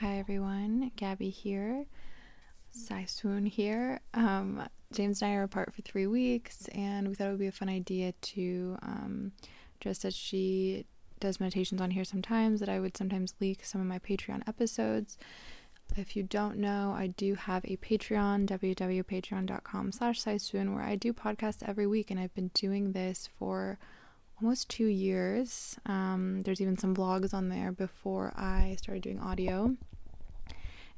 Hi 0.00 0.18
everyone, 0.18 0.90
Gabby 0.96 1.30
here. 1.30 1.86
Sai 2.70 3.06
Swoon 3.06 3.46
here. 3.46 4.00
Um, 4.12 4.62
James 4.92 5.22
and 5.22 5.30
I 5.30 5.34
are 5.36 5.44
apart 5.44 5.72
for 5.72 5.80
three 5.80 6.06
weeks, 6.06 6.68
and 6.74 7.08
we 7.08 7.14
thought 7.14 7.28
it 7.28 7.30
would 7.30 7.40
be 7.40 7.46
a 7.46 7.52
fun 7.52 7.70
idea 7.70 8.12
to, 8.12 8.76
um, 8.82 9.32
just 9.80 10.04
as 10.04 10.14
she 10.14 10.84
does 11.18 11.40
meditations 11.40 11.80
on 11.80 11.92
here 11.92 12.04
sometimes, 12.04 12.60
that 12.60 12.68
I 12.68 12.78
would 12.78 12.94
sometimes 12.94 13.36
leak 13.40 13.64
some 13.64 13.80
of 13.80 13.86
my 13.86 13.98
Patreon 13.98 14.46
episodes. 14.46 15.16
If 15.96 16.14
you 16.14 16.24
don't 16.24 16.58
know, 16.58 16.94
I 16.94 17.06
do 17.06 17.34
have 17.34 17.64
a 17.64 17.78
Patreon, 17.78 18.44
www.patreon.com 18.48 19.92
slash 19.92 20.20
Swoon, 20.20 20.74
where 20.74 20.84
I 20.84 20.96
do 20.96 21.14
podcasts 21.14 21.66
every 21.66 21.86
week, 21.86 22.10
and 22.10 22.20
I've 22.20 22.34
been 22.34 22.50
doing 22.52 22.92
this 22.92 23.30
for 23.38 23.78
almost 24.40 24.68
two 24.68 24.86
years. 24.86 25.76
Um, 25.86 26.42
there's 26.42 26.60
even 26.60 26.76
some 26.76 26.94
vlogs 26.94 27.32
on 27.32 27.48
there 27.48 27.72
before 27.72 28.32
I 28.36 28.76
started 28.78 29.02
doing 29.02 29.20
audio. 29.20 29.76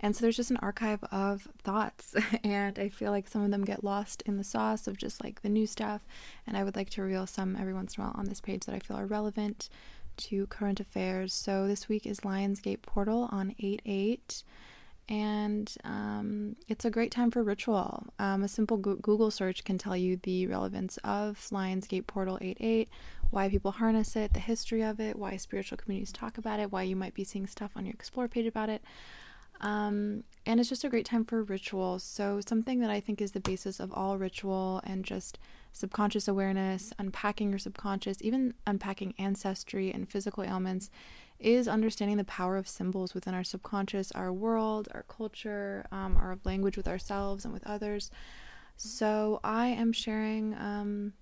And 0.01 0.15
so 0.15 0.23
there's 0.23 0.37
just 0.37 0.53
an 0.53 0.59
archive 0.59 1.03
of 1.11 1.49
thoughts, 1.63 2.15
and 2.45 2.79
I 2.79 2.89
feel 2.89 3.11
like 3.11 3.27
some 3.27 3.43
of 3.43 3.51
them 3.51 3.65
get 3.65 3.83
lost 3.83 4.23
in 4.27 4.37
the 4.37 4.45
sauce 4.45 4.87
of 4.87 4.97
just 4.97 5.23
like 5.25 5.43
the 5.43 5.49
new 5.49 5.67
stuff. 5.67 6.03
And 6.47 6.57
I 6.57 6.63
would 6.63 6.77
like 6.77 6.91
to 6.91 7.03
reveal 7.03 7.27
some 7.27 7.57
every 7.57 7.75
once 7.75 7.97
in 7.97 8.03
a 8.03 8.07
while 8.07 8.15
on 8.17 8.27
this 8.27 8.41
page 8.41 8.65
that 8.67 8.75
I 8.75 8.79
feel 8.79 8.97
are 8.97 9.07
relevant 9.07 9.69
to 10.19 10.47
current 10.47 10.79
affairs. 10.79 11.35
So 11.35 11.67
this 11.67 11.89
week 11.89 12.07
is 12.07 12.21
Lionsgate 12.21 12.83
Portal 12.83 13.29
on 13.33 13.55
8 13.59 13.83
8 13.85 14.43
and 15.09 15.75
um, 15.85 16.57
it's 16.69 16.85
a 16.85 16.91
great 16.91 17.11
time 17.11 17.31
for 17.31 17.43
ritual. 17.43 18.05
Um, 18.19 18.43
a 18.43 18.49
simple 18.49 18.77
Google 18.77 19.31
search 19.31 19.65
can 19.65 19.79
tell 19.79 19.97
you 19.97 20.19
the 20.23 20.47
relevance 20.47 20.99
of 20.99 21.39
Lionsgate 21.51 22.07
Portal 22.07 22.39
88, 22.41 22.91
why 23.31 23.49
people 23.49 23.73
harness 23.73 24.17
it, 24.17 24.33
the 24.33 24.41
history 24.41 24.83
of 24.83 25.01
it, 25.01 25.17
why 25.17 25.37
spiritual 25.37 25.79
communities 25.79 26.13
talk 26.13 26.39
about 26.39 26.61
it, 26.61 26.73
why 26.73 26.83
you 26.83 26.97
might 26.97 27.15
be 27.15 27.25
seeing 27.25 27.47
stuff 27.47 27.73
on 27.77 27.85
your 27.85 27.95
Explore 27.95 28.29
page 28.29 28.47
about 28.47 28.69
it. 28.69 28.83
Um, 29.61 30.25
and 30.47 30.61
it's 30.61 30.69
just 30.69 30.85
a 30.85 30.89
great 30.89 31.05
time 31.05 31.25
for 31.25 31.43
ritual. 31.43 31.99
So, 31.99 32.41
something 32.47 32.81
that 32.81 32.91
I 32.91 33.01
think 33.01 33.21
is 33.21 33.33
the 33.33 33.41
basis 33.41 33.81
of 33.81 33.93
all 33.93 34.17
ritual 34.17 34.81
and 34.85 35.05
just 35.05 35.39
subconscious 35.73 36.29
awareness, 36.29 36.93
unpacking 36.99 37.51
your 37.51 37.59
subconscious, 37.59 38.19
even 38.21 38.55
unpacking 38.67 39.15
ancestry 39.19 39.93
and 39.93 40.09
physical 40.09 40.45
ailments 40.45 40.91
is 41.41 41.69
understanding 41.69 42.17
the 42.17 42.25
power 42.25 42.57
of 42.57 42.69
symbols 42.69 43.15
within 43.15 43.35
our 43.35 43.45
subconscious, 43.45 44.11
our 44.13 44.33
world, 44.33 44.89
our 44.93 45.05
culture, 45.05 45.87
um, 45.93 46.17
our 46.17 46.39
language 46.45 46.77
with 46.77 46.89
ourselves 46.89 47.45
and 47.45 47.53
with 47.53 47.67
others. 47.67 48.11
So, 48.77 49.41
I 49.43 49.69
am 49.69 49.93
sharing 49.93 50.55
um, 50.55 51.15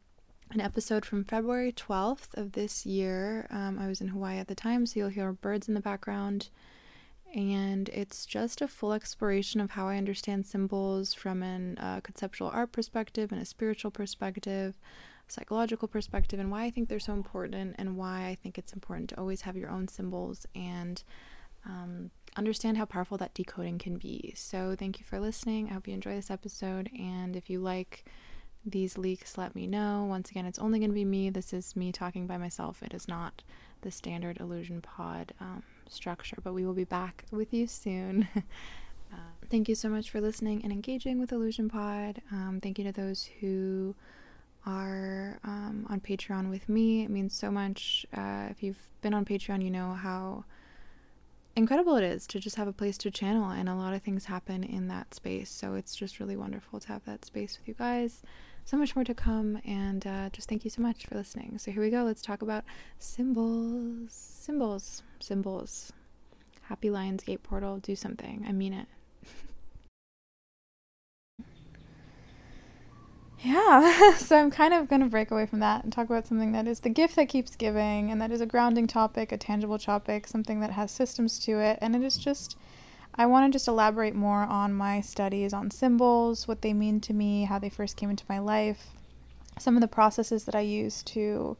an 0.50 0.60
episode 0.60 1.04
from 1.04 1.24
February 1.24 1.72
12th 1.72 2.34
of 2.34 2.52
this 2.52 2.86
year. 2.86 3.46
Um, 3.50 3.78
I 3.78 3.86
was 3.88 4.00
in 4.00 4.08
Hawaii 4.08 4.38
at 4.38 4.48
the 4.48 4.54
time, 4.54 4.86
so 4.86 5.00
you'll 5.00 5.08
hear 5.08 5.32
birds 5.32 5.68
in 5.68 5.74
the 5.74 5.80
background. 5.80 6.50
And 7.34 7.88
it's 7.90 8.24
just 8.24 8.62
a 8.62 8.68
full 8.68 8.92
exploration 8.92 9.60
of 9.60 9.72
how 9.72 9.88
I 9.88 9.96
understand 9.96 10.46
symbols 10.46 11.12
from 11.12 11.42
a 11.42 11.74
uh, 11.78 12.00
conceptual 12.00 12.48
art 12.48 12.72
perspective 12.72 13.32
and 13.32 13.42
a 13.42 13.44
spiritual 13.44 13.90
perspective 13.90 14.74
psychological 15.28 15.88
perspective 15.88 16.38
and 16.38 16.50
why 16.50 16.64
I 16.64 16.70
think 16.70 16.88
they're 16.88 17.00
so 17.00 17.12
important 17.12 17.76
and 17.78 17.96
why 17.96 18.26
I 18.26 18.36
think 18.40 18.58
it's 18.58 18.72
important 18.72 19.10
to 19.10 19.18
always 19.18 19.42
have 19.42 19.56
your 19.56 19.70
own 19.70 19.88
symbols 19.88 20.46
and 20.54 21.02
um, 21.64 22.10
understand 22.36 22.76
how 22.76 22.84
powerful 22.84 23.18
that 23.18 23.34
decoding 23.34 23.78
can 23.78 23.96
be. 23.96 24.32
So, 24.36 24.76
thank 24.78 25.00
you 25.00 25.04
for 25.04 25.18
listening. 25.18 25.68
I 25.68 25.74
hope 25.74 25.88
you 25.88 25.94
enjoy 25.94 26.14
this 26.14 26.30
episode. 26.30 26.90
And 26.96 27.34
if 27.34 27.50
you 27.50 27.58
like 27.58 28.04
these 28.66 28.98
leaks, 28.98 29.38
let 29.38 29.54
me 29.54 29.66
know. 29.66 30.04
Once 30.08 30.30
again, 30.30 30.44
it's 30.44 30.58
only 30.58 30.78
going 30.78 30.90
to 30.90 30.94
be 30.94 31.04
me. 31.04 31.30
This 31.30 31.52
is 31.52 31.76
me 31.76 31.92
talking 31.92 32.26
by 32.26 32.36
myself. 32.36 32.82
It 32.82 32.92
is 32.92 33.06
not 33.06 33.42
the 33.82 33.90
standard 33.90 34.38
Illusion 34.40 34.82
Pod 34.82 35.32
um, 35.40 35.62
structure, 35.88 36.36
but 36.42 36.52
we 36.52 36.66
will 36.66 36.74
be 36.74 36.84
back 36.84 37.24
with 37.30 37.54
you 37.54 37.66
soon. 37.66 38.28
uh, 38.36 39.16
thank 39.50 39.68
you 39.68 39.74
so 39.74 39.88
much 39.88 40.10
for 40.10 40.20
listening 40.20 40.62
and 40.64 40.72
engaging 40.72 41.20
with 41.20 41.32
Illusion 41.32 41.68
Pod. 41.68 42.20
Um, 42.32 42.58
thank 42.60 42.78
you 42.78 42.84
to 42.84 42.92
those 42.92 43.28
who 43.40 43.94
are 44.66 45.38
um, 45.44 45.86
on 45.88 46.00
Patreon 46.00 46.50
with 46.50 46.68
me. 46.68 47.04
It 47.04 47.10
means 47.10 47.34
so 47.34 47.50
much. 47.52 48.04
Uh, 48.12 48.48
if 48.50 48.62
you've 48.62 48.90
been 49.00 49.14
on 49.14 49.24
Patreon, 49.24 49.62
you 49.62 49.70
know 49.70 49.92
how 49.92 50.44
incredible 51.54 51.96
it 51.96 52.04
is 52.04 52.26
to 52.26 52.40
just 52.40 52.56
have 52.56 52.68
a 52.68 52.72
place 52.72 52.98
to 52.98 53.10
channel, 53.10 53.50
and 53.50 53.68
a 53.68 53.74
lot 53.74 53.94
of 53.94 54.02
things 54.02 54.24
happen 54.24 54.64
in 54.64 54.88
that 54.88 55.14
space. 55.14 55.50
So 55.50 55.74
it's 55.74 55.94
just 55.94 56.18
really 56.18 56.36
wonderful 56.36 56.80
to 56.80 56.88
have 56.88 57.04
that 57.04 57.24
space 57.24 57.58
with 57.58 57.68
you 57.68 57.74
guys. 57.74 58.22
So 58.66 58.76
much 58.76 58.96
more 58.96 59.04
to 59.04 59.14
come, 59.14 59.60
and 59.64 60.04
uh, 60.04 60.28
just 60.30 60.48
thank 60.48 60.64
you 60.64 60.70
so 60.70 60.82
much 60.82 61.06
for 61.06 61.14
listening. 61.14 61.56
So 61.58 61.70
here 61.70 61.80
we 61.80 61.88
go. 61.88 62.02
Let's 62.02 62.20
talk 62.20 62.42
about 62.42 62.64
symbols. 62.98 64.10
Symbols. 64.10 65.04
Symbols. 65.20 65.92
Happy 66.62 66.88
Lionsgate 66.88 67.44
portal. 67.44 67.78
Do 67.78 67.94
something. 67.94 68.44
I 68.46 68.50
mean 68.50 68.74
it. 68.74 68.88
Yeah, 73.44 74.14
so 74.16 74.36
I'm 74.36 74.50
kind 74.50 74.74
of 74.74 74.88
going 74.88 75.02
to 75.02 75.08
break 75.08 75.30
away 75.30 75.46
from 75.46 75.60
that 75.60 75.84
and 75.84 75.92
talk 75.92 76.06
about 76.06 76.26
something 76.26 76.50
that 76.52 76.66
is 76.66 76.80
the 76.80 76.88
gift 76.88 77.14
that 77.16 77.28
keeps 77.28 77.54
giving, 77.54 78.10
and 78.10 78.20
that 78.20 78.32
is 78.32 78.40
a 78.40 78.46
grounding 78.46 78.88
topic, 78.88 79.30
a 79.30 79.36
tangible 79.36 79.78
topic, 79.78 80.26
something 80.26 80.58
that 80.60 80.72
has 80.72 80.90
systems 80.90 81.38
to 81.40 81.60
it. 81.60 81.78
And 81.80 81.94
it 81.94 82.02
is 82.02 82.16
just, 82.16 82.56
I 83.18 83.26
want 83.26 83.50
to 83.50 83.56
just 83.56 83.68
elaborate 83.68 84.14
more 84.14 84.42
on 84.42 84.74
my 84.74 85.00
studies 85.00 85.52
on 85.52 85.70
symbols, 85.70 86.46
what 86.46 86.62
they 86.62 86.72
mean 86.72 87.00
to 87.02 87.14
me, 87.14 87.44
how 87.44 87.58
they 87.58 87.70
first 87.70 87.96
came 87.96 88.10
into 88.10 88.24
my 88.28 88.38
life, 88.38 88.86
some 89.58 89.76
of 89.76 89.80
the 89.80 89.88
processes 89.88 90.44
that 90.44 90.54
I 90.54 90.60
use 90.60 91.02
to 91.04 91.56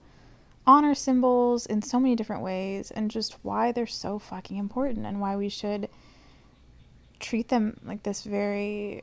honor 0.66 0.94
symbols 0.94 1.66
in 1.66 1.80
so 1.80 1.98
many 1.98 2.16
different 2.16 2.42
ways, 2.42 2.90
and 2.90 3.10
just 3.10 3.36
why 3.42 3.72
they're 3.72 3.86
so 3.86 4.18
fucking 4.18 4.58
important 4.58 5.06
and 5.06 5.20
why 5.20 5.36
we 5.36 5.48
should 5.48 5.88
treat 7.18 7.48
them 7.48 7.78
like 7.84 8.02
this 8.02 8.22
very 8.24 9.02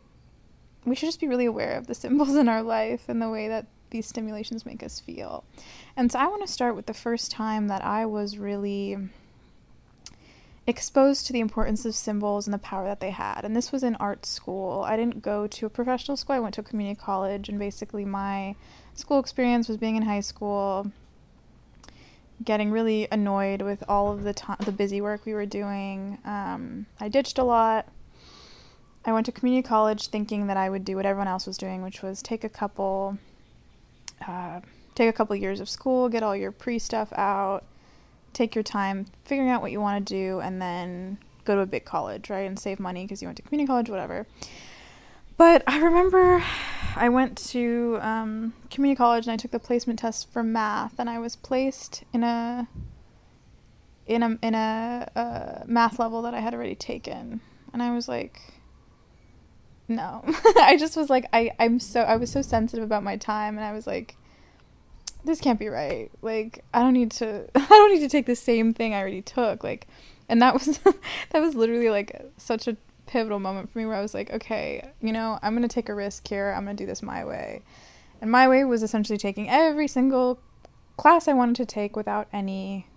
we 0.85 0.95
should 0.95 1.07
just 1.07 1.19
be 1.19 1.27
really 1.27 1.45
aware 1.45 1.77
of 1.77 1.87
the 1.87 1.95
symbols 1.95 2.35
in 2.35 2.49
our 2.49 2.61
life 2.61 3.07
and 3.07 3.21
the 3.21 3.29
way 3.29 3.47
that 3.47 3.65
these 3.89 4.07
stimulations 4.07 4.65
make 4.65 4.83
us 4.83 4.99
feel. 4.99 5.43
And 5.95 6.11
so 6.11 6.19
I 6.19 6.27
want 6.27 6.41
to 6.41 6.51
start 6.51 6.75
with 6.75 6.87
the 6.87 6.93
first 6.93 7.31
time 7.31 7.67
that 7.67 7.85
I 7.85 8.07
was 8.07 8.37
really 8.37 8.97
exposed 10.65 11.27
to 11.27 11.33
the 11.33 11.39
importance 11.39 11.85
of 11.85 11.93
symbols 11.95 12.47
and 12.47 12.53
the 12.53 12.59
power 12.59 12.85
that 12.85 12.99
they 12.99 13.11
had. 13.11 13.41
And 13.43 13.55
this 13.55 13.71
was 13.71 13.83
in 13.83 13.95
art 13.95 14.25
school. 14.25 14.83
I 14.87 14.95
didn't 14.95 15.21
go 15.21 15.47
to 15.47 15.65
a 15.65 15.69
professional 15.69 16.17
school, 16.17 16.35
I 16.35 16.39
went 16.39 16.55
to 16.55 16.61
a 16.61 16.63
community 16.63 16.99
college, 16.99 17.49
and 17.49 17.59
basically 17.59 18.05
my 18.05 18.55
school 18.93 19.19
experience 19.19 19.67
was 19.67 19.77
being 19.77 19.95
in 19.95 20.03
high 20.03 20.21
school, 20.21 20.91
getting 22.43 22.71
really 22.71 23.07
annoyed 23.11 23.61
with 23.61 23.83
all 23.87 24.11
of 24.11 24.23
the 24.23 24.33
time, 24.33 24.57
the 24.65 24.71
busy 24.71 25.01
work 25.01 25.25
we 25.25 25.33
were 25.33 25.45
doing. 25.45 26.17
Um, 26.25 26.85
I 26.99 27.09
ditched 27.09 27.37
a 27.37 27.43
lot 27.43 27.87
I 29.05 29.11
went 29.11 29.25
to 29.25 29.31
community 29.31 29.67
college 29.67 30.07
thinking 30.07 30.47
that 30.47 30.57
I 30.57 30.69
would 30.69 30.85
do 30.85 30.95
what 30.95 31.05
everyone 31.05 31.27
else 31.27 31.45
was 31.45 31.57
doing, 31.57 31.83
which 31.83 32.01
was 32.01 32.21
take 32.21 32.43
a 32.43 32.49
couple, 32.49 33.17
uh, 34.25 34.61
take 34.95 35.09
a 35.09 35.13
couple 35.13 35.35
years 35.35 35.59
of 35.59 35.67
school, 35.67 36.07
get 36.07 36.23
all 36.23 36.35
your 36.35 36.51
pre 36.51 36.79
stuff 36.79 37.11
out, 37.13 37.65
take 38.33 38.55
your 38.55 38.63
time 38.63 39.05
figuring 39.23 39.49
out 39.49 39.61
what 39.61 39.71
you 39.71 39.79
want 39.79 40.05
to 40.05 40.13
do, 40.13 40.39
and 40.39 40.61
then 40.61 41.17
go 41.45 41.55
to 41.55 41.61
a 41.61 41.65
big 41.65 41.85
college, 41.85 42.29
right, 42.29 42.47
and 42.47 42.59
save 42.59 42.79
money 42.79 43.03
because 43.03 43.21
you 43.21 43.27
went 43.27 43.37
to 43.37 43.43
community 43.43 43.67
college, 43.67 43.89
whatever. 43.89 44.25
But 45.37 45.63
I 45.67 45.79
remember 45.79 46.43
I 46.95 47.09
went 47.09 47.37
to 47.49 47.97
um, 48.01 48.53
community 48.69 48.97
college 48.97 49.25
and 49.25 49.33
I 49.33 49.37
took 49.37 49.51
the 49.51 49.59
placement 49.59 49.99
test 49.99 50.31
for 50.31 50.43
math, 50.43 50.99
and 50.99 51.09
I 51.09 51.19
was 51.19 51.35
placed 51.35 52.03
in 52.13 52.23
a 52.23 52.67
in 54.05 54.23
a 54.23 54.37
in 54.41 54.55
a, 54.55 55.09
a 55.15 55.19
uh, 55.19 55.63
math 55.65 55.99
level 55.99 56.21
that 56.23 56.33
I 56.33 56.39
had 56.39 56.53
already 56.53 56.75
taken, 56.75 57.41
and 57.71 57.81
I 57.81 57.93
was 57.93 58.07
like 58.07 58.39
no. 59.87 60.23
I 60.57 60.77
just 60.77 60.95
was 60.95 61.09
like 61.09 61.25
I 61.33 61.51
I'm 61.59 61.79
so 61.79 62.01
I 62.01 62.15
was 62.15 62.31
so 62.31 62.41
sensitive 62.41 62.83
about 62.83 63.03
my 63.03 63.17
time 63.17 63.57
and 63.57 63.65
I 63.65 63.71
was 63.71 63.87
like 63.87 64.15
this 65.23 65.39
can't 65.39 65.59
be 65.59 65.69
right. 65.69 66.11
Like 66.21 66.63
I 66.73 66.79
don't 66.79 66.93
need 66.93 67.11
to 67.11 67.47
I 67.55 67.65
don't 67.67 67.93
need 67.93 68.01
to 68.01 68.09
take 68.09 68.25
the 68.25 68.35
same 68.35 68.73
thing 68.73 68.93
I 68.93 68.99
already 68.99 69.21
took. 69.21 69.63
Like 69.63 69.87
and 70.29 70.41
that 70.41 70.53
was 70.53 70.79
that 71.29 71.39
was 71.39 71.55
literally 71.55 71.89
like 71.89 72.31
such 72.37 72.67
a 72.67 72.77
pivotal 73.05 73.39
moment 73.39 73.71
for 73.71 73.79
me 73.79 73.85
where 73.85 73.95
I 73.95 74.01
was 74.01 74.13
like, 74.13 74.31
okay, 74.31 74.91
you 75.01 75.11
know, 75.11 75.39
I'm 75.41 75.53
going 75.53 75.67
to 75.67 75.73
take 75.73 75.89
a 75.89 75.93
risk 75.93 76.27
here. 76.27 76.53
I'm 76.55 76.63
going 76.63 76.77
to 76.77 76.83
do 76.83 76.87
this 76.87 77.03
my 77.03 77.25
way. 77.25 77.61
And 78.21 78.31
my 78.31 78.47
way 78.47 78.63
was 78.63 78.83
essentially 78.83 79.17
taking 79.17 79.49
every 79.49 79.87
single 79.87 80.39
class 80.97 81.27
I 81.27 81.33
wanted 81.33 81.57
to 81.57 81.65
take 81.65 81.95
without 81.95 82.27
any 82.31 82.87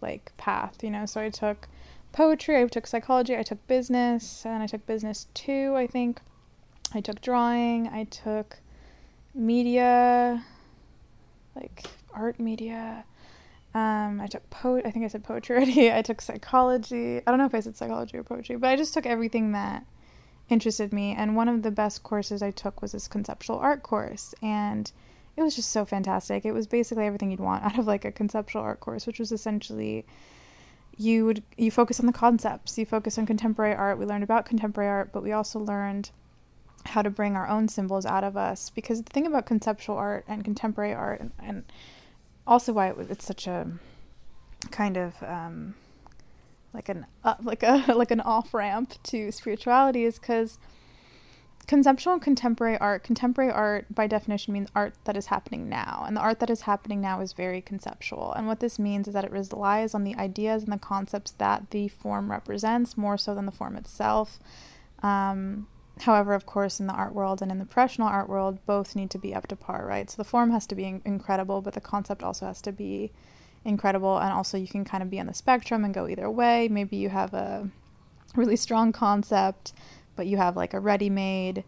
like 0.00 0.32
path, 0.36 0.82
you 0.82 0.90
know. 0.90 1.06
So 1.06 1.20
I 1.20 1.30
took 1.30 1.68
poetry, 2.12 2.60
I 2.60 2.66
took 2.66 2.86
psychology, 2.86 3.36
I 3.36 3.42
took 3.42 3.66
business, 3.66 4.44
and 4.46 4.62
I 4.62 4.66
took 4.66 4.86
business 4.86 5.26
2, 5.34 5.74
I 5.76 5.86
think. 5.86 6.20
I 6.94 7.00
took 7.00 7.20
drawing, 7.20 7.88
I 7.88 8.04
took 8.04 8.58
media, 9.34 10.44
like 11.56 11.84
art 12.14 12.38
media. 12.38 13.04
Um, 13.74 14.20
I 14.20 14.26
took 14.26 14.48
po 14.48 14.78
I 14.78 14.90
think 14.90 15.04
I 15.04 15.08
said 15.08 15.24
poetry 15.24 15.56
already. 15.56 15.92
I 16.00 16.02
took 16.02 16.20
psychology. 16.20 17.18
I 17.18 17.30
don't 17.30 17.38
know 17.38 17.46
if 17.46 17.54
I 17.54 17.60
said 17.60 17.76
psychology 17.76 18.16
or 18.16 18.22
poetry, 18.22 18.56
but 18.56 18.68
I 18.68 18.76
just 18.76 18.94
took 18.94 19.06
everything 19.06 19.52
that 19.52 19.84
interested 20.48 20.92
me. 20.92 21.14
And 21.16 21.36
one 21.36 21.48
of 21.48 21.62
the 21.62 21.70
best 21.70 22.02
courses 22.02 22.42
I 22.42 22.50
took 22.50 22.80
was 22.80 22.92
this 22.92 23.08
conceptual 23.08 23.58
art 23.58 23.82
course. 23.82 24.34
And 24.42 24.90
it 25.36 25.42
was 25.42 25.56
just 25.56 25.70
so 25.70 25.84
fantastic. 25.84 26.44
It 26.44 26.52
was 26.52 26.66
basically 26.66 27.04
everything 27.04 27.30
you'd 27.30 27.40
want 27.40 27.64
out 27.66 27.78
of 27.78 27.86
like 27.86 28.04
a 28.04 28.12
conceptual 28.12 28.62
art 28.62 28.80
course, 28.80 29.06
which 29.06 29.18
was 29.18 29.32
essentially 29.32 30.06
you 30.98 31.26
would 31.26 31.42
you 31.58 31.70
focus 31.70 32.00
on 32.00 32.06
the 32.06 32.12
concepts. 32.12 32.78
You 32.78 32.86
focus 32.86 33.18
on 33.18 33.26
contemporary 33.26 33.74
art. 33.74 33.98
We 33.98 34.06
learned 34.06 34.24
about 34.24 34.46
contemporary 34.46 34.88
art, 34.88 35.12
but 35.12 35.22
we 35.22 35.32
also 35.32 35.58
learned 35.58 36.10
how 36.88 37.02
to 37.02 37.10
bring 37.10 37.36
our 37.36 37.48
own 37.48 37.68
symbols 37.68 38.06
out 38.06 38.24
of 38.24 38.36
us. 38.36 38.70
Because 38.70 39.02
the 39.02 39.10
thing 39.10 39.26
about 39.26 39.46
conceptual 39.46 39.96
art 39.96 40.24
and 40.28 40.44
contemporary 40.44 40.94
art, 40.94 41.20
and, 41.20 41.32
and 41.38 41.64
also 42.46 42.72
why 42.72 42.90
it, 42.90 42.96
it's 43.10 43.24
such 43.24 43.46
a 43.46 43.70
kind 44.70 44.96
of 44.96 45.14
um, 45.22 45.74
like 46.72 46.88
an 46.88 47.06
uh, 47.24 47.34
like 47.42 47.62
a 47.62 47.92
like 47.94 48.10
an 48.10 48.20
off 48.20 48.54
ramp 48.54 48.94
to 49.04 49.32
spirituality, 49.32 50.04
is 50.04 50.18
because 50.18 50.58
conceptual 51.66 52.12
and 52.12 52.22
contemporary 52.22 52.78
art 52.78 53.02
contemporary 53.02 53.50
art 53.50 53.92
by 53.92 54.06
definition 54.06 54.54
means 54.54 54.68
art 54.74 54.94
that 55.04 55.16
is 55.16 55.26
happening 55.26 55.68
now. 55.68 56.04
And 56.06 56.16
the 56.16 56.20
art 56.20 56.38
that 56.40 56.50
is 56.50 56.62
happening 56.62 57.00
now 57.00 57.20
is 57.20 57.32
very 57.32 57.60
conceptual. 57.60 58.32
And 58.32 58.46
what 58.46 58.60
this 58.60 58.78
means 58.78 59.08
is 59.08 59.14
that 59.14 59.24
it 59.24 59.32
relies 59.32 59.94
on 59.94 60.04
the 60.04 60.14
ideas 60.16 60.62
and 60.62 60.72
the 60.72 60.78
concepts 60.78 61.32
that 61.32 61.70
the 61.70 61.88
form 61.88 62.30
represents 62.30 62.96
more 62.96 63.18
so 63.18 63.34
than 63.34 63.46
the 63.46 63.52
form 63.52 63.76
itself. 63.76 64.38
Um, 65.02 65.66
however 66.00 66.34
of 66.34 66.46
course 66.46 66.78
in 66.78 66.86
the 66.86 66.92
art 66.92 67.14
world 67.14 67.40
and 67.40 67.50
in 67.50 67.58
the 67.58 67.64
professional 67.64 68.08
art 68.08 68.28
world 68.28 68.58
both 68.66 68.94
need 68.94 69.10
to 69.10 69.18
be 69.18 69.34
up 69.34 69.46
to 69.46 69.56
par 69.56 69.86
right 69.86 70.10
so 70.10 70.16
the 70.16 70.28
form 70.28 70.50
has 70.50 70.66
to 70.66 70.74
be 70.74 70.84
in- 70.84 71.02
incredible 71.04 71.60
but 71.62 71.74
the 71.74 71.80
concept 71.80 72.22
also 72.22 72.46
has 72.46 72.60
to 72.60 72.72
be 72.72 73.10
incredible 73.64 74.18
and 74.18 74.32
also 74.32 74.58
you 74.58 74.68
can 74.68 74.84
kind 74.84 75.02
of 75.02 75.10
be 75.10 75.18
on 75.18 75.26
the 75.26 75.34
spectrum 75.34 75.84
and 75.84 75.94
go 75.94 76.06
either 76.06 76.30
way 76.30 76.68
maybe 76.68 76.96
you 76.96 77.08
have 77.08 77.32
a 77.32 77.68
really 78.34 78.56
strong 78.56 78.92
concept 78.92 79.72
but 80.16 80.26
you 80.26 80.38
have 80.38 80.56
like 80.56 80.74
a 80.74 80.80
ready 80.80 81.10
made, 81.10 81.62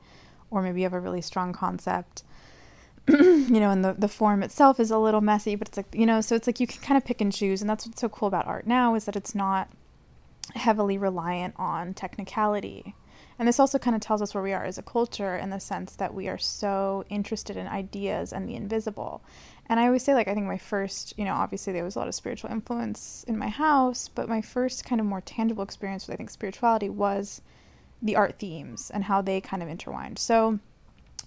or 0.50 0.62
maybe 0.62 0.81
you 0.81 0.86
have 0.86 0.94
a 0.94 1.00
really 1.00 1.20
strong 1.20 1.52
concept. 1.52 2.24
you 3.08 3.60
know, 3.60 3.70
and 3.70 3.84
the, 3.84 3.94
the 3.96 4.08
form 4.08 4.42
itself 4.42 4.81
is 4.81 4.90
a 4.90 4.98
little 4.98 5.20
messy, 5.20 5.54
but 5.54 5.69
it's 5.69 5.76
like, 5.76 5.94
you 5.94 6.06
know, 6.06 6.20
so 6.20 6.34
it's 6.34 6.46
like 6.46 6.58
you 6.58 6.66
can 6.66 6.81
kind 6.82 6.98
of 6.98 7.04
pick 7.04 7.20
and 7.20 7.32
choose. 7.32 7.60
And 7.60 7.70
that's 7.70 7.86
what's 7.86 8.00
so 8.00 8.08
cool 8.08 8.28
about 8.28 8.46
art 8.46 8.66
now 8.66 8.94
is 8.94 9.04
that 9.04 9.16
it's 9.16 9.34
not 9.34 9.70
heavily 10.54 10.98
reliant 10.98 11.54
on 11.56 11.94
technicality. 11.94 12.94
And 13.38 13.46
this 13.46 13.61
also 13.61 13.79
kind 13.79 13.94
of 13.94 14.02
tells 14.02 14.20
us 14.20 14.35
where 14.35 14.43
we 14.43 14.52
are 14.52 14.64
as 14.64 14.79
a 14.79 14.82
culture 14.82 15.37
in 15.37 15.50
the 15.50 15.61
sense 15.61 15.94
that 15.96 16.12
we 16.12 16.29
are 16.29 16.38
so 16.38 17.05
interested 17.08 17.56
in 17.56 17.69
ideas 17.69 18.32
and 18.32 18.49
the 18.49 18.56
invisible. 18.56 19.23
And 19.69 19.79
I 19.79 19.87
always 19.87 20.02
say, 20.02 20.14
like, 20.14 20.29
I 20.29 20.35
think 20.35 20.46
my 20.46 20.58
first, 20.58 21.14
you 21.17 21.25
know, 21.25 21.35
obviously 21.35 21.73
there 21.73 21.85
was 21.85 21.94
a 21.94 22.00
lot 22.00 22.08
of 22.08 22.14
spiritual 22.14 22.50
influence 22.50 23.25
in 23.29 23.38
my 23.38 23.49
house, 23.49 24.08
but 24.08 24.29
my 24.29 24.40
first 24.40 24.85
kind 24.85 25.00
of 25.00 25.06
more 25.06 25.20
tangible 25.20 25.62
experience 25.62 26.06
with, 26.06 26.14
I 26.14 26.17
think, 26.17 26.31
spirituality 26.31 26.88
was 26.88 27.43
the 28.02 28.17
art 28.17 28.38
themes 28.38 28.90
and 28.90 29.05
how 29.05 29.23
they 29.23 29.41
kind 29.41 29.62
of 29.62 29.69
intertwined. 29.69 30.19
So, 30.19 30.58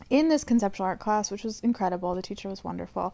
in 0.10 0.30
this 0.30 0.44
conceptual 0.44 0.88
art 0.88 1.00
class, 1.00 1.32
which 1.32 1.44
was 1.44 1.60
incredible, 1.62 2.16
the 2.16 2.22
teacher 2.22 2.50
was 2.50 2.64
wonderful. 2.64 3.14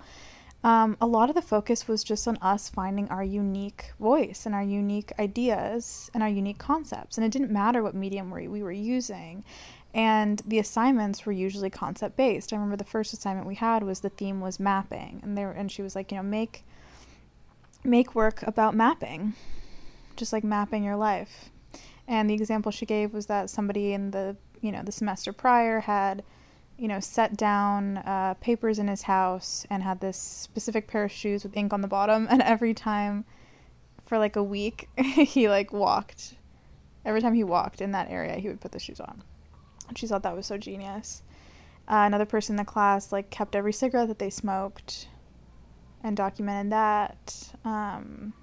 Um, 0.64 0.98
a 1.00 1.06
lot 1.06 1.30
of 1.30 1.36
the 1.36 1.42
focus 1.42 1.88
was 1.88 2.04
just 2.04 2.28
on 2.28 2.38
us 2.42 2.70
finding 2.70 3.08
our 3.10 3.24
unique 3.24 3.92
voice 4.00 4.46
and 4.46 4.56
our 4.56 4.64
unique 4.64 5.12
ideas 5.20 6.10
and 6.14 6.24
our 6.24 6.30
unique 6.30 6.58
concepts. 6.58 7.18
And 7.18 7.26
it 7.26 7.32
didn't 7.32 7.52
matter 7.52 7.84
what 7.84 7.96
medium 7.96 8.32
we, 8.32 8.48
we 8.48 8.64
were 8.64 8.72
using. 8.72 9.44
And 9.94 10.42
the 10.46 10.60
assignments 10.60 11.26
were 11.26 11.32
usually 11.32 11.70
concept 11.70 12.18
based. 12.18 12.52
I 12.52 12.56
remember 12.58 12.76
the 12.76 12.84
first 12.84 13.14
assignment 13.14 13.48
we 13.48 13.56
had 13.56 13.84
was 13.84 14.00
the 14.00 14.10
theme 14.10 14.42
was 14.42 14.60
mapping, 14.60 15.22
and 15.24 15.38
there 15.38 15.52
and 15.52 15.72
she 15.72 15.82
was 15.82 15.96
like, 15.96 16.12
you 16.12 16.18
know, 16.18 16.24
make 16.24 16.64
make 17.84 18.14
work 18.14 18.44
about 18.44 18.76
mapping, 18.76 19.34
just 20.16 20.34
like 20.34 20.44
mapping 20.44 20.84
your 20.84 20.98
life. 20.98 21.50
And 22.08 22.30
the 22.30 22.34
example 22.34 22.72
she 22.72 22.86
gave 22.86 23.14
was 23.14 23.28
that 23.28 23.50
somebody 23.50 23.94
in 23.94 24.12
the 24.12 24.36
you 24.62 24.72
know 24.72 24.84
the 24.84 24.92
semester 24.92 25.32
prior 25.34 25.80
had 25.80 26.24
you 26.78 26.88
know 26.88 27.00
set 27.00 27.36
down 27.36 27.98
uh, 27.98 28.36
papers 28.36 28.80
in 28.80 28.88
his 28.88 29.04
house 29.04 29.66
and 29.70 29.84
had 29.84 30.00
this 30.00 30.18
specific 30.18 30.88
pair 30.88 31.04
of 31.06 31.12
shoes 31.12 31.44
with 31.44 31.58
ink 31.58 31.74
on 31.74 31.82
the 31.82 31.88
bottom, 31.88 32.28
and 32.32 32.42
every 32.42 32.74
time 32.74 33.26
for 34.06 34.18
like 34.18 34.36
a 34.36 34.44
week 34.44 34.90
he 34.98 35.50
like 35.50 35.74
walked. 35.74 36.36
Every 37.06 37.22
time 37.22 37.34
he 37.34 37.44
walked 37.44 37.82
in 37.82 37.92
that 37.94 38.10
area, 38.10 38.36
he 38.36 38.50
would 38.50 38.60
put 38.60 38.74
the 38.74 38.80
shoes 38.80 39.00
on. 39.00 39.24
And 39.88 39.98
she 39.98 40.08
thought 40.08 40.24
that 40.24 40.36
was 40.36 40.46
so 40.46 40.58
genius. 40.58 41.24
Uh, 41.88 42.04
another 42.06 42.26
person 42.26 42.54
in 42.54 42.58
the 42.58 42.66
class 42.66 43.14
like 43.14 43.30
kept 43.30 43.56
every 43.56 43.72
cigarette 43.72 44.10
that 44.10 44.20
they 44.20 44.30
smoked 44.30 45.08
and 46.04 46.18
documented 46.18 46.72
that. 46.74 47.54
Um, 47.64 48.34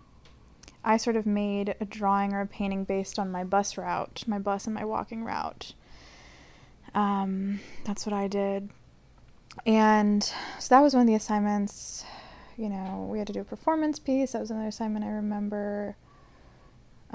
I 0.82 0.96
sort 0.96 1.16
of 1.16 1.26
made 1.26 1.74
a 1.80 1.84
drawing 1.84 2.32
or 2.32 2.40
a 2.40 2.46
painting 2.46 2.84
based 2.84 3.18
on 3.18 3.30
my 3.30 3.44
bus 3.44 3.76
route, 3.76 4.24
my 4.26 4.38
bus 4.38 4.66
and 4.66 4.74
my 4.74 4.84
walking 4.84 5.24
route. 5.24 5.74
Um, 6.94 7.60
that's 7.84 8.06
what 8.06 8.12
I 8.12 8.28
did. 8.28 8.70
And 9.66 10.22
so 10.22 10.74
that 10.74 10.80
was 10.80 10.94
one 10.94 11.02
of 11.02 11.06
the 11.06 11.14
assignments. 11.14 12.04
You 12.56 12.68
know, 12.68 13.08
we 13.10 13.18
had 13.18 13.26
to 13.26 13.32
do 13.32 13.40
a 13.40 13.44
performance 13.44 13.98
piece. 13.98 14.32
That 14.32 14.40
was 14.40 14.50
another 14.50 14.68
assignment 14.68 15.04
I 15.04 15.08
remember. 15.08 15.96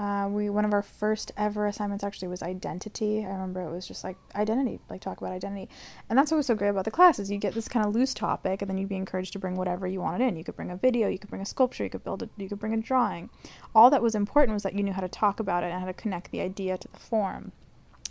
Uh, 0.00 0.26
we 0.30 0.48
one 0.48 0.64
of 0.64 0.72
our 0.72 0.80
first 0.82 1.30
ever 1.36 1.66
assignments 1.66 2.02
actually 2.02 2.28
was 2.28 2.42
identity. 2.42 3.22
I 3.22 3.28
remember 3.28 3.60
it 3.60 3.70
was 3.70 3.86
just 3.86 4.02
like 4.02 4.16
identity, 4.34 4.80
like 4.88 5.02
talk 5.02 5.20
about 5.20 5.32
identity, 5.32 5.68
and 6.08 6.18
that's 6.18 6.30
what 6.30 6.38
was 6.38 6.46
so 6.46 6.54
great 6.54 6.70
about 6.70 6.86
the 6.86 6.90
class 6.90 7.18
is 7.18 7.30
you 7.30 7.36
get 7.36 7.52
this 7.52 7.68
kind 7.68 7.84
of 7.84 7.94
loose 7.94 8.14
topic, 8.14 8.62
and 8.62 8.70
then 8.70 8.78
you'd 8.78 8.88
be 8.88 8.96
encouraged 8.96 9.34
to 9.34 9.38
bring 9.38 9.56
whatever 9.56 9.86
you 9.86 10.00
wanted 10.00 10.26
in. 10.26 10.36
You 10.36 10.44
could 10.44 10.56
bring 10.56 10.70
a 10.70 10.76
video, 10.76 11.08
you 11.08 11.18
could 11.18 11.28
bring 11.28 11.42
a 11.42 11.46
sculpture, 11.46 11.84
you 11.84 11.90
could 11.90 12.02
build 12.02 12.22
a, 12.22 12.30
you 12.38 12.48
could 12.48 12.58
bring 12.58 12.72
a 12.72 12.78
drawing. 12.78 13.28
All 13.74 13.90
that 13.90 14.00
was 14.00 14.14
important 14.14 14.54
was 14.54 14.62
that 14.62 14.72
you 14.72 14.82
knew 14.82 14.94
how 14.94 15.02
to 15.02 15.08
talk 15.08 15.38
about 15.38 15.64
it 15.64 15.70
and 15.70 15.80
how 15.80 15.86
to 15.86 15.92
connect 15.92 16.30
the 16.30 16.40
idea 16.40 16.78
to 16.78 16.88
the 16.88 16.98
form. 16.98 17.52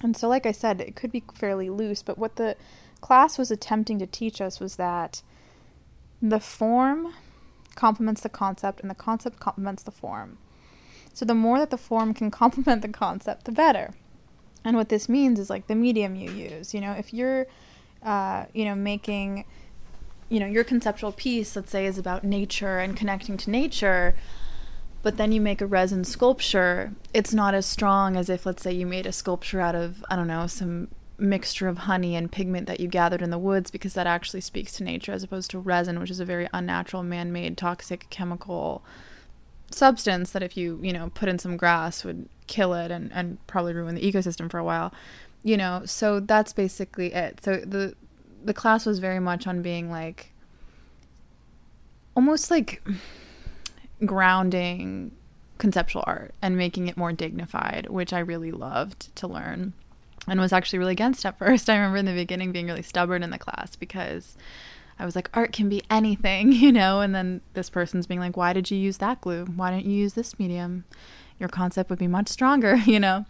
And 0.02 0.16
so, 0.16 0.28
like 0.28 0.46
I 0.46 0.52
said, 0.52 0.82
it 0.82 0.96
could 0.96 1.12
be 1.12 1.24
fairly 1.34 1.70
loose, 1.70 2.02
but 2.02 2.18
what 2.18 2.38
the 2.38 2.56
class 3.02 3.38
was 3.38 3.52
attempting 3.52 4.00
to 4.00 4.08
teach 4.08 4.42
us 4.42 4.60
was 4.60 4.76
that 4.76 5.22
the 6.22 6.40
form 6.40 7.14
complements 7.76 8.22
the 8.22 8.30
concept, 8.30 8.82
and 8.82 8.90
the 8.90 8.96
concept 8.96 9.40
complements 9.40 9.84
the 9.84 9.92
form. 9.92 10.38
So 11.14 11.26
the 11.26 11.36
more 11.36 11.60
that 11.60 11.70
the 11.70 11.78
form 11.78 12.14
can 12.14 12.32
complement 12.42 12.82
the 12.82 12.90
concept, 12.90 13.46
the 13.46 13.52
better. 13.52 13.94
And 14.64 14.76
what 14.76 14.90
this 14.90 15.08
means 15.08 15.40
is 15.40 15.50
like 15.50 15.68
the 15.68 15.76
medium 15.76 16.16
you 16.16 16.30
use. 16.32 16.74
You 16.74 16.82
know, 16.82 16.92
if 16.92 17.14
you're, 17.14 17.48
uh, 18.04 18.46
you 18.54 18.66
know, 18.66 18.76
making, 18.76 19.46
you 20.28 20.40
know, 20.40 20.46
your 20.46 20.64
conceptual 20.64 21.14
piece, 21.14 21.56
let's 21.56 21.72
say, 21.72 21.86
is 21.86 21.98
about 21.98 22.24
nature 22.24 22.80
and 22.80 22.96
connecting 22.96 23.38
to 23.38 23.50
nature, 23.50 24.16
but 25.02 25.18
then 25.18 25.32
you 25.32 25.42
make 25.42 25.62
a 25.62 25.66
resin 25.66 26.04
sculpture, 26.04 26.94
it's 27.14 27.34
not 27.34 27.54
as 27.54 27.66
strong 27.66 28.16
as 28.16 28.30
if, 28.30 28.46
let's 28.46 28.64
say, 28.64 28.74
you 28.74 28.86
made 28.86 29.06
a 29.06 29.12
sculpture 29.12 29.62
out 29.62 29.76
of, 29.76 30.04
I 30.10 30.16
don't 30.16 30.28
know, 30.28 30.48
some 30.48 30.90
mixture 31.18 31.68
of 31.68 31.80
honey 31.80 32.16
and 32.16 32.32
pigment 32.32 32.68
that 32.68 32.80
you 32.80 32.88
gathered 32.88 33.22
in 33.22 33.30
the 33.30 33.38
woods 33.38 33.72
because 33.72 33.94
that 33.94 34.08
actually 34.08 34.42
speaks 34.42 34.74
to 34.74 34.84
nature 34.84 35.12
as 35.12 35.24
opposed 35.24 35.52
to 35.52 35.60
resin, 35.60 36.00
which 36.00 36.12
is 36.12 36.20
a 36.20 36.26
very 36.26 36.48
unnatural, 36.54 37.04
man 37.04 37.32
made, 37.32 37.58
toxic 37.58 38.10
chemical 38.10 38.84
substance 39.72 40.32
that 40.32 40.42
if 40.42 40.58
you 40.58 40.80
you 40.82 40.92
know 40.92 41.12
put 41.14 41.30
in 41.30 41.38
some 41.38 41.56
grass 41.56 42.04
would 42.04 42.28
kill 42.48 42.74
it 42.74 42.90
and 42.90 43.12
and 43.14 43.38
probably 43.46 43.72
ruin 43.72 43.94
the 43.94 44.02
ecosystem 44.02 44.50
for 44.50 44.58
a 44.58 44.64
while 44.64 44.92
you 45.44 45.58
know? 45.58 45.84
So 45.86 46.20
that's 46.20 46.54
basically 46.54 47.14
it. 47.14 47.44
So 47.44 47.58
the 47.58 47.96
the 48.44 48.54
class 48.54 48.86
was 48.86 49.00
very 49.00 49.20
much 49.20 49.48
on 49.48 49.62
being 49.62 49.92
like 49.92 50.32
almost 52.16 52.50
like 52.50 52.82
grounding 54.06 55.12
conceptual 55.58 56.04
art 56.08 56.34
and 56.42 56.56
making 56.56 56.88
it 56.88 56.98
more 56.98 57.12
dignified 57.12 57.90
which 57.90 58.14
i 58.14 58.20
really 58.20 58.52
loved 58.52 59.14
to 59.16 59.28
learn 59.28 59.74
and 60.28 60.40
was 60.40 60.54
actually 60.54 60.80
really 60.80 60.94
against 60.94 61.26
at 61.26 61.38
first 61.40 61.70
i 61.70 61.76
remember 61.76 61.98
in 61.98 62.06
the 62.06 62.14
beginning 62.14 62.52
being 62.52 62.68
really 62.68 62.82
stubborn 62.82 63.24
in 63.24 63.30
the 63.30 63.38
class 63.38 63.76
because 63.76 64.38
I 65.00 65.06
was 65.06 65.16
like, 65.16 65.30
art 65.34 65.54
can 65.54 65.70
be 65.70 65.82
anything, 65.90 66.52
you 66.52 66.72
know? 66.72 67.00
And 67.00 67.16
then 67.16 67.42
this 67.54 67.70
person's 67.70 68.06
being 68.06 68.20
like, 68.20 68.36
why 68.36 68.54
did 68.54 68.70
you 68.70 68.78
use 68.78 68.98
that 68.98 69.22
glue? 69.22 69.46
Why 69.46 69.72
didn't 69.72 69.86
you 69.86 69.98
use 69.98 70.14
this 70.14 70.38
medium? 70.38 70.84
Your 71.40 71.50
concept 71.50 71.90
would 71.90 72.00
be 72.00 72.08
much 72.08 72.28
stronger, 72.28 72.76
you 72.86 73.00
know? 73.00 73.26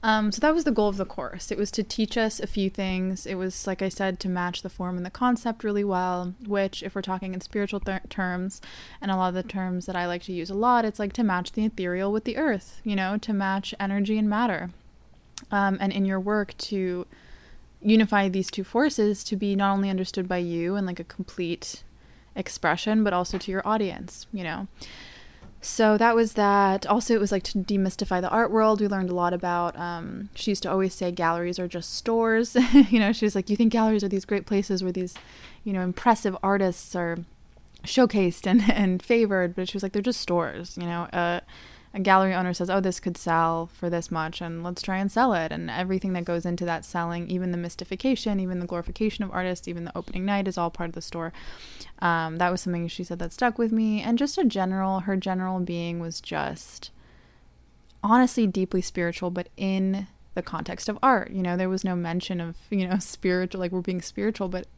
Um, 0.00 0.30
so 0.30 0.40
that 0.40 0.54
was 0.54 0.62
the 0.62 0.70
goal 0.70 0.88
of 0.88 0.96
the 0.96 1.04
course. 1.04 1.50
It 1.50 1.58
was 1.58 1.72
to 1.72 1.82
teach 1.82 2.16
us 2.16 2.38
a 2.38 2.46
few 2.46 2.70
things. 2.70 3.26
It 3.26 3.34
was, 3.34 3.66
like 3.66 3.82
I 3.82 3.88
said, 3.88 4.20
to 4.20 4.28
match 4.28 4.62
the 4.62 4.70
form 4.70 4.96
and 4.96 5.04
the 5.04 5.10
concept 5.10 5.64
really 5.64 5.82
well, 5.82 6.34
which, 6.46 6.84
if 6.84 6.94
we're 6.94 7.02
talking 7.02 7.34
in 7.34 7.40
spiritual 7.40 7.80
th- 7.80 8.02
terms, 8.08 8.60
and 9.00 9.10
a 9.10 9.16
lot 9.16 9.28
of 9.28 9.34
the 9.34 9.42
terms 9.42 9.86
that 9.86 9.96
I 9.96 10.06
like 10.06 10.22
to 10.24 10.32
use 10.32 10.50
a 10.50 10.54
lot, 10.54 10.84
it's 10.84 11.00
like 11.00 11.12
to 11.14 11.24
match 11.24 11.52
the 11.52 11.64
ethereal 11.64 12.12
with 12.12 12.24
the 12.24 12.36
earth, 12.36 12.80
you 12.84 12.94
know, 12.94 13.18
to 13.18 13.32
match 13.32 13.74
energy 13.80 14.18
and 14.18 14.30
matter. 14.30 14.70
Um, 15.50 15.78
and 15.80 15.92
in 15.92 16.04
your 16.04 16.20
work, 16.20 16.56
to 16.58 17.06
unify 17.82 18.28
these 18.28 18.50
two 18.50 18.64
forces 18.64 19.24
to 19.24 19.36
be 19.36 19.56
not 19.56 19.72
only 19.72 19.90
understood 19.90 20.28
by 20.28 20.38
you 20.38 20.76
and 20.76 20.86
like 20.86 21.00
a 21.00 21.04
complete 21.04 21.82
expression, 22.36 23.02
but 23.02 23.12
also 23.12 23.36
to 23.38 23.50
your 23.50 23.66
audience, 23.66 24.26
you 24.32 24.44
know. 24.44 24.68
So 25.60 25.98
that 25.98 26.14
was 26.14 26.34
that. 26.34 26.86
Also, 26.86 27.14
it 27.14 27.20
was 27.20 27.32
like 27.32 27.42
to 27.44 27.58
demystify 27.58 28.20
the 28.20 28.30
art 28.30 28.50
world. 28.50 28.80
We 28.80 28.86
learned 28.88 29.10
a 29.10 29.14
lot 29.14 29.32
about. 29.32 29.76
Um, 29.78 30.28
she 30.34 30.52
used 30.52 30.62
to 30.62 30.70
always 30.70 30.94
say 30.94 31.10
galleries 31.10 31.58
are 31.58 31.66
just 31.66 31.94
stores. 31.94 32.56
you 32.90 33.00
know, 33.00 33.12
she 33.12 33.26
was 33.26 33.34
like, 33.34 33.50
you 33.50 33.56
think 33.56 33.72
galleries 33.72 34.04
are 34.04 34.08
these 34.08 34.24
great 34.24 34.46
places 34.46 34.82
where 34.82 34.92
these, 34.92 35.14
you 35.64 35.72
know, 35.72 35.82
impressive 35.82 36.36
artists 36.42 36.94
are 36.94 37.18
showcased 37.84 38.46
and 38.46 38.62
and 38.70 39.02
favored, 39.02 39.56
but 39.56 39.68
she 39.68 39.76
was 39.76 39.82
like, 39.82 39.92
they're 39.92 40.02
just 40.02 40.20
stores. 40.20 40.76
You 40.76 40.86
know, 40.86 41.02
uh, 41.12 41.40
a 41.98 42.00
gallery 42.00 42.32
owner 42.32 42.54
says, 42.54 42.70
"Oh, 42.70 42.80
this 42.80 43.00
could 43.00 43.16
sell 43.16 43.66
for 43.66 43.90
this 43.90 44.10
much, 44.10 44.40
and 44.40 44.62
let's 44.62 44.82
try 44.82 44.98
and 44.98 45.10
sell 45.10 45.34
it." 45.34 45.50
And 45.50 45.68
everything 45.68 46.12
that 46.12 46.24
goes 46.24 46.46
into 46.46 46.64
that 46.64 46.84
selling, 46.84 47.28
even 47.28 47.50
the 47.50 47.58
mystification, 47.58 48.38
even 48.38 48.60
the 48.60 48.66
glorification 48.66 49.24
of 49.24 49.32
artists, 49.32 49.66
even 49.66 49.84
the 49.84 49.96
opening 49.98 50.24
night, 50.24 50.46
is 50.46 50.56
all 50.56 50.70
part 50.70 50.88
of 50.90 50.94
the 50.94 51.02
store. 51.02 51.32
Um, 51.98 52.36
that 52.36 52.52
was 52.52 52.60
something 52.60 52.86
she 52.86 53.02
said 53.02 53.18
that 53.18 53.32
stuck 53.32 53.58
with 53.58 53.72
me, 53.72 54.00
and 54.00 54.16
just 54.16 54.38
a 54.38 54.44
general, 54.44 55.00
her 55.00 55.16
general 55.16 55.58
being 55.58 55.98
was 55.98 56.20
just 56.20 56.90
honestly 58.02 58.46
deeply 58.46 58.80
spiritual, 58.80 59.30
but 59.30 59.48
in 59.56 60.06
the 60.34 60.42
context 60.42 60.88
of 60.88 60.98
art. 61.02 61.32
You 61.32 61.42
know, 61.42 61.56
there 61.56 61.68
was 61.68 61.84
no 61.84 61.96
mention 61.96 62.40
of, 62.40 62.56
you 62.70 62.86
know, 62.86 62.98
spiritual, 63.00 63.60
like 63.60 63.72
we're 63.72 63.80
being 63.80 64.02
spiritual, 64.02 64.48
but 64.48 64.68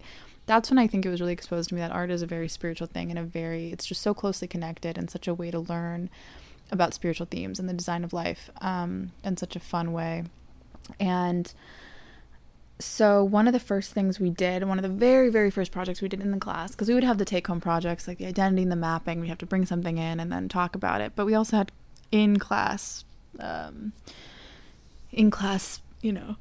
that's 0.46 0.70
when 0.70 0.78
I 0.78 0.86
think 0.86 1.04
it 1.04 1.10
was 1.10 1.20
really 1.20 1.34
exposed 1.34 1.68
to 1.68 1.74
me 1.74 1.82
that 1.82 1.92
art 1.92 2.10
is 2.10 2.22
a 2.22 2.26
very 2.26 2.48
spiritual 2.48 2.86
thing 2.86 3.10
and 3.10 3.18
a 3.18 3.22
very, 3.22 3.70
it's 3.70 3.84
just 3.84 4.00
so 4.00 4.14
closely 4.14 4.48
connected 4.48 4.96
and 4.96 5.10
such 5.10 5.28
a 5.28 5.34
way 5.34 5.50
to 5.50 5.60
learn 5.60 6.08
about 6.70 6.94
spiritual 6.94 7.26
themes 7.26 7.58
and 7.58 7.68
the 7.68 7.74
design 7.74 8.04
of 8.04 8.12
life 8.12 8.50
um, 8.60 9.12
in 9.24 9.36
such 9.36 9.56
a 9.56 9.60
fun 9.60 9.92
way. 9.92 10.24
And 10.98 11.52
so 12.78 13.22
one 13.22 13.46
of 13.46 13.52
the 13.52 13.60
first 13.60 13.92
things 13.92 14.18
we 14.18 14.30
did, 14.30 14.64
one 14.64 14.78
of 14.78 14.82
the 14.82 14.88
very, 14.88 15.28
very 15.28 15.50
first 15.50 15.70
projects 15.70 16.00
we 16.00 16.08
did 16.08 16.20
in 16.20 16.30
the 16.30 16.38
class, 16.38 16.72
because 16.72 16.88
we 16.88 16.94
would 16.94 17.04
have 17.04 17.18
the 17.18 17.24
take 17.24 17.46
home 17.46 17.60
projects 17.60 18.08
like 18.08 18.18
the 18.18 18.26
identity 18.26 18.62
and 18.62 18.72
the 18.72 18.76
mapping, 18.76 19.20
we 19.20 19.28
have 19.28 19.38
to 19.38 19.46
bring 19.46 19.66
something 19.66 19.98
in 19.98 20.18
and 20.18 20.32
then 20.32 20.48
talk 20.48 20.74
about 20.74 21.00
it. 21.00 21.12
But 21.14 21.26
we 21.26 21.34
also 21.34 21.58
had 21.58 21.72
in 22.10 22.38
class, 22.38 23.04
um, 23.38 23.92
in 25.12 25.30
class, 25.30 25.80
you 26.00 26.12
know, 26.12 26.36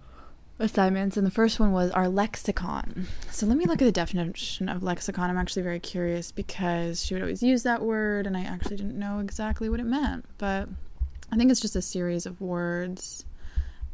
assignments. 0.59 1.17
And 1.17 1.25
the 1.25 1.31
first 1.31 1.59
one 1.59 1.71
was 1.71 1.91
our 1.91 2.07
lexicon. 2.07 3.07
So 3.31 3.45
let 3.45 3.57
me 3.57 3.65
look 3.65 3.81
at 3.81 3.85
the 3.85 3.91
definition 3.91 4.69
of 4.69 4.83
lexicon. 4.83 5.29
I'm 5.29 5.37
actually 5.37 5.63
very 5.63 5.79
curious 5.79 6.31
because 6.31 7.05
she 7.05 7.13
would 7.13 7.23
always 7.23 7.41
use 7.41 7.63
that 7.63 7.81
word 7.81 8.27
and 8.27 8.35
I 8.37 8.41
actually 8.41 8.77
didn't 8.77 8.99
know 8.99 9.19
exactly 9.19 9.69
what 9.69 9.79
it 9.79 9.85
meant. 9.85 10.25
But 10.37 10.69
I 11.31 11.37
think 11.37 11.51
it's 11.51 11.61
just 11.61 11.75
a 11.75 11.81
series 11.81 12.25
of 12.25 12.41
words 12.41 13.25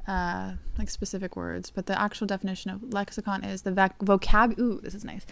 uh, 0.07 0.53
like 0.77 0.89
specific 0.89 1.35
words, 1.35 1.71
but 1.71 1.85
the 1.85 1.99
actual 1.99 2.27
definition 2.27 2.71
of 2.71 2.93
lexicon 2.93 3.43
is 3.43 3.63
the 3.63 3.71
voc- 3.71 3.97
vocab. 3.99 4.57
Ooh, 4.59 4.79
this 4.81 4.93
is 4.93 5.03
nice. 5.03 5.25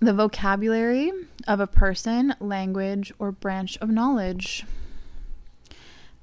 The 0.00 0.14
vocabulary 0.14 1.12
of 1.46 1.60
a 1.60 1.66
person, 1.66 2.34
language, 2.40 3.12
or 3.18 3.32
branch 3.32 3.76
of 3.78 3.90
knowledge. 3.90 4.64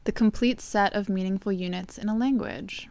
The 0.06 0.12
complete 0.12 0.62
set 0.62 0.94
of 0.94 1.10
meaningful 1.10 1.52
units 1.52 1.98
in 1.98 2.10
a 2.10 2.18
language. 2.18 2.90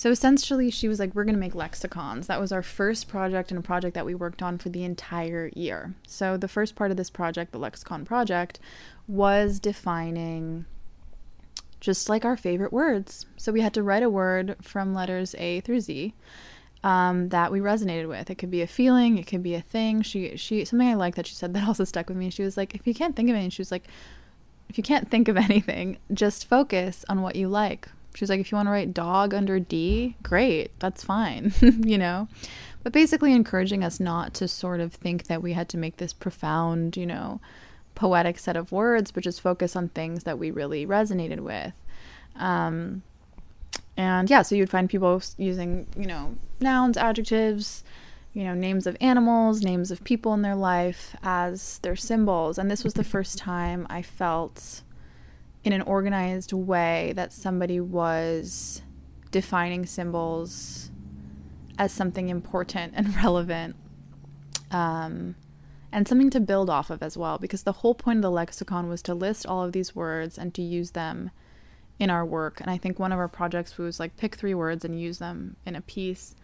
So 0.00 0.10
essentially, 0.10 0.70
she 0.70 0.88
was 0.88 0.98
like, 0.98 1.14
We're 1.14 1.24
going 1.24 1.34
to 1.34 1.38
make 1.40 1.54
lexicons. 1.54 2.26
That 2.26 2.40
was 2.40 2.52
our 2.52 2.62
first 2.62 3.06
project 3.06 3.50
and 3.50 3.58
a 3.58 3.62
project 3.62 3.92
that 3.92 4.06
we 4.06 4.14
worked 4.14 4.40
on 4.40 4.56
for 4.56 4.70
the 4.70 4.82
entire 4.82 5.50
year. 5.54 5.94
So, 6.06 6.38
the 6.38 6.48
first 6.48 6.74
part 6.74 6.90
of 6.90 6.96
this 6.96 7.10
project, 7.10 7.52
the 7.52 7.58
lexicon 7.58 8.06
project, 8.06 8.58
was 9.06 9.60
defining 9.60 10.64
just 11.80 12.08
like 12.08 12.24
our 12.24 12.38
favorite 12.38 12.72
words. 12.72 13.26
So 13.36 13.52
we 13.52 13.60
had 13.60 13.74
to 13.74 13.82
write 13.82 14.02
a 14.02 14.08
word 14.08 14.56
from 14.62 14.94
letters 14.94 15.34
A 15.36 15.60
through 15.60 15.80
Z 15.80 16.14
um, 16.82 17.28
that 17.28 17.52
we 17.52 17.60
resonated 17.60 18.08
with. 18.08 18.30
It 18.30 18.36
could 18.36 18.50
be 18.50 18.62
a 18.62 18.66
feeling, 18.66 19.18
it 19.18 19.26
could 19.26 19.42
be 19.42 19.54
a 19.54 19.60
thing. 19.60 20.00
She 20.00 20.34
she 20.38 20.64
something 20.64 20.88
I 20.88 20.94
like 20.94 21.16
that 21.16 21.26
she 21.26 21.34
said 21.34 21.52
that 21.52 21.68
also 21.68 21.84
stuck 21.84 22.08
with 22.08 22.16
me. 22.16 22.30
She 22.30 22.42
was 22.42 22.56
like, 22.56 22.74
if 22.74 22.86
you 22.86 22.94
can't 22.94 23.14
think 23.14 23.28
of 23.28 23.34
anything, 23.34 23.50
she 23.50 23.60
was 23.60 23.70
like, 23.70 23.86
if 24.70 24.78
you 24.78 24.82
can't 24.82 25.10
think 25.10 25.28
of 25.28 25.36
anything, 25.36 25.98
just 26.14 26.48
focus 26.48 27.04
on 27.06 27.20
what 27.20 27.36
you 27.36 27.48
like. 27.48 27.90
She 28.14 28.24
was 28.24 28.30
like, 28.30 28.40
if 28.40 28.50
you 28.50 28.56
want 28.56 28.66
to 28.66 28.72
write 28.72 28.92
dog 28.92 29.34
under 29.34 29.60
D, 29.60 30.16
great, 30.22 30.78
that's 30.80 31.04
fine, 31.04 31.52
you 31.60 31.96
know. 31.96 32.28
But 32.82 32.92
basically 32.92 33.32
encouraging 33.32 33.84
us 33.84 34.00
not 34.00 34.34
to 34.34 34.48
sort 34.48 34.80
of 34.80 34.94
think 34.94 35.26
that 35.26 35.42
we 35.42 35.52
had 35.52 35.68
to 35.70 35.78
make 35.78 35.98
this 35.98 36.12
profound, 36.12 36.96
you 36.96 37.06
know, 37.06 37.40
poetic 37.94 38.38
set 38.38 38.56
of 38.56 38.72
words, 38.72 39.10
but 39.10 39.22
just 39.22 39.40
focus 39.40 39.76
on 39.76 39.90
things 39.90 40.24
that 40.24 40.38
we 40.38 40.50
really 40.50 40.86
resonated 40.86 41.40
with. 41.40 41.72
Um, 42.36 43.02
and 43.96 44.30
yeah, 44.30 44.42
so 44.42 44.54
you'd 44.54 44.70
find 44.70 44.88
people 44.88 45.22
using, 45.36 45.86
you 45.96 46.06
know, 46.06 46.36
nouns, 46.60 46.96
adjectives, 46.96 47.84
you 48.32 48.44
know, 48.44 48.54
names 48.54 48.86
of 48.86 48.96
animals, 49.00 49.62
names 49.62 49.90
of 49.90 50.02
people 50.04 50.32
in 50.32 50.42
their 50.42 50.54
life 50.54 51.14
as 51.22 51.78
their 51.80 51.96
symbols. 51.96 52.58
And 52.58 52.70
this 52.70 52.84
was 52.84 52.94
the 52.94 53.04
first 53.04 53.36
time 53.36 53.86
I 53.90 54.02
felt 54.02 54.82
in 55.64 55.72
an 55.72 55.82
organized 55.82 56.52
way 56.52 57.12
that 57.16 57.32
somebody 57.32 57.80
was 57.80 58.82
defining 59.30 59.86
symbols 59.86 60.90
as 61.78 61.92
something 61.92 62.28
important 62.28 62.92
and 62.96 63.14
relevant. 63.22 63.76
Um, 64.70 65.34
and 65.92 66.06
something 66.06 66.30
to 66.30 66.40
build 66.40 66.70
off 66.70 66.90
of 66.90 67.02
as 67.02 67.16
well, 67.16 67.38
because 67.38 67.64
the 67.64 67.72
whole 67.72 67.94
point 67.94 68.18
of 68.18 68.22
the 68.22 68.30
lexicon 68.30 68.88
was 68.88 69.02
to 69.02 69.14
list 69.14 69.44
all 69.44 69.64
of 69.64 69.72
these 69.72 69.94
words 69.94 70.38
and 70.38 70.54
to 70.54 70.62
use 70.62 70.92
them 70.92 71.30
in 71.98 72.10
our 72.10 72.24
work. 72.24 72.60
And 72.60 72.70
I 72.70 72.78
think 72.78 72.98
one 72.98 73.12
of 73.12 73.18
our 73.18 73.28
projects 73.28 73.76
was 73.76 73.98
like 73.98 74.16
pick 74.16 74.36
three 74.36 74.54
words 74.54 74.84
and 74.84 75.00
use 75.00 75.18
them 75.18 75.56
in 75.66 75.74
a 75.74 75.80
piece 75.80 76.36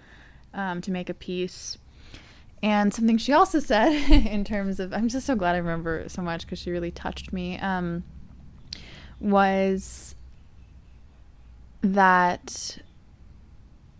um, 0.53 0.81
to 0.81 0.91
make 0.91 1.09
a 1.09 1.15
piece. 1.15 1.79
And 2.63 2.93
something 2.93 3.19
she 3.19 3.33
also 3.33 3.61
said 3.61 3.93
in 4.11 4.45
terms 4.45 4.81
of, 4.81 4.93
I'm 4.93 5.09
just 5.09 5.27
so 5.27 5.37
glad 5.37 5.55
I 5.55 5.59
remember 5.59 6.05
so 6.09 6.23
much 6.23 6.43
because 6.43 6.59
she 6.59 6.71
really 6.71 6.91
touched 6.91 7.33
me, 7.33 7.59
um, 7.59 8.03
was 9.21 10.15
that 11.83 12.79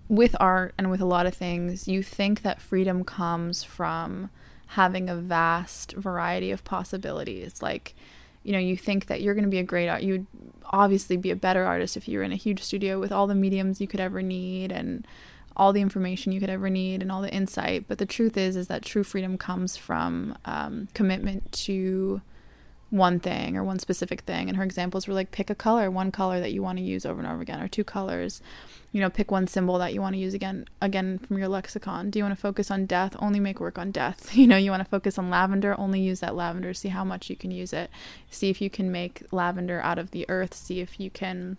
with 0.09 0.37
art 0.39 0.75
and 0.79 0.91
with 0.91 1.01
a 1.01 1.07
lot 1.07 1.27
of 1.27 1.35
things, 1.35 1.89
you 1.89 2.03
think 2.03 2.43
that 2.43 2.61
freedom 2.61 3.05
comes 3.05 3.65
from 3.65 4.31
having 4.69 5.09
a 5.09 5.17
vast 5.17 5.93
variety 5.93 6.51
of 6.51 6.65
possibilities. 6.65 7.63
Like, 7.63 7.95
you 8.43 8.53
know, 8.53 8.59
you 8.59 8.77
think 8.77 9.07
that 9.07 9.21
you're 9.21 9.35
going 9.35 9.45
to 9.45 9.51
be 9.51 9.59
a 9.59 9.65
great 9.65 9.89
art. 9.89 10.03
You'd 10.03 10.27
obviously 10.67 11.17
be 11.17 11.31
a 11.31 11.37
better 11.37 11.65
artist 11.65 11.97
if 11.97 12.09
you 12.09 12.19
were 12.19 12.25
in 12.25 12.33
a 12.33 12.37
huge 12.37 12.63
studio 12.63 12.99
with 13.01 13.13
all 13.13 13.27
the 13.27 13.35
mediums 13.35 13.81
you 13.81 13.87
could 13.87 14.01
ever 14.01 14.23
need 14.23 14.71
and 14.71 15.07
all 15.57 15.73
the 15.73 15.81
information 15.81 16.33
you 16.33 16.41
could 16.41 16.51
ever 16.51 16.69
need 16.69 17.01
and 17.01 17.11
all 17.11 17.23
the 17.23 17.33
insight. 17.33 17.87
But 17.89 17.99
the 17.99 18.07
truth 18.07 18.37
is, 18.37 18.57
is 18.57 18.69
that 18.69 18.83
true 18.83 19.03
freedom 19.03 19.39
comes 19.39 19.77
from 19.77 20.37
um, 20.45 20.89
commitment 20.95 21.51
to 21.53 22.21
one 22.91 23.19
thing 23.19 23.57
or 23.57 23.65
one 23.65 23.79
specific 23.79 24.21
thing. 24.23 24.49
And 24.49 24.57
her 24.57 24.63
examples 24.63 25.09
were 25.09 25.15
like 25.15 25.33
pick 25.33 25.51
a 25.51 25.55
color, 25.55 25.91
one 25.91 26.13
color 26.13 26.41
that 26.41 26.53
you 26.53 26.63
want 26.63 26.79
to 26.79 26.85
use 26.85 27.05
over 27.05 27.21
and 27.21 27.29
over 27.29 27.43
again, 27.43 27.61
or 27.61 27.69
two 27.69 27.85
colors. 27.85 28.41
You 28.93 29.01
know, 29.01 29.11
pick 29.11 29.31
one 29.31 29.47
symbol 29.47 29.79
that 29.79 29.93
you 29.93 30.01
want 30.01 30.15
to 30.15 30.21
use 30.21 30.35
again 30.35 30.67
again 30.81 31.19
from 31.19 31.39
your 31.39 31.49
lexicon. 31.49 32.11
Do 32.11 32.19
you 32.19 32.25
want 32.25 32.35
to 32.35 32.41
focus 32.41 32.71
on 32.71 32.87
death? 32.87 33.17
Only 33.19 33.41
make 33.41 33.61
work 33.61 33.79
on 33.79 33.91
death. 33.91 34.35
You 34.37 34.47
know, 34.47 34.57
you 34.57 34.71
want 34.71 34.85
to 34.85 34.89
focus 34.89 35.19
on 35.19 35.31
lavender, 35.31 35.79
only 35.79 36.01
use 36.01 36.21
that 36.21 36.37
lavender, 36.37 36.73
see 36.73 36.89
how 36.89 37.05
much 37.05 37.29
you 37.29 37.37
can 37.37 37.51
use 37.51 37.73
it. 37.73 37.91
See 38.31 38.49
if 38.49 38.61
you 38.61 38.71
can 38.71 38.93
make 38.93 39.23
lavender 39.33 39.81
out 39.81 39.99
of 39.99 40.13
the 40.13 40.25
earth, 40.29 40.55
see 40.55 40.81
if 40.81 41.01
you 41.01 41.11
can 41.11 41.57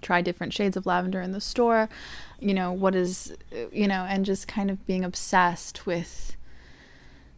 try 0.00 0.22
different 0.22 0.52
shades 0.52 0.76
of 0.76 0.86
lavender 0.86 1.20
in 1.20 1.32
the 1.32 1.40
store. 1.40 1.88
You 2.38 2.54
know, 2.54 2.72
what 2.72 2.94
is 2.94 3.36
you 3.72 3.88
know, 3.88 4.06
and 4.08 4.24
just 4.24 4.46
kind 4.46 4.70
of 4.70 4.86
being 4.86 5.04
obsessed 5.04 5.86
with 5.86 6.36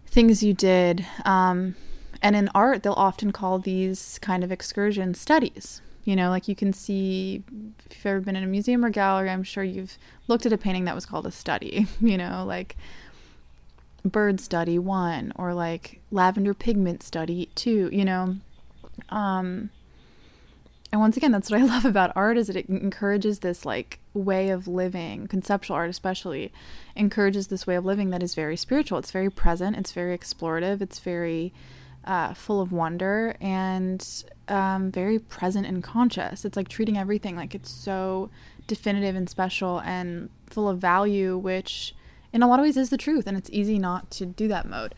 things 0.06 0.42
you 0.42 0.52
did 0.52 1.06
um 1.24 1.74
and 2.22 2.36
in 2.36 2.48
art, 2.54 2.82
they'll 2.82 2.92
often 2.92 3.32
call 3.32 3.58
these 3.58 4.18
kind 4.20 4.44
of 4.44 4.52
excursion 4.52 5.14
studies. 5.14 5.82
You 6.04 6.16
know, 6.16 6.30
like 6.30 6.48
you 6.48 6.56
can 6.56 6.72
see, 6.72 7.42
if 7.90 7.96
you've 7.96 8.06
ever 8.06 8.20
been 8.20 8.36
in 8.36 8.42
a 8.42 8.46
museum 8.46 8.84
or 8.84 8.90
gallery, 8.90 9.30
I'm 9.30 9.44
sure 9.44 9.62
you've 9.62 9.98
looked 10.26 10.46
at 10.46 10.52
a 10.52 10.58
painting 10.58 10.84
that 10.84 10.94
was 10.94 11.06
called 11.06 11.26
a 11.26 11.30
study, 11.30 11.86
you 12.00 12.16
know, 12.16 12.44
like 12.46 12.76
bird 14.04 14.40
study 14.40 14.78
one 14.78 15.32
or 15.36 15.54
like 15.54 16.00
lavender 16.10 16.54
pigment 16.54 17.02
study 17.02 17.50
two, 17.54 17.88
you 17.92 18.04
know. 18.04 18.36
Um, 19.10 19.70
and 20.90 21.00
once 21.00 21.16
again, 21.16 21.32
that's 21.32 21.50
what 21.50 21.60
I 21.60 21.64
love 21.66 21.84
about 21.84 22.12
art 22.16 22.36
is 22.36 22.48
that 22.48 22.56
it 22.56 22.68
encourages 22.68 23.38
this 23.40 23.64
like 23.64 23.98
way 24.12 24.50
of 24.50 24.68
living, 24.68 25.26
conceptual 25.28 25.76
art 25.76 25.90
especially, 25.90 26.52
encourages 26.96 27.46
this 27.46 27.66
way 27.66 27.76
of 27.76 27.84
living 27.84 28.10
that 28.10 28.22
is 28.22 28.34
very 28.34 28.56
spiritual. 28.56 28.98
It's 28.98 29.10
very 29.10 29.30
present, 29.30 29.76
it's 29.76 29.92
very 29.92 30.16
explorative, 30.16 30.82
it's 30.82 30.98
very 30.98 31.52
uh, 32.04 32.34
full 32.34 32.60
of 32.60 32.72
wonder 32.72 33.36
and 33.40 34.24
um, 34.48 34.90
very 34.90 35.18
present 35.18 35.66
and 35.66 35.82
conscious. 35.82 36.44
It's 36.44 36.56
like 36.56 36.68
treating 36.68 36.98
everything 36.98 37.36
like 37.36 37.54
it's 37.54 37.70
so 37.70 38.30
definitive 38.66 39.14
and 39.14 39.28
special 39.28 39.80
and 39.80 40.30
full 40.46 40.68
of 40.68 40.78
value, 40.78 41.36
which 41.36 41.94
in 42.32 42.42
a 42.42 42.48
lot 42.48 42.58
of 42.58 42.64
ways 42.64 42.76
is 42.76 42.90
the 42.90 42.96
truth. 42.96 43.26
And 43.26 43.36
it's 43.36 43.50
easy 43.50 43.78
not 43.78 44.10
to 44.12 44.26
do 44.26 44.48
that 44.48 44.68
mode. 44.68 44.94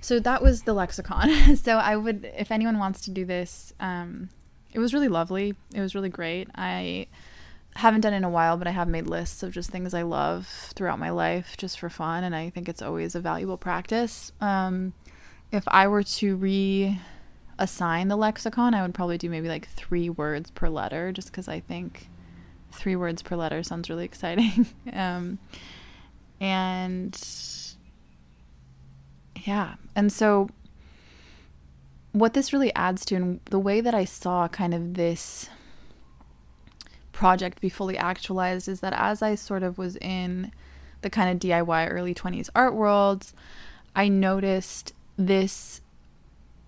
So 0.00 0.20
that 0.20 0.42
was 0.42 0.62
the 0.62 0.74
lexicon. 0.74 1.56
so 1.56 1.78
I 1.78 1.96
would, 1.96 2.30
if 2.36 2.50
anyone 2.50 2.78
wants 2.78 3.00
to 3.02 3.10
do 3.10 3.24
this, 3.24 3.72
um, 3.80 4.28
it 4.72 4.78
was 4.78 4.92
really 4.92 5.08
lovely. 5.08 5.54
It 5.74 5.80
was 5.80 5.94
really 5.94 6.10
great. 6.10 6.48
I 6.54 7.06
haven't 7.76 8.02
done 8.02 8.12
it 8.12 8.18
in 8.18 8.24
a 8.24 8.30
while, 8.30 8.56
but 8.56 8.68
I 8.68 8.72
have 8.72 8.86
made 8.86 9.06
lists 9.06 9.42
of 9.42 9.52
just 9.52 9.70
things 9.70 9.94
I 9.94 10.02
love 10.02 10.46
throughout 10.74 10.98
my 10.98 11.10
life 11.10 11.56
just 11.56 11.78
for 11.78 11.88
fun. 11.88 12.22
And 12.22 12.34
I 12.34 12.50
think 12.50 12.68
it's 12.68 12.82
always 12.82 13.14
a 13.14 13.20
valuable 13.20 13.56
practice. 13.56 14.30
Um, 14.40 14.92
if 15.54 15.64
I 15.68 15.86
were 15.86 16.02
to 16.02 16.36
reassign 16.36 18.08
the 18.08 18.16
lexicon, 18.16 18.74
I 18.74 18.82
would 18.82 18.92
probably 18.92 19.18
do 19.18 19.30
maybe 19.30 19.48
like 19.48 19.68
three 19.68 20.10
words 20.10 20.50
per 20.50 20.68
letter, 20.68 21.12
just 21.12 21.30
because 21.30 21.46
I 21.46 21.60
think 21.60 22.08
three 22.72 22.96
words 22.96 23.22
per 23.22 23.36
letter 23.36 23.62
sounds 23.62 23.88
really 23.88 24.04
exciting. 24.04 24.66
um, 24.92 25.38
and 26.40 27.16
yeah, 29.44 29.74
and 29.94 30.12
so 30.12 30.48
what 32.10 32.34
this 32.34 32.52
really 32.52 32.74
adds 32.74 33.04
to, 33.06 33.14
and 33.14 33.40
the 33.44 33.60
way 33.60 33.80
that 33.80 33.94
I 33.94 34.04
saw 34.04 34.48
kind 34.48 34.74
of 34.74 34.94
this 34.94 35.48
project 37.12 37.60
be 37.60 37.68
fully 37.68 37.96
actualized, 37.96 38.68
is 38.68 38.80
that 38.80 38.92
as 38.92 39.22
I 39.22 39.36
sort 39.36 39.62
of 39.62 39.78
was 39.78 39.96
in 39.98 40.50
the 41.02 41.10
kind 41.10 41.30
of 41.30 41.38
DIY 41.38 41.92
early 41.92 42.12
20s 42.12 42.50
art 42.56 42.74
world, 42.74 43.32
I 43.94 44.08
noticed 44.08 44.92
this 45.16 45.80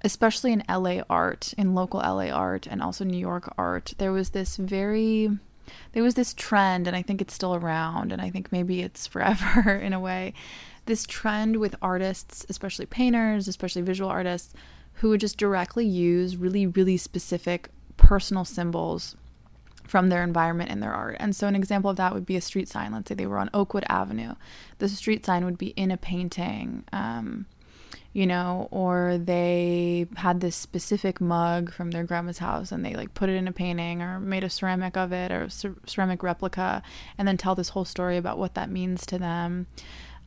especially 0.03 0.53
in 0.53 0.63
LA 0.69 1.01
art, 1.11 1.53
in 1.59 1.75
local 1.75 1.99
LA 2.01 2.29
art, 2.29 2.67
and 2.67 2.81
also 2.81 3.05
New 3.05 3.19
York 3.19 3.53
art, 3.59 3.95
there 3.99 4.13
was 4.13 4.31
this 4.31 4.57
very 4.57 5.31
there 5.93 6.03
was 6.03 6.15
this 6.15 6.33
trend, 6.35 6.87
and 6.87 6.95
I 6.95 7.03
think 7.03 7.21
it's 7.21 7.35
still 7.35 7.55
around, 7.55 8.13
and 8.13 8.23
I 8.23 8.31
think 8.31 8.53
maybe 8.53 8.83
it's 8.83 9.07
forever 9.15 9.73
in 9.73 9.93
a 9.93 10.01
way. 10.01 10.35
This 10.87 11.05
trend 11.05 11.57
with 11.57 11.75
artists, 11.83 12.47
especially 12.49 12.87
painters, 12.87 13.49
especially 13.49 13.83
visual 13.83 14.09
artists, 14.09 14.55
who 14.95 15.09
would 15.09 15.21
just 15.21 15.37
directly 15.37 15.85
use 15.85 16.37
really, 16.37 16.67
really 16.67 16.97
specific 16.97 17.71
personal 17.97 18.45
symbols 18.45 19.17
from 19.87 20.09
their 20.09 20.23
environment 20.23 20.71
in 20.71 20.81
their 20.81 20.93
art. 20.93 21.17
And 21.19 21.35
so, 21.35 21.49
an 21.49 21.57
example 21.57 21.91
of 21.91 21.97
that 21.97 22.15
would 22.15 22.27
be 22.27 22.37
a 22.37 22.41
street 22.41 22.69
sign. 22.69 22.93
Let's 22.93 23.09
say 23.09 23.15
they 23.15 23.27
were 23.27 23.39
on 23.39 23.51
Oakwood 23.53 23.85
Avenue. 23.89 24.35
The 24.79 24.89
street 24.89 25.27
sign 25.27 25.45
would 25.45 25.59
be 25.59 25.69
in 25.69 25.91
a 25.91 25.97
painting, 25.97 26.85
um, 26.93 27.47
you 28.17 28.27
know, 28.27 28.67
or 28.71 29.19
they 29.23 30.07
had 30.17 30.41
this 30.41 30.57
specific 30.57 31.21
mug 31.21 31.71
from 31.71 31.91
their 31.91 32.03
grandma's 32.03 32.39
house 32.39 32.73
and 32.73 32.83
they 32.83 32.95
like 32.95 33.13
put 33.13 33.29
it 33.29 33.35
in 33.35 33.47
a 33.47 33.53
painting 33.53 34.01
or 34.01 34.19
made 34.19 34.43
a 34.43 34.49
ceramic 34.49 34.97
of 34.97 35.13
it 35.13 35.31
or 35.31 35.51
ceramic 35.85 36.23
replica 36.23 36.83
and 37.19 37.29
then 37.29 37.37
tell 37.37 37.55
this 37.55 37.69
whole 37.69 37.85
story 37.85 38.17
about 38.17 38.39
what 38.39 38.55
that 38.55 38.71
means 38.71 39.05
to 39.05 39.19
them. 39.19 39.67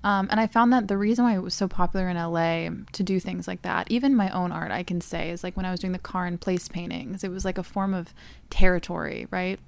Um, 0.04 0.28
and 0.30 0.40
I 0.40 0.46
found 0.46 0.72
that 0.72 0.88
the 0.88 1.00
reason 1.00 1.26
why 1.26 1.34
it 1.34 1.42
was 1.42 1.56
so 1.56 1.68
popular 1.68 2.08
in 2.10 2.16
LA 2.16 2.70
to 2.92 3.02
do 3.02 3.20
things 3.20 3.48
like 3.48 3.64
that, 3.64 3.90
even 3.90 4.16
my 4.16 4.30
own 4.30 4.52
art, 4.52 4.70
I 4.70 4.84
can 4.84 5.02
say, 5.02 5.32
is 5.32 5.44
like 5.44 5.58
when 5.58 5.66
I 5.66 5.72
was 5.72 5.80
doing 5.80 5.94
the 5.94 5.98
car 5.98 6.28
and 6.28 6.40
place 6.40 6.68
paintings, 6.68 7.24
it 7.24 7.32
was 7.32 7.44
like 7.44 7.58
a 7.58 7.64
form 7.64 7.96
of 7.96 8.14
territory, 8.52 9.26
right? 9.32 9.60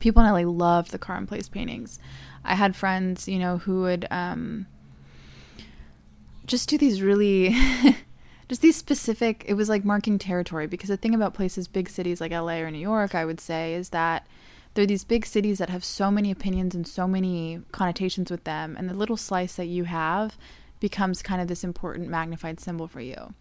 People 0.00 0.24
in 0.24 0.28
LA 0.28 0.50
loved 0.50 0.90
the 0.90 0.98
car 0.98 1.14
and 1.14 1.28
place 1.28 1.48
paintings. 1.48 2.00
I 2.44 2.56
had 2.56 2.74
friends, 2.74 3.28
you 3.28 3.38
know, 3.38 3.58
who 3.58 3.82
would 3.82 4.08
um, 4.10 4.66
just 6.46 6.68
do 6.68 6.78
these 6.78 7.02
really, 7.02 7.56
just 8.48 8.62
these 8.62 8.76
specific, 8.76 9.44
it 9.46 9.54
was 9.54 9.68
like 9.68 9.84
marking 9.84 10.18
territory. 10.18 10.66
Because 10.66 10.88
the 10.88 10.96
thing 10.96 11.14
about 11.14 11.34
places, 11.34 11.68
big 11.68 11.88
cities 11.88 12.20
like 12.20 12.32
LA 12.32 12.58
or 12.58 12.70
New 12.70 12.78
York, 12.78 13.14
I 13.14 13.24
would 13.24 13.40
say, 13.40 13.74
is 13.74 13.90
that 13.90 14.26
they're 14.74 14.86
these 14.86 15.04
big 15.04 15.24
cities 15.24 15.58
that 15.58 15.70
have 15.70 15.84
so 15.84 16.10
many 16.10 16.30
opinions 16.30 16.74
and 16.74 16.86
so 16.86 17.08
many 17.08 17.60
connotations 17.72 18.30
with 18.30 18.44
them 18.44 18.76
and 18.76 18.88
the 18.88 18.94
little 18.94 19.16
slice 19.16 19.54
that 19.56 19.66
you 19.66 19.84
have 19.84 20.36
becomes 20.80 21.22
kind 21.22 21.40
of 21.40 21.48
this 21.48 21.64
important 21.64 22.08
magnified 22.08 22.60
symbol 22.60 22.86
for 22.86 23.00
you 23.00 23.32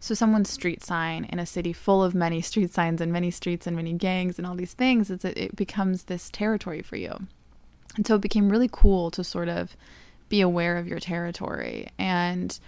so 0.00 0.14
someone's 0.14 0.50
street 0.50 0.82
sign 0.82 1.24
in 1.26 1.38
a 1.38 1.46
city 1.46 1.72
full 1.72 2.02
of 2.02 2.14
many 2.14 2.40
street 2.42 2.72
signs 2.72 3.00
and 3.00 3.12
many 3.12 3.30
streets 3.30 3.66
and 3.66 3.76
many 3.76 3.92
gangs 3.92 4.38
and 4.38 4.46
all 4.46 4.56
these 4.56 4.74
things 4.74 5.10
it 5.10 5.54
becomes 5.54 6.04
this 6.04 6.30
territory 6.30 6.82
for 6.82 6.96
you 6.96 7.14
and 7.96 8.06
so 8.06 8.14
it 8.14 8.20
became 8.20 8.48
really 8.48 8.68
cool 8.70 9.10
to 9.10 9.22
sort 9.22 9.48
of 9.48 9.76
be 10.28 10.40
aware 10.40 10.76
of 10.76 10.86
your 10.86 10.98
territory. 10.98 11.88
And 11.98 12.58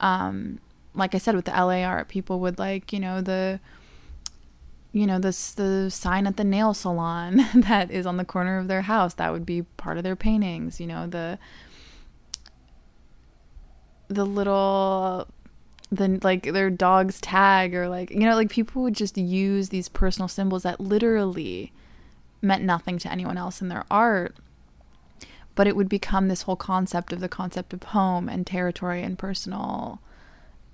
um, 0.00 0.58
like 0.94 1.14
i 1.14 1.18
said 1.18 1.34
with 1.34 1.46
the 1.46 1.52
la 1.52 1.82
art 1.84 2.08
people 2.08 2.40
would 2.40 2.58
like 2.58 2.92
you 2.92 3.00
know 3.00 3.20
the 3.20 3.58
you 4.92 5.06
know 5.06 5.18
this 5.18 5.52
the 5.52 5.90
sign 5.90 6.26
at 6.26 6.36
the 6.36 6.44
nail 6.44 6.74
salon 6.74 7.40
that 7.54 7.90
is 7.90 8.04
on 8.04 8.18
the 8.18 8.24
corner 8.24 8.58
of 8.58 8.68
their 8.68 8.82
house. 8.82 9.14
That 9.14 9.32
would 9.32 9.46
be 9.46 9.62
part 9.62 9.96
of 9.96 10.04
their 10.04 10.16
paintings 10.16 10.80
you 10.80 10.86
know 10.86 11.06
the 11.06 11.38
the 14.08 14.26
little 14.26 15.26
the 15.90 16.20
like 16.22 16.42
their 16.52 16.68
dog's 16.68 17.20
tag 17.20 17.74
or 17.74 17.88
like 17.88 18.10
you 18.10 18.20
know 18.20 18.34
like 18.34 18.50
people 18.50 18.82
would 18.82 18.94
just 18.94 19.16
use 19.16 19.70
these 19.70 19.88
personal 19.88 20.28
symbols 20.28 20.62
that 20.62 20.80
literally 20.80 21.72
meant 22.42 22.62
nothing 22.62 22.98
to 22.98 23.10
anyone 23.10 23.38
else 23.38 23.62
in 23.62 23.68
their 23.68 23.84
art 23.90 24.36
but 25.54 25.66
it 25.66 25.76
would 25.76 25.88
become 25.88 26.28
this 26.28 26.42
whole 26.42 26.56
concept 26.56 27.12
of 27.12 27.20
the 27.20 27.28
concept 27.28 27.72
of 27.72 27.82
home 27.82 28.28
and 28.28 28.46
territory 28.46 29.02
and 29.02 29.18
personalness 29.18 29.98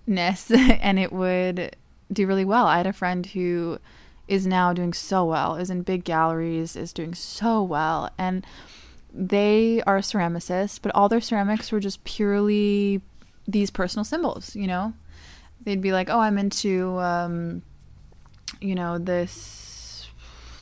and 0.80 0.98
it 0.98 1.12
would 1.12 1.76
do 2.12 2.26
really 2.26 2.44
well 2.44 2.66
i 2.66 2.76
had 2.78 2.86
a 2.86 2.92
friend 2.92 3.26
who 3.26 3.78
is 4.28 4.46
now 4.46 4.72
doing 4.72 4.92
so 4.92 5.24
well, 5.24 5.56
is 5.56 5.70
in 5.70 5.82
big 5.82 6.04
galleries, 6.04 6.76
is 6.76 6.92
doing 6.92 7.14
so 7.14 7.62
well. 7.62 8.10
And 8.18 8.46
they 9.12 9.82
are 9.86 9.98
ceramicists, 9.98 10.78
but 10.80 10.94
all 10.94 11.08
their 11.08 11.22
ceramics 11.22 11.72
were 11.72 11.80
just 11.80 12.04
purely 12.04 13.00
these 13.48 13.70
personal 13.70 14.04
symbols, 14.04 14.54
you 14.54 14.66
know? 14.66 14.92
They'd 15.64 15.80
be 15.80 15.92
like, 15.92 16.10
oh, 16.10 16.20
I'm 16.20 16.38
into, 16.38 16.98
um, 17.00 17.62
you 18.60 18.74
know, 18.74 18.98
this, 18.98 20.08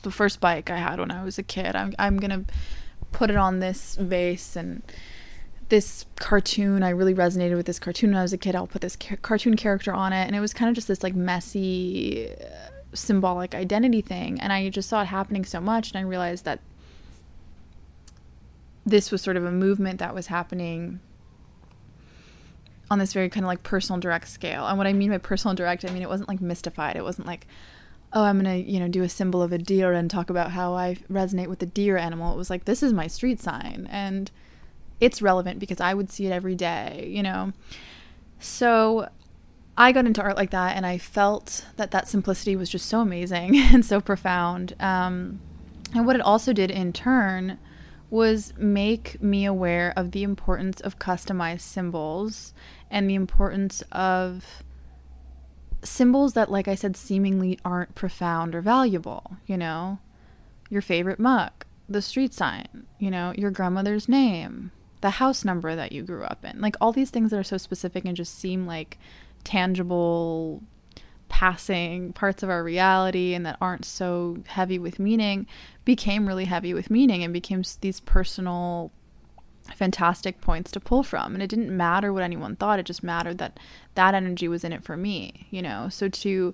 the 0.03 0.11
first 0.11 0.39
bike 0.39 0.69
I 0.69 0.77
had 0.77 0.99
when 0.99 1.11
I 1.11 1.23
was 1.23 1.37
a 1.37 1.43
kid. 1.43 1.75
I'm, 1.75 1.93
I'm 1.99 2.19
to 2.19 2.45
put 3.11 3.29
it 3.29 3.35
on 3.35 3.59
this 3.59 3.95
vase 3.95 4.55
and 4.55 4.81
this 5.69 6.05
cartoon 6.15 6.81
i 6.83 6.89
really 6.89 7.13
resonated 7.13 7.55
with 7.55 7.65
this 7.65 7.79
cartoon 7.79 8.11
when 8.11 8.19
i 8.19 8.21
was 8.21 8.33
a 8.33 8.37
kid 8.37 8.55
i'll 8.55 8.67
put 8.67 8.81
this 8.81 8.95
ca- 8.95 9.17
cartoon 9.21 9.55
character 9.55 9.93
on 9.93 10.13
it 10.13 10.25
and 10.25 10.35
it 10.35 10.39
was 10.39 10.53
kind 10.53 10.69
of 10.69 10.75
just 10.75 10.87
this 10.87 11.03
like 11.03 11.15
messy 11.15 12.29
uh, 12.29 12.67
symbolic 12.93 13.55
identity 13.55 14.01
thing. 14.01 14.39
And 14.39 14.51
I 14.51 14.69
just 14.69 14.89
saw 14.89 15.01
it 15.01 15.05
happening 15.05 15.45
so 15.45 15.59
much. 15.59 15.91
And 15.91 15.97
I 15.97 16.01
realized 16.01 16.45
that 16.45 16.59
this 18.85 19.11
was 19.11 19.21
sort 19.21 19.37
of 19.37 19.45
a 19.45 19.51
movement 19.51 19.99
that 19.99 20.13
was 20.13 20.27
happening 20.27 20.99
on 22.89 22.99
this 22.99 23.11
very 23.11 23.29
kind 23.29 23.45
of 23.45 23.47
like 23.47 23.63
personal 23.63 23.99
direct 23.99 24.29
scale. 24.29 24.65
And 24.65 24.77
what 24.77 24.87
I 24.87 24.93
mean 24.93 25.11
by 25.11 25.17
personal 25.17 25.55
direct, 25.55 25.83
I 25.83 25.91
mean 25.91 26.01
it 26.01 26.09
wasn't 26.09 26.29
like 26.29 26.41
mystified. 26.41 26.95
It 26.95 27.03
wasn't 27.03 27.27
like, 27.27 27.47
oh, 28.13 28.23
I'm 28.23 28.37
gonna, 28.37 28.55
you 28.55 28.79
know, 28.79 28.87
do 28.87 29.03
a 29.03 29.09
symbol 29.09 29.41
of 29.41 29.51
a 29.51 29.57
deer 29.57 29.93
and 29.93 30.09
talk 30.09 30.29
about 30.29 30.51
how 30.51 30.73
I 30.73 30.97
resonate 31.11 31.47
with 31.47 31.59
the 31.59 31.65
deer 31.65 31.97
animal. 31.97 32.33
It 32.33 32.37
was 32.37 32.49
like 32.49 32.65
this 32.65 32.81
is 32.81 32.93
my 32.93 33.07
street 33.07 33.39
sign 33.39 33.87
and 33.91 34.31
it's 34.99 35.21
relevant 35.21 35.59
because 35.59 35.79
I 35.79 35.93
would 35.93 36.11
see 36.11 36.25
it 36.25 36.31
every 36.31 36.55
day, 36.55 37.07
you 37.11 37.21
know. 37.21 37.53
So 38.39 39.09
I 39.77 39.91
got 39.91 40.05
into 40.05 40.21
art 40.21 40.35
like 40.35 40.51
that, 40.51 40.75
and 40.75 40.85
I 40.85 40.97
felt 40.97 41.65
that 41.75 41.91
that 41.91 42.07
simplicity 42.07 42.55
was 42.55 42.69
just 42.69 42.87
so 42.87 43.01
amazing 43.01 43.57
and 43.73 43.85
so 43.85 44.01
profound. 44.01 44.75
Um, 44.79 45.39
and 45.93 46.05
what 46.05 46.15
it 46.15 46.21
also 46.21 46.51
did 46.51 46.71
in 46.71 46.93
turn 46.93 47.59
was 48.09 48.53
make 48.57 49.21
me 49.21 49.45
aware 49.45 49.93
of 49.95 50.11
the 50.11 50.23
importance 50.23 50.79
of 50.81 50.97
customized 50.97 51.61
symbols 51.61 52.53
and 52.89 53.09
the 53.09 53.15
importance 53.15 53.83
of 53.91 54.63
symbols 55.83 56.33
that, 56.33 56.51
like 56.51 56.67
I 56.67 56.75
said, 56.75 56.95
seemingly 56.95 57.59
aren't 57.63 57.95
profound 57.95 58.55
or 58.55 58.61
valuable. 58.61 59.37
You 59.45 59.57
know, 59.57 59.99
your 60.69 60.81
favorite 60.81 61.19
mug, 61.19 61.65
the 61.87 62.01
street 62.01 62.33
sign, 62.33 62.85
you 62.99 63.11
know, 63.11 63.33
your 63.37 63.51
grandmother's 63.51 64.09
name, 64.09 64.71
the 65.01 65.11
house 65.11 65.45
number 65.45 65.75
that 65.75 65.91
you 65.91 66.03
grew 66.03 66.23
up 66.23 66.43
in. 66.43 66.59
Like 66.61 66.75
all 66.81 66.91
these 66.91 67.09
things 67.09 67.31
that 67.31 67.39
are 67.39 67.43
so 67.43 67.57
specific 67.57 68.05
and 68.05 68.17
just 68.17 68.37
seem 68.37 68.65
like 68.65 68.97
tangible 69.43 70.63
passing 71.29 72.13
parts 72.13 72.41
of 72.41 72.49
our 72.49 72.63
reality 72.63 73.33
and 73.33 73.45
that 73.45 73.57
aren't 73.59 73.85
so 73.85 74.37
heavy 74.47 74.79
with 74.79 74.97
meaning 74.97 75.45
became 75.83 76.27
really 76.27 76.45
heavy 76.45 76.73
with 76.73 76.89
meaning 76.89 77.23
and 77.23 77.33
became 77.33 77.63
these 77.81 77.99
personal 77.99 78.91
fantastic 79.75 80.41
points 80.41 80.71
to 80.71 80.79
pull 80.79 81.03
from 81.03 81.33
and 81.33 81.43
it 81.43 81.49
didn't 81.49 81.75
matter 81.75 82.11
what 82.13 82.23
anyone 82.23 82.55
thought 82.55 82.79
it 82.79 82.85
just 82.85 83.03
mattered 83.03 83.37
that 83.37 83.59
that 83.95 84.13
energy 84.13 84.47
was 84.47 84.63
in 84.63 84.71
it 84.71 84.83
for 84.83 84.97
me 84.97 85.47
you 85.49 85.61
know 85.61 85.89
so 85.89 86.07
to 86.07 86.53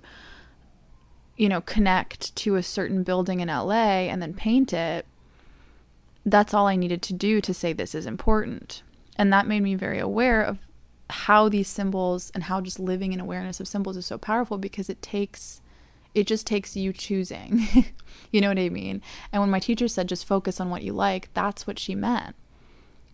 you 1.36 1.48
know 1.48 1.60
connect 1.60 2.34
to 2.36 2.56
a 2.56 2.62
certain 2.62 3.02
building 3.02 3.40
in 3.40 3.48
LA 3.48 4.06
and 4.08 4.20
then 4.20 4.34
paint 4.34 4.72
it 4.72 5.06
that's 6.26 6.54
all 6.54 6.66
I 6.66 6.76
needed 6.76 7.02
to 7.02 7.12
do 7.12 7.40
to 7.40 7.54
say 7.54 7.72
this 7.72 7.94
is 7.94 8.06
important 8.06 8.82
and 9.16 9.32
that 9.32 9.46
made 9.46 9.62
me 9.62 9.74
very 9.74 9.98
aware 9.98 10.42
of 10.42 10.58
how 11.10 11.48
these 11.48 11.68
symbols 11.68 12.32
and 12.34 12.44
how 12.44 12.60
just 12.60 12.80
living 12.80 13.12
in 13.12 13.20
awareness 13.20 13.60
of 13.60 13.68
symbols 13.68 13.96
is 13.96 14.06
so 14.06 14.18
powerful 14.18 14.58
because 14.58 14.88
it 14.88 15.02
takes 15.02 15.60
it 16.14 16.26
just 16.28 16.46
takes 16.46 16.76
you 16.76 16.92
choosing. 16.92 17.66
you 18.30 18.40
know 18.40 18.48
what 18.48 18.58
I 18.58 18.68
mean? 18.68 19.02
And 19.32 19.42
when 19.42 19.50
my 19.50 19.58
teacher 19.58 19.88
said 19.88 20.08
just 20.08 20.26
focus 20.26 20.60
on 20.60 20.70
what 20.70 20.82
you 20.82 20.92
like, 20.92 21.28
that's 21.34 21.66
what 21.66 21.78
she 21.78 21.94
meant. 21.94 22.36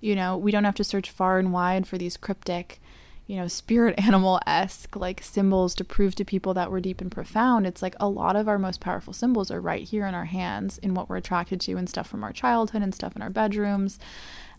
You 0.01 0.17
know, 0.17 0.37
we 0.37 0.51
don't 0.51 0.65
have 0.65 0.75
to 0.77 0.85
search 0.85 1.11
far 1.11 1.39
and 1.39 1.53
wide 1.53 1.87
for 1.87 1.99
these 1.99 2.17
cryptic, 2.17 2.81
you 3.27 3.37
know, 3.37 3.49
spirit 3.49 3.99
animal 4.05 4.41
esque 4.47 4.97
like 4.97 5.23
symbols 5.23 5.75
to 5.77 5.85
prove 5.85 6.15
to 6.17 6.25
people 6.25 6.55
that 6.55 6.71
we're 6.71 6.81
deep 6.81 7.01
and 7.01 7.11
profound. 7.11 7.67
It's 7.67 7.83
like 7.83 7.95
a 8.01 8.09
lot 8.09 8.37
of 8.37 8.49
our 8.49 8.59
most 8.59 8.81
powerful 8.81 9.13
symbols 9.13 9.51
are 9.51 9.61
right 9.61 9.83
here 9.83 10.07
in 10.07 10.15
our 10.15 10.27
hands 10.27 10.79
in 10.79 10.95
what 10.95 11.09
we're 11.09 11.17
attracted 11.17 11.61
to 11.63 11.77
and 11.77 11.89
stuff 11.89 12.09
from 12.09 12.25
our 12.25 12.33
childhood 12.33 12.83
and 12.83 12.95
stuff 12.95 13.15
in 13.15 13.23
our 13.23 13.31
bedrooms. 13.31 13.99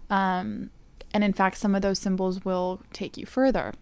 Um, 0.10 0.70
and 1.14 1.24
in 1.24 1.34
fact, 1.34 1.58
some 1.58 1.76
of 1.76 1.82
those 1.82 2.00
symbols 2.00 2.46
will 2.46 2.82
take 2.94 3.18
you 3.18 3.26
further. 3.26 3.74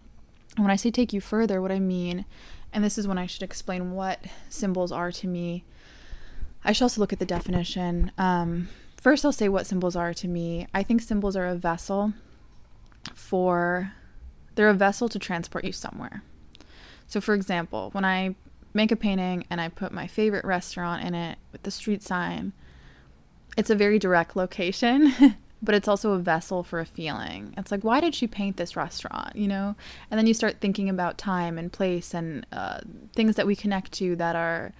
And 0.56 0.64
when 0.64 0.72
I 0.72 0.76
say 0.76 0.90
take 0.90 1.12
you 1.12 1.20
further, 1.20 1.62
what 1.62 1.72
I 1.72 1.78
mean, 1.78 2.24
and 2.72 2.82
this 2.82 2.98
is 2.98 3.06
when 3.06 3.18
I 3.18 3.26
should 3.26 3.42
explain 3.42 3.92
what 3.92 4.24
symbols 4.48 4.92
are 4.92 5.12
to 5.12 5.26
me, 5.26 5.64
I 6.64 6.72
should 6.72 6.84
also 6.84 7.00
look 7.00 7.12
at 7.12 7.18
the 7.18 7.26
definition. 7.26 8.12
Um, 8.18 8.68
first, 9.00 9.24
I'll 9.24 9.32
say 9.32 9.48
what 9.48 9.66
symbols 9.66 9.96
are 9.96 10.14
to 10.14 10.28
me. 10.28 10.66
I 10.72 10.82
think 10.82 11.02
symbols 11.02 11.36
are 11.36 11.46
a 11.46 11.56
vessel 11.56 12.12
for, 13.14 13.92
they're 14.54 14.68
a 14.68 14.74
vessel 14.74 15.08
to 15.08 15.18
transport 15.18 15.64
you 15.64 15.72
somewhere. 15.72 16.22
So, 17.06 17.20
for 17.20 17.34
example, 17.34 17.90
when 17.92 18.04
I 18.04 18.36
make 18.72 18.92
a 18.92 18.96
painting 18.96 19.44
and 19.50 19.60
I 19.60 19.68
put 19.68 19.90
my 19.90 20.06
favorite 20.06 20.44
restaurant 20.44 21.04
in 21.04 21.14
it 21.14 21.38
with 21.50 21.64
the 21.64 21.70
street 21.72 22.02
sign, 22.02 22.52
it's 23.56 23.70
a 23.70 23.74
very 23.74 23.98
direct 23.98 24.36
location. 24.36 25.12
but 25.62 25.74
it's 25.74 25.88
also 25.88 26.12
a 26.12 26.18
vessel 26.18 26.62
for 26.62 26.80
a 26.80 26.86
feeling. 26.86 27.54
It's 27.56 27.70
like, 27.70 27.84
why 27.84 28.00
did 28.00 28.14
she 28.14 28.26
paint 28.26 28.56
this 28.56 28.76
restaurant? 28.76 29.36
You 29.36 29.48
know? 29.48 29.76
And 30.10 30.18
then 30.18 30.26
you 30.26 30.34
start 30.34 30.60
thinking 30.60 30.88
about 30.88 31.18
time 31.18 31.58
and 31.58 31.72
place 31.72 32.14
and 32.14 32.46
uh, 32.52 32.80
things 33.14 33.36
that 33.36 33.46
we 33.46 33.54
connect 33.54 33.92
to 33.92 34.16
that 34.16 34.36
are, 34.36 34.72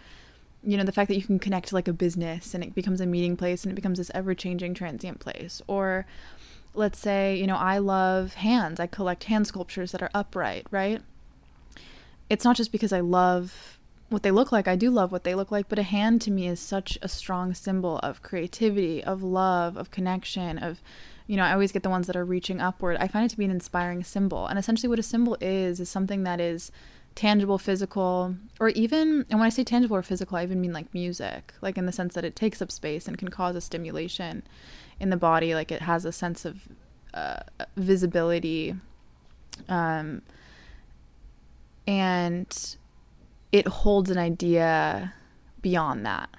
you 0.63 0.77
know, 0.77 0.85
the 0.85 0.93
fact 0.93 1.09
that 1.09 1.17
you 1.17 1.23
can 1.23 1.39
connect 1.39 1.73
like 1.73 1.89
a 1.89 1.93
business 1.93 2.55
and 2.55 2.63
it 2.63 2.75
becomes 2.75 3.01
a 3.01 3.07
meeting 3.07 3.37
place 3.37 3.65
and 3.65 3.73
it 3.73 3.77
becomes 3.77 3.99
this 3.99 4.11
ever 4.15 4.35
changing 4.35 4.75
transient 4.75 5.21
place. 5.21 5.63
Or 5.67 6.07
let's 6.75 6.99
say, 6.99 7.37
you 7.37 7.47
know, 7.47 7.57
I 7.57 7.79
love 7.79 8.35
hands. 8.35 8.79
I 8.79 8.87
collect 8.87 9.25
hand 9.25 9.47
sculptures 9.47 9.93
that 9.93 10.03
are 10.03 10.11
upright, 10.15 10.67
right? 10.71 11.03
It's 12.29 12.45
not 12.45 12.57
just 12.57 12.73
because 12.73 12.93
I 12.93 13.01
love 13.01 13.79
what 14.11 14.23
they 14.23 14.31
look 14.31 14.53
like. 14.53 14.69
I 14.69 14.77
do 14.77 14.91
love 14.91 15.13
what 15.13 15.25
they 15.25 15.35
look 15.35 15.51
like, 15.51 15.69
but 15.69 15.79
a 15.79 15.85
hand 15.85 16.21
to 16.23 16.31
me 16.31 16.47
is 16.47 16.61
such 16.61 16.99
a 17.01 17.09
strong 17.09 17.55
symbol 17.55 17.99
of 17.99 18.23
creativity, 18.23 19.03
of 19.03 19.23
love, 19.23 19.77
of 19.77 19.91
connection, 19.91 20.59
of 20.59 20.83
you 21.27 21.37
know, 21.37 21.45
I 21.45 21.53
always 21.53 21.71
get 21.71 21.85
the 21.85 21.91
ones 21.91 22.09
that 22.09 22.17
are 22.17 22.25
reaching 22.25 22.61
upward. 22.61 22.97
I 22.99 23.07
find 23.07 23.25
it 23.25 23.29
to 23.29 23.37
be 23.37 23.45
an 23.45 23.53
inspiring 23.53 24.03
symbol. 24.03 24.49
And 24.49 24.59
essentially 24.59 24.89
what 24.89 24.99
a 24.99 25.03
symbol 25.05 25.37
is 25.41 25.79
is 25.79 25.89
something 25.89 26.25
that 26.25 26.41
is 26.41 26.73
tangible, 27.21 27.59
physical, 27.59 28.35
or 28.59 28.71
even 28.71 29.27
and 29.29 29.39
when 29.39 29.47
I 29.47 29.51
say 29.51 29.63
tangible 29.63 29.95
or 29.95 30.03
physical, 30.03 30.39
I 30.39 30.43
even 30.43 30.59
mean 30.59 30.73
like 30.73 30.95
music, 30.95 31.53
like 31.61 31.77
in 31.77 31.85
the 31.85 31.93
sense 31.93 32.15
that 32.15 32.25
it 32.25 32.35
takes 32.35 32.63
up 32.63 32.73
space 32.73 33.07
and 33.07 33.19
can 33.19 33.29
cause 33.29 33.55
a 33.57 33.61
stimulation 33.61 34.43
in 34.99 35.11
the 35.11 35.19
body, 35.19 35.55
like 35.55 35.71
it 35.71 35.83
has 35.83 36.07
a 36.07 36.13
sense 36.13 36.47
of 36.47 36.67
uh, 37.13 37.41
visibility 37.77 38.75
um 39.69 40.23
and 41.87 42.77
it 43.53 43.67
holds 43.67 44.09
an 44.09 44.17
idea 44.17 45.13
beyond 45.61 46.07
that. 46.07 46.31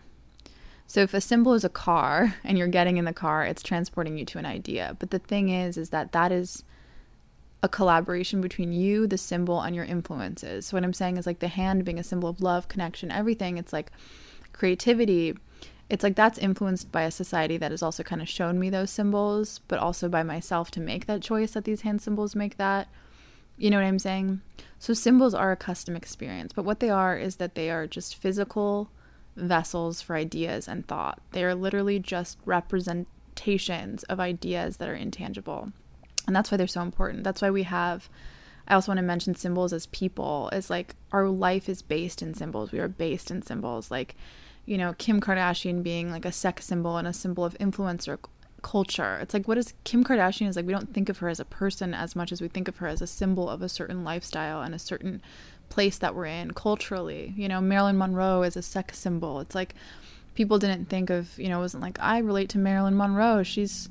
So 0.87 1.01
if 1.01 1.13
a 1.13 1.21
symbol 1.21 1.53
is 1.53 1.63
a 1.63 1.69
car 1.69 2.37
and 2.43 2.57
you're 2.57 2.67
getting 2.67 2.97
in 2.97 3.05
the 3.05 3.13
car, 3.13 3.45
it's 3.45 3.61
transporting 3.61 4.17
you 4.17 4.25
to 4.25 4.39
an 4.39 4.47
idea. 4.47 4.95
But 4.97 5.11
the 5.11 5.19
thing 5.19 5.49
is 5.49 5.77
is 5.77 5.91
that 5.91 6.11
that 6.13 6.31
is 6.31 6.63
a 7.63 7.69
collaboration 7.69 8.41
between 8.41 8.71
you, 8.71 9.05
the 9.05 9.17
symbol, 9.17 9.61
and 9.61 9.75
your 9.75 9.85
influences. 9.85 10.65
So 10.65 10.77
what 10.77 10.83
I'm 10.83 10.93
saying 10.93 11.17
is 11.17 11.27
like 11.27 11.39
the 11.39 11.47
hand 11.47 11.85
being 11.85 11.99
a 11.99 12.03
symbol 12.03 12.29
of 12.29 12.41
love, 12.41 12.67
connection, 12.67 13.11
everything. 13.11 13.57
It's 13.57 13.73
like 13.73 13.91
creativity. 14.51 15.37
It's 15.89 16.03
like 16.03 16.15
that's 16.15 16.39
influenced 16.39 16.91
by 16.91 17.03
a 17.03 17.11
society 17.11 17.57
that 17.57 17.71
has 17.71 17.83
also 17.83 18.01
kind 18.01 18.21
of 18.21 18.29
shown 18.29 18.57
me 18.59 18.69
those 18.69 18.89
symbols, 18.89 19.59
but 19.67 19.77
also 19.77 20.09
by 20.09 20.23
myself 20.23 20.71
to 20.71 20.79
make 20.79 21.05
that 21.05 21.21
choice 21.21 21.51
that 21.51 21.65
these 21.65 21.81
hand 21.81 22.01
symbols 22.01 22.35
make 22.35 22.57
that. 22.57 22.87
You 23.57 23.69
know 23.69 23.77
what 23.77 23.85
I'm 23.85 23.99
saying? 23.99 24.41
So 24.79 24.93
symbols 24.93 25.35
are 25.35 25.51
a 25.51 25.57
custom 25.57 25.95
experience, 25.95 26.53
but 26.53 26.65
what 26.65 26.79
they 26.79 26.89
are 26.89 27.15
is 27.15 27.35
that 27.35 27.53
they 27.53 27.69
are 27.69 27.85
just 27.85 28.15
physical 28.15 28.89
vessels 29.35 30.01
for 30.01 30.15
ideas 30.15 30.67
and 30.67 30.87
thought. 30.87 31.21
They 31.31 31.43
are 31.43 31.53
literally 31.53 31.99
just 31.99 32.39
representations 32.45 34.03
of 34.03 34.19
ideas 34.19 34.77
that 34.77 34.89
are 34.89 34.95
intangible. 34.95 35.71
And 36.27 36.35
that's 36.35 36.51
why 36.51 36.57
they're 36.57 36.67
so 36.67 36.81
important. 36.81 37.23
That's 37.23 37.41
why 37.41 37.49
we 37.49 37.63
have 37.63 38.09
I 38.67 38.75
also 38.75 38.91
want 38.91 38.99
to 38.99 39.03
mention 39.03 39.35
symbols 39.35 39.73
as 39.73 39.87
people, 39.87 40.49
as 40.53 40.69
like 40.69 40.95
our 41.11 41.27
life 41.27 41.67
is 41.67 41.81
based 41.81 42.21
in 42.21 42.33
symbols. 42.33 42.71
We 42.71 42.79
are 42.79 42.87
based 42.87 43.29
in 43.31 43.41
symbols. 43.41 43.91
Like, 43.91 44.15
you 44.65 44.77
know, 44.77 44.93
Kim 44.97 45.19
Kardashian 45.19 45.83
being 45.83 46.11
like 46.11 46.25
a 46.25 46.31
sex 46.31 46.65
symbol 46.65 46.97
and 46.97 47.07
a 47.07 47.13
symbol 47.13 47.43
of 47.43 47.57
influencer 47.57 48.17
culture. 48.61 49.17
It's 49.21 49.33
like 49.33 49.47
what 49.47 49.57
is 49.57 49.73
Kim 49.83 50.03
Kardashian 50.03 50.47
is 50.47 50.55
like 50.55 50.65
we 50.65 50.73
don't 50.73 50.93
think 50.93 51.09
of 51.09 51.17
her 51.17 51.29
as 51.29 51.39
a 51.39 51.45
person 51.45 51.93
as 51.93 52.15
much 52.15 52.31
as 52.31 52.41
we 52.41 52.47
think 52.47 52.67
of 52.67 52.77
her 52.77 52.87
as 52.87 53.01
a 53.01 53.07
symbol 53.07 53.49
of 53.49 53.61
a 53.61 53.69
certain 53.69 54.03
lifestyle 54.03 54.61
and 54.61 54.75
a 54.75 54.79
certain 54.79 55.21
place 55.69 55.97
that 55.97 56.15
we're 56.15 56.25
in 56.25 56.51
culturally. 56.51 57.33
You 57.35 57.49
know, 57.49 57.59
Marilyn 57.59 57.97
Monroe 57.97 58.43
is 58.43 58.55
a 58.55 58.61
sex 58.61 58.99
symbol. 58.99 59.39
It's 59.39 59.55
like 59.55 59.73
people 60.35 60.59
didn't 60.59 60.89
think 60.89 61.09
of, 61.09 61.37
you 61.39 61.49
know, 61.49 61.57
it 61.57 61.61
wasn't 61.61 61.83
like 61.83 61.99
I 61.99 62.19
relate 62.19 62.49
to 62.49 62.57
Marilyn 62.57 62.95
Monroe. 62.95 63.43
She's 63.43 63.89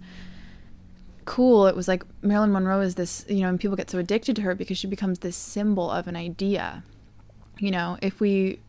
cool. 1.25 1.67
It 1.67 1.77
was 1.77 1.89
like 1.89 2.05
Marilyn 2.23 2.53
Monroe 2.53 2.81
is 2.81 2.95
this, 2.95 3.25
you 3.29 3.41
know, 3.41 3.49
and 3.49 3.61
people 3.61 3.77
get 3.77 3.91
so 3.91 3.99
addicted 3.99 4.37
to 4.37 4.43
her 4.43 4.55
because 4.55 4.79
she 4.79 4.87
becomes 4.87 5.21
this 5.21 5.37
symbol 5.37 5.91
of 5.91 6.07
an 6.07 6.17
idea. 6.17 6.85
You 7.59 7.71
know, 7.71 7.99
if 8.03 8.21
we 8.21 8.61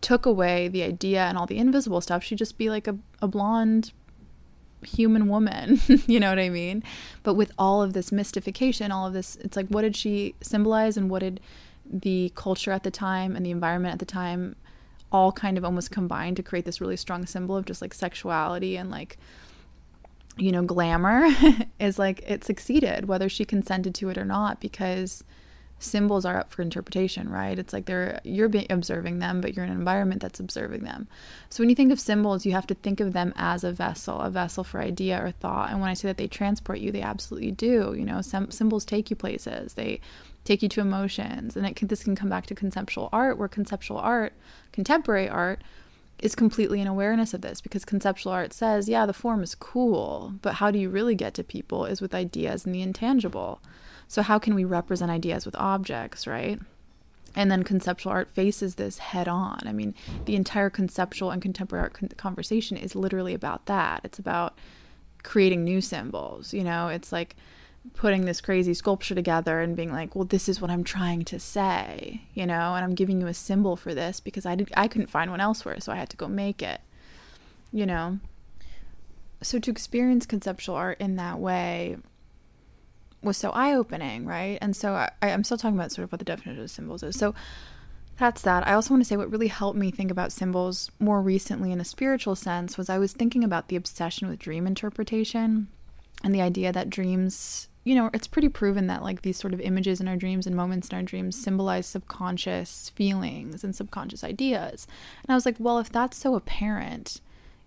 took 0.00 0.26
away 0.26 0.68
the 0.68 0.82
idea 0.82 1.24
and 1.24 1.36
all 1.36 1.46
the 1.46 1.58
invisible 1.58 2.00
stuff, 2.00 2.24
she'd 2.24 2.38
just 2.38 2.58
be 2.58 2.70
like 2.70 2.88
a, 2.88 2.96
a 3.20 3.28
blonde 3.28 3.92
human 4.82 5.28
woman, 5.28 5.80
you 6.06 6.18
know 6.20 6.30
what 6.30 6.38
I 6.38 6.48
mean? 6.48 6.82
But 7.22 7.34
with 7.34 7.52
all 7.58 7.82
of 7.82 7.92
this 7.92 8.10
mystification, 8.10 8.92
all 8.92 9.06
of 9.06 9.12
this, 9.12 9.36
it's 9.36 9.56
like, 9.56 9.68
what 9.68 9.82
did 9.82 9.96
she 9.96 10.34
symbolize 10.40 10.96
and 10.96 11.10
what 11.10 11.20
did 11.20 11.40
the 11.84 12.32
culture 12.34 12.72
at 12.72 12.84
the 12.84 12.90
time 12.90 13.36
and 13.36 13.44
the 13.44 13.50
environment 13.50 13.92
at 13.92 13.98
the 13.98 14.06
time 14.06 14.56
all 15.12 15.32
kind 15.32 15.58
of 15.58 15.64
almost 15.64 15.90
combine 15.90 16.36
to 16.36 16.42
create 16.42 16.64
this 16.64 16.80
really 16.80 16.96
strong 16.96 17.26
symbol 17.26 17.56
of 17.56 17.64
just 17.64 17.82
like 17.82 17.92
sexuality 17.92 18.76
and 18.76 18.90
like, 18.90 19.18
you 20.40 20.52
know, 20.52 20.62
glamour 20.62 21.28
is 21.80 21.98
like 21.98 22.22
it 22.26 22.44
succeeded, 22.44 23.06
whether 23.06 23.28
she 23.28 23.44
consented 23.44 23.94
to 23.96 24.08
it 24.08 24.18
or 24.18 24.24
not, 24.24 24.60
because 24.60 25.22
symbols 25.78 26.24
are 26.24 26.38
up 26.38 26.52
for 26.52 26.62
interpretation, 26.62 27.28
right? 27.28 27.58
It's 27.58 27.72
like 27.72 27.86
they're 27.86 28.20
you're 28.24 28.50
observing 28.68 29.18
them, 29.18 29.40
but 29.40 29.54
you're 29.54 29.64
in 29.64 29.70
an 29.70 29.78
environment 29.78 30.20
that's 30.20 30.40
observing 30.40 30.84
them. 30.84 31.08
So 31.48 31.62
when 31.62 31.68
you 31.68 31.74
think 31.74 31.90
of 31.92 31.98
symbols, 31.98 32.46
you 32.46 32.52
have 32.52 32.66
to 32.68 32.74
think 32.74 33.00
of 33.00 33.12
them 33.12 33.32
as 33.36 33.64
a 33.64 33.72
vessel, 33.72 34.20
a 34.20 34.30
vessel 34.30 34.64
for 34.64 34.80
idea 34.80 35.22
or 35.22 35.30
thought. 35.30 35.70
And 35.70 35.80
when 35.80 35.90
I 35.90 35.94
say 35.94 36.08
that 36.08 36.18
they 36.18 36.28
transport 36.28 36.80
you, 36.80 36.92
they 36.92 37.02
absolutely 37.02 37.52
do. 37.52 37.94
You 37.96 38.04
know, 38.04 38.20
some 38.20 38.50
symbols 38.50 38.84
take 38.84 39.10
you 39.10 39.16
places. 39.16 39.74
They 39.74 40.00
take 40.44 40.62
you 40.62 40.68
to 40.70 40.80
emotions, 40.80 41.56
and 41.56 41.66
it 41.66 41.76
can, 41.76 41.88
this 41.88 42.04
can 42.04 42.16
come 42.16 42.30
back 42.30 42.46
to 42.46 42.54
conceptual 42.54 43.08
art, 43.12 43.36
where 43.36 43.48
conceptual 43.48 43.98
art, 43.98 44.32
contemporary 44.72 45.28
art, 45.28 45.62
is 46.22 46.34
completely 46.34 46.80
in 46.80 46.86
awareness 46.86 47.34
of 47.34 47.40
this 47.40 47.60
because 47.60 47.84
conceptual 47.84 48.32
art 48.32 48.52
says, 48.52 48.88
yeah, 48.88 49.06
the 49.06 49.12
form 49.12 49.42
is 49.42 49.54
cool, 49.54 50.34
but 50.42 50.54
how 50.54 50.70
do 50.70 50.78
you 50.78 50.90
really 50.90 51.14
get 51.14 51.34
to 51.34 51.44
people 51.44 51.84
is 51.86 52.00
with 52.00 52.14
ideas 52.14 52.64
and 52.64 52.74
the 52.74 52.82
intangible. 52.82 53.60
So, 54.08 54.22
how 54.22 54.38
can 54.38 54.54
we 54.54 54.64
represent 54.64 55.10
ideas 55.10 55.46
with 55.46 55.54
objects, 55.56 56.26
right? 56.26 56.58
And 57.36 57.50
then 57.50 57.62
conceptual 57.62 58.10
art 58.10 58.32
faces 58.32 58.74
this 58.74 58.98
head 58.98 59.28
on. 59.28 59.60
I 59.64 59.72
mean, 59.72 59.94
the 60.24 60.34
entire 60.34 60.68
conceptual 60.68 61.30
and 61.30 61.40
contemporary 61.40 61.84
art 61.84 61.94
con- 61.94 62.08
conversation 62.16 62.76
is 62.76 62.96
literally 62.96 63.34
about 63.34 63.66
that. 63.66 64.00
It's 64.02 64.18
about 64.18 64.58
creating 65.22 65.62
new 65.62 65.80
symbols. 65.80 66.52
You 66.52 66.64
know, 66.64 66.88
it's 66.88 67.12
like 67.12 67.36
putting 67.94 68.24
this 68.24 68.40
crazy 68.40 68.74
sculpture 68.74 69.14
together 69.14 69.60
and 69.60 69.76
being 69.76 69.92
like, 69.92 70.14
well, 70.14 70.24
this 70.24 70.48
is 70.48 70.60
what 70.60 70.70
I'm 70.70 70.84
trying 70.84 71.24
to 71.24 71.40
say, 71.40 72.22
you 72.34 72.46
know, 72.46 72.74
and 72.74 72.84
I'm 72.84 72.94
giving 72.94 73.20
you 73.20 73.26
a 73.26 73.34
symbol 73.34 73.76
for 73.76 73.94
this 73.94 74.20
because 74.20 74.44
I 74.44 74.54
did 74.54 74.70
I 74.76 74.88
couldn't 74.88 75.08
find 75.08 75.30
one 75.30 75.40
elsewhere, 75.40 75.80
so 75.80 75.92
I 75.92 75.96
had 75.96 76.10
to 76.10 76.16
go 76.16 76.28
make 76.28 76.62
it. 76.62 76.80
You 77.72 77.86
know. 77.86 78.18
So 79.42 79.58
to 79.58 79.70
experience 79.70 80.26
conceptual 80.26 80.74
art 80.74 81.00
in 81.00 81.16
that 81.16 81.38
way 81.38 81.96
was 83.22 83.36
so 83.36 83.50
eye 83.50 83.74
opening, 83.74 84.26
right? 84.26 84.58
And 84.60 84.74
so 84.76 84.94
I, 84.94 85.10
I'm 85.22 85.44
still 85.44 85.56
talking 85.56 85.78
about 85.78 85.92
sort 85.92 86.04
of 86.04 86.12
what 86.12 86.18
the 86.18 86.24
definition 86.24 86.62
of 86.62 86.70
symbols 86.70 87.02
is. 87.02 87.18
So 87.18 87.34
that's 88.18 88.42
that. 88.42 88.66
I 88.66 88.74
also 88.74 88.92
want 88.92 89.02
to 89.02 89.08
say 89.08 89.16
what 89.16 89.30
really 89.30 89.48
helped 89.48 89.78
me 89.78 89.90
think 89.90 90.10
about 90.10 90.30
symbols 90.30 90.90
more 90.98 91.22
recently 91.22 91.72
in 91.72 91.80
a 91.80 91.84
spiritual 91.84 92.36
sense 92.36 92.76
was 92.76 92.90
I 92.90 92.98
was 92.98 93.14
thinking 93.14 93.42
about 93.42 93.68
the 93.68 93.76
obsession 93.76 94.28
with 94.28 94.38
dream 94.38 94.66
interpretation 94.66 95.68
and 96.22 96.34
the 96.34 96.42
idea 96.42 96.70
that 96.70 96.90
dreams, 96.90 97.68
you 97.82 97.94
know, 97.94 98.10
it's 98.12 98.26
pretty 98.26 98.48
proven 98.48 98.86
that 98.88 99.02
like 99.02 99.22
these 99.22 99.38
sort 99.38 99.54
of 99.54 99.60
images 99.60 100.00
in 100.00 100.08
our 100.08 100.16
dreams 100.16 100.46
and 100.46 100.54
moments 100.54 100.88
in 100.88 100.96
our 100.96 101.02
dreams 101.02 101.40
symbolize 101.40 101.86
subconscious 101.86 102.90
feelings 102.90 103.64
and 103.64 103.74
subconscious 103.74 104.22
ideas. 104.22 104.86
And 105.22 105.30
I 105.30 105.34
was 105.34 105.46
like, 105.46 105.56
well, 105.58 105.78
if 105.78 105.90
that's 105.90 106.18
so 106.18 106.34
apparent, 106.34 107.20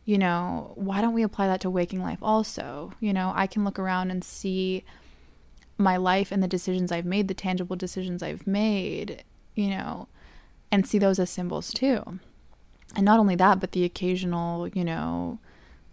you 0.06 0.17
know, 0.17 0.73
why 0.76 1.02
don't 1.02 1.13
we 1.13 1.23
apply 1.23 1.47
that 1.47 1.62
to 1.62 1.69
waking 1.69 2.02
life 2.02 2.19
also? 2.21 2.93
You 2.99 3.13
know, 3.13 3.34
I 3.36 3.47
can 3.47 3.63
look 3.63 3.80
around 3.80 4.12
and 4.12 4.23
see 4.23 4.84
my 5.78 5.97
life 5.97 6.32
and 6.32 6.43
the 6.43 6.47
decisions 6.47 6.91
I've 6.91 7.06
made, 7.06 7.28
the 7.28 7.34
tangible 7.34 7.76
decisions 7.76 8.21
I've 8.21 8.45
made, 8.45 9.23
you 9.56 9.69
know, 9.69 10.08
and 10.71 10.86
see 10.86 10.99
those 10.99 11.19
as 11.19 11.32
symbols 11.32 11.73
too. 11.73 12.19
And 12.95 13.06
not 13.06 13.19
only 13.19 13.36
that, 13.36 13.60
but 13.60 13.71
the 13.71 13.84
occasional, 13.84 14.67
you 14.67 14.84
know, 14.84 15.39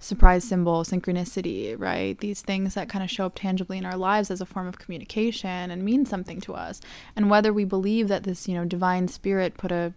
surprise 0.00 0.44
symbol, 0.44 0.82
synchronicity, 0.82 1.78
right? 1.78 2.18
These 2.18 2.40
things 2.40 2.74
that 2.74 2.88
kind 2.88 3.04
of 3.04 3.10
show 3.10 3.26
up 3.26 3.34
tangibly 3.34 3.76
in 3.76 3.84
our 3.84 3.98
lives 3.98 4.30
as 4.30 4.40
a 4.40 4.46
form 4.46 4.66
of 4.66 4.78
communication 4.78 5.70
and 5.70 5.84
mean 5.84 6.06
something 6.06 6.40
to 6.40 6.54
us. 6.54 6.80
And 7.14 7.30
whether 7.30 7.52
we 7.52 7.64
believe 7.64 8.08
that 8.08 8.24
this, 8.24 8.48
you 8.48 8.54
know, 8.54 8.64
divine 8.64 9.08
spirit 9.08 9.58
put 9.58 9.70
a, 9.70 9.92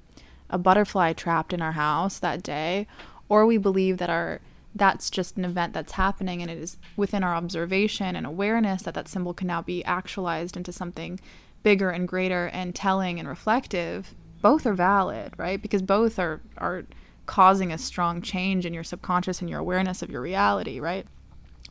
a 0.50 0.58
butterfly 0.58 1.14
trapped 1.14 1.54
in 1.54 1.62
our 1.62 1.72
house 1.72 2.20
that 2.20 2.44
day, 2.44 2.86
or 3.30 3.46
we 3.46 3.58
believe 3.58 3.98
that 3.98 4.10
our 4.10 4.42
that's 4.76 5.12
just 5.12 5.38
an 5.38 5.46
event 5.46 5.72
that's 5.72 5.94
happening 5.94 6.42
and 6.42 6.50
it 6.50 6.58
is 6.58 6.78
within 6.98 7.24
our 7.24 7.36
observation 7.36 8.16
and 8.16 8.26
awareness 8.26 8.82
that 8.82 8.96
that 8.96 9.08
symbol 9.08 9.32
can 9.32 9.46
now 9.46 9.62
be 9.62 9.86
actualized 9.86 10.58
into 10.58 10.72
something 10.72 11.20
bigger 11.62 11.92
and 11.92 12.08
greater 12.08 12.48
and 12.48 12.74
telling 12.74 13.20
and 13.20 13.30
reflective 13.30 14.16
both 14.42 14.66
are 14.66 14.74
valid 14.74 15.32
right 15.38 15.62
because 15.62 15.84
both 15.84 16.18
are 16.18 16.42
are 16.58 16.86
causing 17.26 17.72
a 17.72 17.78
strong 17.78 18.22
change 18.22 18.66
in 18.66 18.74
your 18.74 18.84
subconscious 18.84 19.42
and 19.42 19.50
your 19.50 19.60
awareness 19.60 20.02
of 20.02 20.10
your 20.10 20.22
reality 20.22 20.80
right 20.80 21.06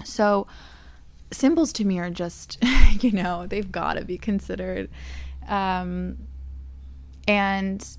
so 0.04 0.46
symbols 1.30 1.72
to 1.72 1.84
me 1.84 1.98
are 1.98 2.10
just 2.10 2.58
you 3.00 3.12
know 3.12 3.46
they've 3.46 3.72
got 3.72 3.94
to 3.94 4.04
be 4.04 4.18
considered 4.18 4.88
um 5.48 6.16
and 7.28 7.96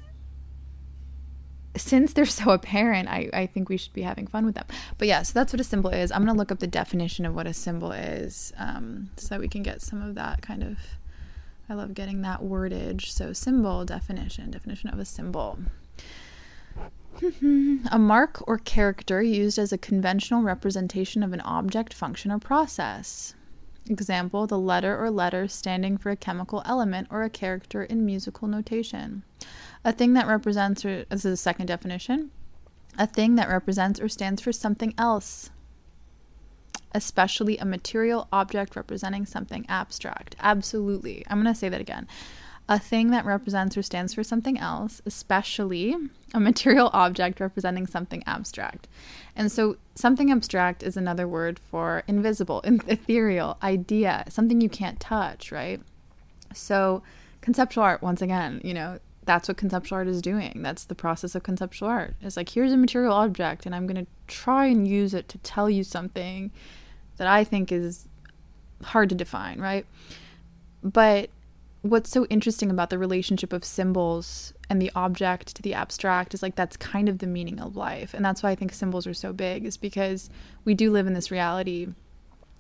since 1.76 2.14
they're 2.14 2.26
so 2.26 2.52
apparent, 2.52 3.10
I, 3.10 3.30
I 3.34 3.46
think 3.48 3.70
we 3.70 3.78
should 3.78 3.94
be 3.94 4.04
having 4.04 4.28
fun 4.28 4.46
with 4.46 4.56
them. 4.56 4.66
But 4.98 5.08
yeah, 5.08 5.24
so 5.24 5.34
that's 5.34 5.54
what 5.54 5.60
a 5.60 5.64
symbol 5.64 5.90
is. 5.90 6.12
I'm 6.12 6.24
going 6.24 6.34
to 6.34 6.38
look 6.38 6.52
up 6.52 6.60
the 6.60 6.68
definition 6.68 7.26
of 7.26 7.34
what 7.34 7.48
a 7.48 7.54
symbol 7.54 7.92
is 7.92 8.54
um, 8.58 9.10
so 9.18 9.30
that 9.30 9.40
we 9.40 9.48
can 9.48 9.64
get 9.64 9.82
some 9.82 10.02
of 10.02 10.16
that 10.16 10.42
kind 10.42 10.64
of. 10.64 10.78
I 11.70 11.76
love 11.76 11.94
getting 11.94 12.22
that 12.22 12.42
wordage. 12.42 13.08
So, 13.08 13.32
symbol 13.32 13.86
definition, 13.86 14.52
definition 14.52 14.90
of 14.90 15.00
a 15.00 15.06
symbol. 15.06 15.60
a 17.92 18.00
mark 18.00 18.44
or 18.48 18.58
character 18.58 19.22
used 19.22 19.58
as 19.58 19.72
a 19.72 19.78
conventional 19.78 20.42
representation 20.42 21.24
of 21.24 21.34
an 21.34 21.42
object, 21.42 21.94
function, 21.94 22.32
or 22.32 22.40
process. 22.40 23.36
Example, 23.90 24.48
the 24.48 24.58
letter 24.58 24.98
or 24.98 25.12
letters 25.12 25.54
standing 25.54 25.98
for 25.98 26.10
a 26.10 26.16
chemical 26.16 26.64
element 26.66 27.08
or 27.10 27.24
a 27.24 27.30
character 27.30 27.84
in 27.84 28.06
musical 28.06 28.48
notation. 28.48 29.24
A 29.84 29.92
thing 29.92 30.14
that 30.14 30.28
represents, 30.28 30.86
or 30.86 31.06
this 31.06 31.26
is 31.26 31.34
a 31.34 31.38
second 31.38 31.66
definition, 31.66 32.32
a 32.98 33.08
thing 33.08 33.36
that 33.36 33.50
represents 33.50 34.00
or 34.00 34.08
stands 34.08 34.42
for 34.42 34.54
something 34.54 34.94
else, 34.98 35.50
especially 36.94 37.58
a 37.58 37.66
material 37.66 38.28
object 38.32 38.76
representing 38.76 39.26
something 39.26 39.66
abstract. 39.68 40.36
Absolutely. 40.40 41.26
I'm 41.28 41.42
going 41.42 41.54
to 41.54 41.60
say 41.60 41.70
that 41.70 41.82
again. 41.82 42.08
A 42.70 42.80
thing 42.80 43.12
that 43.12 43.26
represents 43.26 43.76
or 43.76 43.84
stands 43.84 44.14
for 44.14 44.24
something 44.24 44.58
else, 44.58 45.02
especially 45.06 45.96
a 46.34 46.40
material 46.40 46.90
object 46.94 47.40
representing 47.40 47.88
something 47.88 48.24
abstract. 48.26 48.88
And 49.36 49.52
so, 49.52 49.78
something 49.96 50.32
abstract 50.32 50.82
is 50.82 50.96
another 50.96 51.28
word 51.28 51.60
for 51.60 52.04
invisible, 52.08 52.62
ethereal, 52.64 53.58
idea, 53.62 54.24
something 54.30 54.62
you 54.62 54.70
can't 54.70 55.00
touch, 55.00 55.52
right? 55.52 55.82
So, 56.54 57.04
conceptual 57.42 57.84
art, 57.84 58.02
once 58.02 58.22
again, 58.22 58.62
you 58.64 58.74
know, 58.74 59.00
that's 59.26 59.48
what 59.48 59.58
conceptual 59.58 59.98
art 59.98 60.08
is 60.08 60.22
doing. 60.22 60.62
That's 60.62 60.86
the 60.86 60.96
process 60.96 61.36
of 61.36 61.44
conceptual 61.44 61.90
art. 61.90 62.16
It's 62.22 62.38
like, 62.38 62.50
here's 62.50 62.72
a 62.72 62.78
material 62.78 63.14
object, 63.14 63.66
and 63.66 63.76
I'm 63.76 63.88
going 63.88 64.06
to 64.06 64.12
try 64.28 64.68
and 64.68 64.88
use 64.88 65.14
it 65.14 65.28
to 65.30 65.38
tell 65.40 65.70
you 65.70 65.84
something 65.84 66.52
that 67.18 67.28
I 67.28 67.44
think 67.44 67.72
is 67.72 68.08
hard 68.84 69.10
to 69.10 69.16
define, 69.16 69.60
right? 69.60 69.86
But 70.82 71.30
what's 71.84 72.10
so 72.10 72.26
interesting 72.26 72.72
about 72.72 72.90
the 72.90 72.98
relationship 72.98 73.52
of 73.52 73.64
symbols 73.64 74.54
and 74.70 74.82
the 74.82 74.90
object 74.96 75.54
to 75.54 75.62
the 75.62 75.74
abstract 75.74 76.34
is 76.34 76.42
like 76.42 76.56
that's 76.56 76.78
kind 76.78 77.10
of 77.10 77.20
the 77.20 77.28
meaning 77.28 77.60
of 77.60 77.76
life. 77.76 78.14
And 78.14 78.24
that's 78.24 78.42
why 78.42 78.52
I 78.52 78.56
think 78.56 78.74
symbols 78.74 79.06
are 79.06 79.14
so 79.14 79.34
big, 79.34 79.66
is 79.66 79.76
because 79.76 80.30
we 80.64 80.74
do 80.74 80.92
live 80.92 81.08
in 81.08 81.14
this 81.14 81.30
reality 81.30 81.88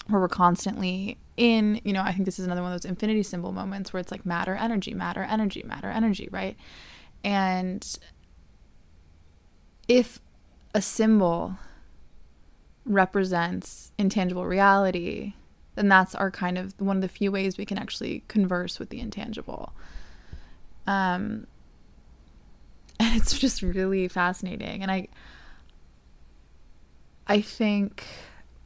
where 0.07 0.19
we're 0.19 0.27
constantly 0.27 1.17
in, 1.37 1.79
you 1.85 1.93
know, 1.93 2.01
I 2.01 2.11
think 2.11 2.25
this 2.25 2.37
is 2.37 2.45
another 2.45 2.61
one 2.61 2.73
of 2.73 2.81
those 2.81 2.89
infinity 2.89 3.23
symbol 3.23 3.53
moments 3.53 3.93
where 3.93 4.01
it's 4.01 4.11
like 4.11 4.25
matter, 4.25 4.55
energy, 4.55 4.93
matter, 4.93 5.23
energy, 5.23 5.63
matter, 5.63 5.87
energy, 5.87 6.27
right? 6.29 6.57
And 7.23 7.97
if 9.87 10.19
a 10.75 10.81
symbol 10.81 11.55
represents 12.85 13.93
intangible 13.97 14.45
reality, 14.45 15.33
then 15.75 15.87
that's 15.87 16.15
our 16.15 16.29
kind 16.31 16.57
of 16.57 16.73
one 16.79 16.97
of 16.97 17.01
the 17.01 17.07
few 17.07 17.31
ways 17.31 17.57
we 17.57 17.65
can 17.65 17.77
actually 17.77 18.23
converse 18.27 18.79
with 18.79 18.89
the 18.89 18.99
intangible. 18.99 19.73
Um, 20.85 21.47
and 22.99 23.15
it's 23.15 23.37
just 23.37 23.61
really 23.61 24.07
fascinating. 24.07 24.81
And 24.81 24.91
I, 24.91 25.07
I 27.27 27.41
think 27.41 28.05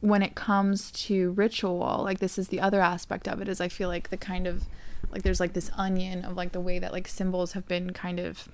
when 0.00 0.22
it 0.22 0.34
comes 0.34 0.90
to 0.92 1.32
ritual, 1.32 2.00
like 2.04 2.18
this 2.18 2.38
is 2.38 2.48
the 2.48 2.60
other 2.60 2.80
aspect 2.80 3.26
of 3.26 3.40
it 3.40 3.48
is 3.48 3.60
I 3.60 3.68
feel 3.68 3.88
like 3.88 4.10
the 4.10 4.16
kind 4.16 4.46
of 4.46 4.64
like 5.10 5.22
there's 5.22 5.40
like 5.40 5.54
this 5.54 5.70
onion 5.76 6.24
of 6.24 6.36
like 6.36 6.52
the 6.52 6.60
way 6.60 6.78
that 6.78 6.92
like 6.92 7.08
symbols 7.08 7.52
have 7.52 7.66
been 7.66 7.92
kind 7.92 8.20
of 8.20 8.48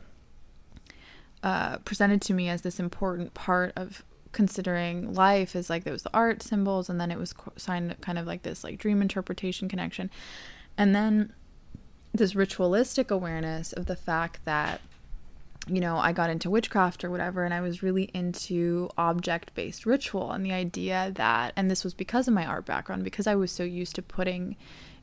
uh, 1.43 1.79
presented 1.79 2.23
to 2.23 2.35
me 2.35 2.49
as 2.49 2.63
this 2.63 2.79
important 2.79 3.35
part 3.35 3.73
of 3.77 4.05
considering 4.35 5.15
life 5.15 5.57
is 5.57 5.71
like 5.71 5.85
there 5.85 5.93
was 5.93 6.03
the 6.03 6.11
art 6.13 6.43
symbols 6.43 6.91
and 6.91 7.01
then 7.01 7.11
it 7.11 7.19
was 7.19 7.35
signed 7.57 7.97
kind 8.03 8.19
of 8.19 8.27
like 8.27 8.43
this 8.43 8.63
like 8.63 8.77
dream 8.77 9.01
interpretation 9.01 9.69
connection. 9.69 10.11
And 10.77 10.95
then 10.95 11.33
this 12.13 12.35
ritualistic 12.35 13.11
awareness 13.11 13.73
of 13.73 13.87
the 13.87 13.97
fact 13.97 14.45
that 14.45 14.83
you 15.67 15.81
know, 15.81 15.97
I 15.97 16.13
got 16.13 16.29
into 16.29 16.51
witchcraft 16.51 17.05
or 17.05 17.11
whatever, 17.11 17.45
and 17.45 17.55
I 17.55 17.63
was 17.63 17.83
really 17.83 18.11
into 18.13 18.91
object 18.99 19.55
based 19.55 19.87
ritual 19.87 20.31
and 20.31 20.45
the 20.45 20.53
idea 20.53 21.11
that, 21.15 21.55
and 21.57 21.71
this 21.71 21.85
was 21.85 21.95
because 21.95 22.29
of 22.29 22.35
my 22.35 22.45
art 22.45 22.67
background, 22.67 23.03
because 23.03 23.27
I 23.27 23.35
was 23.35 23.51
so 23.51 23.63
used 23.63 23.95
to 23.95 24.03
putting 24.03 24.57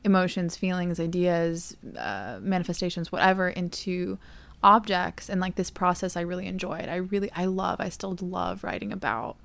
emotions, 0.04 0.56
feelings, 0.56 1.00
ideas, 1.00 1.76
uh, 1.98 2.38
manifestations, 2.40 3.10
whatever, 3.10 3.48
into 3.48 4.18
objects. 4.62 5.28
And 5.28 5.40
like 5.40 5.56
this 5.56 5.70
process, 5.70 6.16
I 6.16 6.22
really 6.22 6.46
enjoyed. 6.46 6.88
I 6.88 6.96
really, 6.96 7.30
I 7.32 7.46
love, 7.46 7.80
I 7.80 7.88
still 7.88 8.16
love 8.20 8.64
writing 8.64 8.92
about 8.92 9.36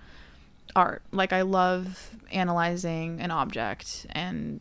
art. 0.75 1.03
Like, 1.11 1.33
I 1.33 1.41
love 1.41 2.15
analyzing 2.31 3.19
an 3.21 3.31
object 3.31 4.05
and 4.09 4.59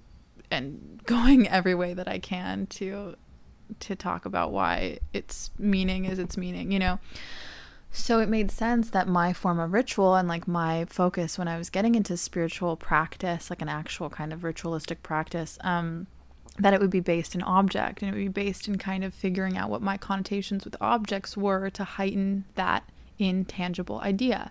and 0.50 1.00
going 1.06 1.48
every 1.48 1.74
way 1.74 1.94
that 1.94 2.08
I 2.08 2.18
can 2.18 2.66
to 2.66 3.16
to 3.80 3.96
talk 3.96 4.24
about 4.24 4.52
why 4.52 4.98
its 5.12 5.50
meaning 5.58 6.04
is 6.04 6.18
its 6.18 6.36
meaning, 6.36 6.70
you 6.70 6.78
know. 6.78 7.00
So 7.90 8.20
it 8.20 8.28
made 8.28 8.50
sense 8.50 8.90
that 8.90 9.08
my 9.08 9.32
form 9.32 9.58
of 9.58 9.72
ritual 9.72 10.14
and 10.14 10.28
like 10.28 10.46
my 10.46 10.84
focus 10.88 11.38
when 11.38 11.48
I 11.48 11.56
was 11.56 11.70
getting 11.70 11.94
into 11.94 12.16
spiritual 12.16 12.76
practice, 12.76 13.48
like 13.48 13.62
an 13.62 13.68
actual 13.68 14.10
kind 14.10 14.32
of 14.32 14.44
ritualistic 14.44 15.02
practice, 15.02 15.58
um, 15.62 16.06
that 16.58 16.72
it 16.72 16.80
would 16.80 16.90
be 16.90 17.00
based 17.00 17.34
in 17.34 17.42
object 17.42 18.02
and 18.02 18.08
it 18.08 18.12
would 18.12 18.34
be 18.34 18.44
based 18.44 18.66
in 18.66 18.78
kind 18.78 19.04
of 19.04 19.14
figuring 19.14 19.56
out 19.56 19.70
what 19.70 19.82
my 19.82 19.96
connotations 19.96 20.64
with 20.64 20.76
objects 20.80 21.36
were 21.36 21.68
to 21.70 21.84
heighten 21.84 22.44
that 22.54 22.88
intangible 23.18 24.00
idea. 24.00 24.50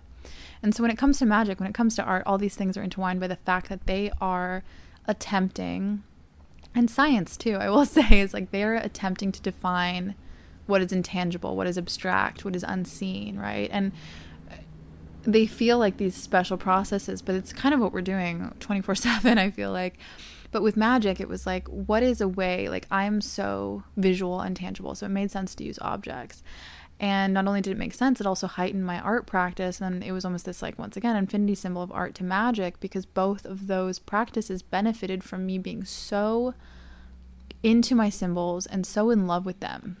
And 0.62 0.74
so 0.74 0.82
when 0.82 0.90
it 0.90 0.98
comes 0.98 1.18
to 1.18 1.26
magic, 1.26 1.60
when 1.60 1.68
it 1.68 1.74
comes 1.74 1.96
to 1.96 2.04
art, 2.04 2.22
all 2.26 2.38
these 2.38 2.56
things 2.56 2.76
are 2.76 2.82
intertwined 2.82 3.20
by 3.20 3.26
the 3.26 3.36
fact 3.36 3.68
that 3.68 3.86
they 3.86 4.10
are 4.20 4.62
attempting 5.06 6.02
and 6.76 6.90
science 6.90 7.36
too 7.36 7.54
i 7.54 7.68
will 7.68 7.86
say 7.86 8.20
is 8.20 8.34
like 8.34 8.50
they're 8.50 8.76
attempting 8.76 9.32
to 9.32 9.40
define 9.40 10.14
what 10.66 10.82
is 10.82 10.92
intangible 10.92 11.56
what 11.56 11.66
is 11.66 11.78
abstract 11.78 12.44
what 12.44 12.54
is 12.54 12.64
unseen 12.64 13.38
right 13.38 13.70
and 13.72 13.92
uh, 14.50 14.54
they 15.22 15.46
feel 15.46 15.78
like 15.78 15.96
these 15.96 16.14
special 16.14 16.56
processes 16.56 17.22
but 17.22 17.34
it's 17.34 17.52
kind 17.52 17.74
of 17.74 17.80
what 17.80 17.92
we're 17.92 18.00
doing 18.00 18.52
24/7 18.60 19.38
I 19.38 19.50
feel 19.50 19.72
like 19.72 19.98
but 20.50 20.62
with 20.62 20.76
magic 20.76 21.20
it 21.20 21.28
was 21.28 21.46
like 21.46 21.66
what 21.68 22.02
is 22.02 22.20
a 22.20 22.28
way 22.28 22.68
like 22.68 22.86
I'm 22.90 23.20
so 23.20 23.82
visual 23.96 24.40
and 24.40 24.56
tangible 24.56 24.94
so 24.94 25.06
it 25.06 25.10
made 25.10 25.30
sense 25.30 25.54
to 25.56 25.64
use 25.64 25.78
objects 25.80 26.42
and 26.98 27.34
not 27.34 27.46
only 27.46 27.60
did 27.60 27.72
it 27.72 27.78
make 27.78 27.92
sense, 27.92 28.20
it 28.20 28.26
also 28.26 28.46
heightened 28.46 28.86
my 28.86 28.98
art 29.00 29.26
practice. 29.26 29.80
And 29.80 30.02
it 30.02 30.12
was 30.12 30.24
almost 30.24 30.46
this, 30.46 30.62
like, 30.62 30.78
once 30.78 30.96
again, 30.96 31.14
infinity 31.14 31.54
symbol 31.54 31.82
of 31.82 31.92
art 31.92 32.14
to 32.16 32.24
magic 32.24 32.80
because 32.80 33.04
both 33.04 33.44
of 33.44 33.66
those 33.66 33.98
practices 33.98 34.62
benefited 34.62 35.22
from 35.22 35.44
me 35.44 35.58
being 35.58 35.84
so 35.84 36.54
into 37.62 37.94
my 37.94 38.08
symbols 38.08 38.64
and 38.66 38.86
so 38.86 39.10
in 39.10 39.26
love 39.26 39.44
with 39.44 39.60
them. 39.60 39.98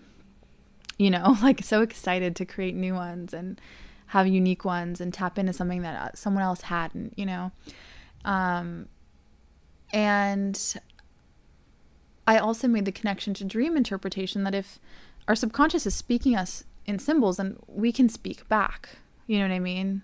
You 0.96 1.10
know, 1.10 1.36
like 1.42 1.62
so 1.62 1.82
excited 1.82 2.34
to 2.36 2.46
create 2.46 2.74
new 2.74 2.94
ones 2.94 3.34
and 3.34 3.60
have 4.08 4.26
unique 4.26 4.64
ones 4.64 5.00
and 5.00 5.12
tap 5.12 5.38
into 5.38 5.52
something 5.52 5.82
that 5.82 6.00
uh, 6.00 6.14
someone 6.14 6.42
else 6.42 6.62
hadn't, 6.62 7.12
you 7.18 7.26
know. 7.26 7.52
Um, 8.24 8.88
and 9.96 10.74
I 12.26 12.36
also 12.36 12.68
made 12.68 12.84
the 12.84 12.92
connection 12.92 13.32
to 13.32 13.44
dream 13.44 13.78
interpretation 13.78 14.44
that 14.44 14.54
if 14.54 14.78
our 15.26 15.34
subconscious 15.34 15.86
is 15.86 15.94
speaking 15.94 16.36
us 16.36 16.64
in 16.84 16.98
symbols, 16.98 17.38
then 17.38 17.56
we 17.66 17.92
can 17.92 18.10
speak 18.10 18.46
back. 18.46 18.90
You 19.26 19.38
know 19.38 19.48
what 19.48 19.54
I 19.54 19.58
mean? 19.58 20.02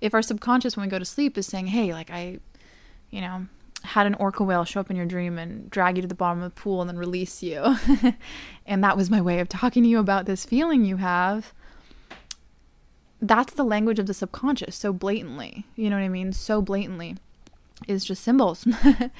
If 0.00 0.14
our 0.14 0.22
subconscious, 0.22 0.76
when 0.76 0.86
we 0.86 0.90
go 0.90 1.00
to 1.00 1.04
sleep, 1.04 1.36
is 1.36 1.48
saying, 1.48 1.66
hey, 1.66 1.92
like 1.92 2.12
I, 2.12 2.38
you 3.10 3.20
know, 3.20 3.48
had 3.82 4.06
an 4.06 4.14
orca 4.14 4.44
whale 4.44 4.64
show 4.64 4.78
up 4.78 4.88
in 4.88 4.96
your 4.96 5.04
dream 5.04 5.36
and 5.36 5.68
drag 5.68 5.96
you 5.96 6.02
to 6.02 6.08
the 6.08 6.14
bottom 6.14 6.40
of 6.40 6.54
the 6.54 6.60
pool 6.60 6.80
and 6.80 6.88
then 6.88 6.96
release 6.96 7.42
you. 7.42 7.76
and 8.66 8.84
that 8.84 8.96
was 8.96 9.10
my 9.10 9.20
way 9.20 9.40
of 9.40 9.48
talking 9.48 9.82
to 9.82 9.88
you 9.88 9.98
about 9.98 10.26
this 10.26 10.44
feeling 10.44 10.84
you 10.84 10.98
have. 10.98 11.52
That's 13.20 13.52
the 13.52 13.64
language 13.64 13.98
of 13.98 14.06
the 14.06 14.14
subconscious 14.14 14.76
so 14.76 14.92
blatantly. 14.92 15.66
You 15.74 15.90
know 15.90 15.96
what 15.96 16.04
I 16.04 16.08
mean? 16.08 16.32
So 16.32 16.62
blatantly 16.62 17.16
is 17.88 18.04
just 18.04 18.22
symbols. 18.22 18.66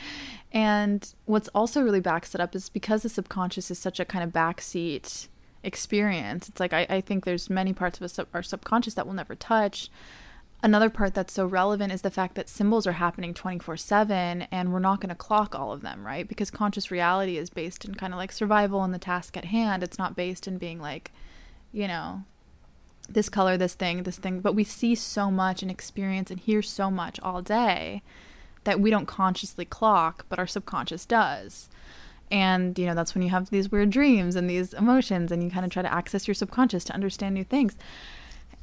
and 0.52 1.14
what's 1.24 1.48
also 1.48 1.82
really 1.82 2.00
backs 2.00 2.34
it 2.34 2.40
up 2.40 2.54
is 2.54 2.68
because 2.68 3.02
the 3.02 3.08
subconscious 3.08 3.70
is 3.70 3.78
such 3.78 4.00
a 4.00 4.04
kind 4.04 4.24
of 4.24 4.30
backseat 4.30 5.28
experience. 5.62 6.48
It's 6.48 6.60
like 6.60 6.72
I, 6.72 6.86
I 6.88 7.00
think 7.00 7.24
there's 7.24 7.50
many 7.50 7.72
parts 7.72 8.00
of 8.00 8.10
sub- 8.10 8.28
our 8.34 8.42
subconscious 8.42 8.94
that 8.94 9.06
we'll 9.06 9.14
never 9.14 9.34
touch. 9.34 9.90
Another 10.62 10.88
part 10.88 11.12
that's 11.12 11.34
so 11.34 11.44
relevant 11.44 11.92
is 11.92 12.02
the 12.02 12.10
fact 12.10 12.36
that 12.36 12.48
symbols 12.48 12.86
are 12.86 12.92
happening 12.92 13.34
24 13.34 13.76
7 13.76 14.42
and 14.50 14.72
we're 14.72 14.78
not 14.78 15.00
going 15.00 15.10
to 15.10 15.14
clock 15.14 15.54
all 15.54 15.72
of 15.72 15.82
them, 15.82 16.06
right? 16.06 16.26
Because 16.26 16.50
conscious 16.50 16.90
reality 16.90 17.36
is 17.36 17.50
based 17.50 17.84
in 17.84 17.94
kind 17.94 18.14
of 18.14 18.18
like 18.18 18.32
survival 18.32 18.82
and 18.82 18.94
the 18.94 18.98
task 18.98 19.36
at 19.36 19.46
hand. 19.46 19.82
It's 19.82 19.98
not 19.98 20.16
based 20.16 20.48
in 20.48 20.56
being 20.56 20.80
like, 20.80 21.12
you 21.70 21.86
know, 21.86 22.22
this 23.08 23.28
color, 23.28 23.58
this 23.58 23.74
thing, 23.74 24.04
this 24.04 24.16
thing. 24.16 24.40
But 24.40 24.54
we 24.54 24.64
see 24.64 24.94
so 24.94 25.30
much 25.30 25.60
and 25.60 25.70
experience 25.70 26.30
and 26.30 26.40
hear 26.40 26.62
so 26.62 26.90
much 26.90 27.20
all 27.20 27.42
day 27.42 28.02
that 28.64 28.80
we 28.80 28.90
don't 28.90 29.06
consciously 29.06 29.64
clock, 29.64 30.26
but 30.28 30.38
our 30.38 30.46
subconscious 30.46 31.06
does. 31.06 31.68
And, 32.30 32.78
you 32.78 32.86
know, 32.86 32.94
that's 32.94 33.14
when 33.14 33.22
you 33.22 33.30
have 33.30 33.50
these 33.50 33.70
weird 33.70 33.90
dreams 33.90 34.34
and 34.34 34.48
these 34.48 34.72
emotions 34.74 35.30
and 35.30 35.42
you 35.42 35.50
kind 35.50 35.64
of 35.64 35.70
try 35.70 35.82
to 35.82 35.92
access 35.92 36.26
your 36.26 36.34
subconscious 36.34 36.84
to 36.84 36.94
understand 36.94 37.34
new 37.34 37.44
things. 37.44 37.76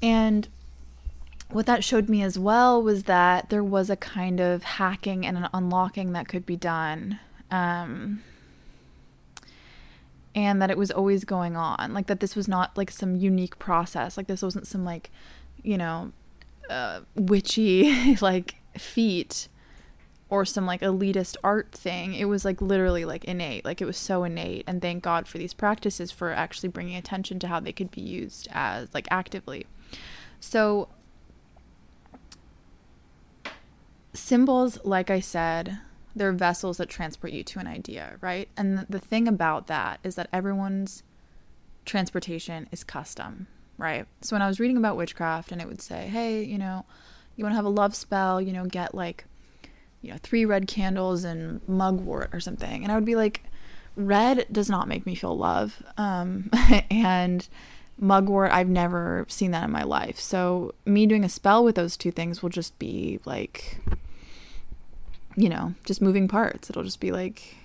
And 0.02 0.48
what 1.50 1.66
that 1.68 1.84
showed 1.84 2.10
me 2.10 2.22
as 2.24 2.40
well 2.40 2.82
was 2.82 3.04
that 3.04 3.50
there 3.50 3.64
was 3.64 3.90
a 3.90 3.96
kind 3.96 4.40
of 4.40 4.64
hacking 4.64 5.26
and 5.26 5.38
an 5.38 5.48
unlocking 5.54 6.14
that 6.14 6.28
could 6.28 6.46
be 6.46 6.56
done. 6.56 7.20
Um, 7.50 8.24
and 10.34 10.62
that 10.62 10.72
it 10.72 10.78
was 10.78 10.92
always 10.92 11.24
going 11.24 11.56
on. 11.56 11.94
Like 11.94 12.08
that 12.08 12.20
this 12.20 12.36
was 12.36 12.48
not 12.48 12.76
like 12.78 12.90
some 12.90 13.16
unique 13.16 13.60
process. 13.60 14.18
Like 14.18 14.28
this 14.28 14.42
wasn't 14.42 14.66
some 14.66 14.86
like, 14.86 15.12
you 15.62 15.78
know, 15.78 16.14
uh, 16.70 17.02
witchy 17.16 18.16
like 18.22 18.56
feat 18.78 19.48
or 20.32 20.46
some 20.46 20.66
like 20.66 20.80
elitist 20.80 21.36
art 21.44 21.74
thing. 21.74 22.16
It 22.16 22.26
was 22.26 22.46
like 22.46 22.62
literally 22.62 23.04
like 23.04 23.26
innate. 23.26 23.66
Like 23.66 23.82
it 23.82 23.86
was 23.86 23.98
so 23.98 24.24
innate. 24.24 24.64
And 24.66 24.82
thank 24.82 25.04
God 25.04 25.28
for 25.28 25.38
these 25.38 25.54
practices 25.54 26.10
for 26.10 26.32
actually 26.32 26.70
bringing 26.70 26.96
attention 26.96 27.38
to 27.40 27.50
how 27.50 27.60
they 27.60 27.74
could 27.74 27.92
be 27.92 28.02
used 28.02 28.48
as 28.54 28.88
like 28.94 29.08
actively. 29.12 29.68
So 30.40 30.88
symbols, 34.14 34.80
like 34.86 35.10
I 35.10 35.20
said, 35.20 35.80
they're 36.16 36.32
vessels 36.32 36.78
that 36.78 36.90
transport 36.90 37.34
you 37.34 37.44
to 37.44 37.60
an 37.60 37.68
idea, 37.68 38.18
right? 38.22 38.48
And 38.56 38.86
the, 38.90 39.00
thing 39.00 39.28
about 39.28 39.68
that 39.68 40.00
is 40.02 40.16
that 40.16 40.30
everyone's 40.32 41.04
transportation 41.84 42.70
is 42.72 42.86
custom, 42.86 43.48
right? 43.78 44.06
So 44.22 44.36
when 44.36 44.42
I 44.42 44.48
was 44.48 44.62
reading 44.62 44.78
about 44.78 44.96
witchcraft 44.96 45.52
and 45.52 45.62
it 45.62 45.68
would 45.68 45.82
say, 45.82 46.08
hey, 46.08 46.42
you 46.42 46.58
know, 46.58 46.86
you 47.36 47.44
want 47.44 47.52
to 47.52 47.58
have 47.58 47.66
a 47.66 47.70
love 47.70 47.96
spell, 47.96 48.42
you 48.42 48.54
know, 48.54 48.66
get 48.66 48.96
like, 48.96 49.26
you 50.02 50.12
know, 50.12 50.18
three 50.22 50.46
red 50.46 50.68
candles 50.68 51.24
and 51.24 51.62
mugwort 51.68 52.30
or 52.34 52.40
something. 52.40 52.84
And 52.84 52.92
I 52.92 52.96
would 52.96 53.06
be 53.06 53.16
like, 53.16 53.44
red 53.96 54.46
does 54.52 54.70
not 54.70 54.88
make 54.88 55.06
me 55.06 55.16
feel 55.16 55.38
love. 55.38 55.82
Um, 55.98 56.50
and 56.92 57.48
mugwort, 58.00 58.52
I've 58.52 58.70
never 58.70 59.26
seen 59.28 59.52
that 59.52 59.66
in 59.66 59.72
my 59.72 59.84
life. 59.84 60.20
So 60.20 60.74
me 60.86 61.06
doing 61.06 61.24
a 61.24 61.30
spell 61.30 61.64
with 61.64 61.76
those 61.76 61.98
two 61.98 62.12
things 62.12 62.42
will 62.42 62.50
just 62.50 62.78
be 62.80 63.20
like 63.26 63.80
you 65.36 65.50
know, 65.50 65.74
just 65.86 66.02
moving 66.02 66.28
parts. 66.28 66.70
It'll 66.70 66.84
just 66.84 67.00
be 67.00 67.12
like, 67.12 67.56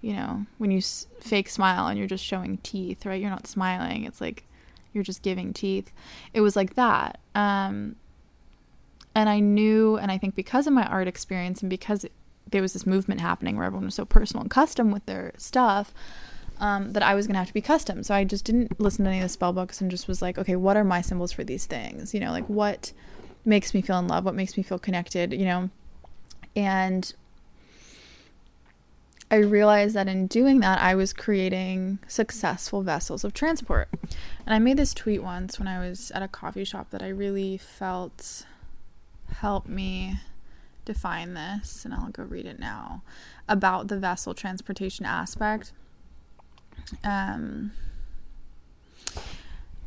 you 0.00 0.14
know, 0.14 0.44
when 0.58 0.70
you 0.70 0.78
s- 0.78 1.06
fake 1.20 1.48
smile 1.48 1.86
and 1.86 1.98
you're 1.98 2.08
just 2.08 2.24
showing 2.24 2.58
teeth, 2.58 3.06
right? 3.06 3.20
You're 3.20 3.30
not 3.30 3.46
smiling. 3.46 4.04
It's 4.04 4.20
like 4.20 4.44
you're 4.92 5.04
just 5.04 5.22
giving 5.22 5.52
teeth. 5.52 5.90
It 6.32 6.40
was 6.40 6.56
like 6.56 6.74
that. 6.74 7.20
Um, 7.34 7.96
and 9.14 9.28
I 9.28 9.40
knew, 9.40 9.96
and 9.96 10.10
I 10.10 10.18
think 10.18 10.34
because 10.34 10.66
of 10.66 10.72
my 10.72 10.86
art 10.86 11.08
experience 11.08 11.60
and 11.60 11.70
because 11.70 12.04
it, 12.04 12.12
there 12.50 12.62
was 12.62 12.72
this 12.72 12.86
movement 12.86 13.20
happening 13.20 13.56
where 13.56 13.64
everyone 13.64 13.86
was 13.86 13.94
so 13.94 14.04
personal 14.04 14.42
and 14.42 14.50
custom 14.50 14.90
with 14.90 15.06
their 15.06 15.32
stuff, 15.36 15.94
um, 16.58 16.92
that 16.92 17.02
I 17.02 17.14
was 17.14 17.26
going 17.26 17.34
to 17.34 17.38
have 17.38 17.48
to 17.48 17.54
be 17.54 17.60
custom. 17.60 18.02
So 18.02 18.14
I 18.14 18.24
just 18.24 18.44
didn't 18.44 18.80
listen 18.80 19.04
to 19.04 19.10
any 19.10 19.18
of 19.18 19.24
the 19.24 19.28
spell 19.28 19.52
books 19.52 19.80
and 19.80 19.90
just 19.90 20.06
was 20.06 20.22
like, 20.22 20.38
okay, 20.38 20.56
what 20.56 20.76
are 20.76 20.84
my 20.84 21.00
symbols 21.00 21.32
for 21.32 21.44
these 21.44 21.66
things? 21.66 22.14
You 22.14 22.20
know, 22.20 22.30
like 22.30 22.46
what 22.46 22.92
makes 23.44 23.74
me 23.74 23.82
feel 23.82 23.98
in 23.98 24.08
love? 24.08 24.24
What 24.24 24.34
makes 24.34 24.56
me 24.56 24.62
feel 24.62 24.78
connected? 24.78 25.32
You 25.32 25.44
know, 25.44 25.70
and 26.54 27.12
I 29.30 29.36
realized 29.36 29.96
that 29.96 30.06
in 30.06 30.26
doing 30.26 30.60
that, 30.60 30.80
I 30.80 30.94
was 30.94 31.12
creating 31.12 31.98
successful 32.06 32.82
vessels 32.82 33.24
of 33.24 33.34
transport. 33.34 33.88
And 34.46 34.54
I 34.54 34.58
made 34.58 34.76
this 34.76 34.94
tweet 34.94 35.22
once 35.22 35.58
when 35.58 35.66
I 35.66 35.80
was 35.80 36.10
at 36.12 36.22
a 36.22 36.28
coffee 36.28 36.64
shop 36.64 36.90
that 36.90 37.02
I 37.02 37.08
really 37.08 37.56
felt 37.56 38.46
helped 39.40 39.68
me 39.68 40.20
define 40.84 41.34
this, 41.34 41.84
and 41.84 41.94
I'll 41.94 42.10
go 42.10 42.22
read 42.22 42.46
it 42.46 42.58
now 42.58 43.02
about 43.48 43.88
the 43.88 43.98
vessel 43.98 44.34
transportation 44.34 45.06
aspect. 45.06 45.72
Um, 47.02 47.72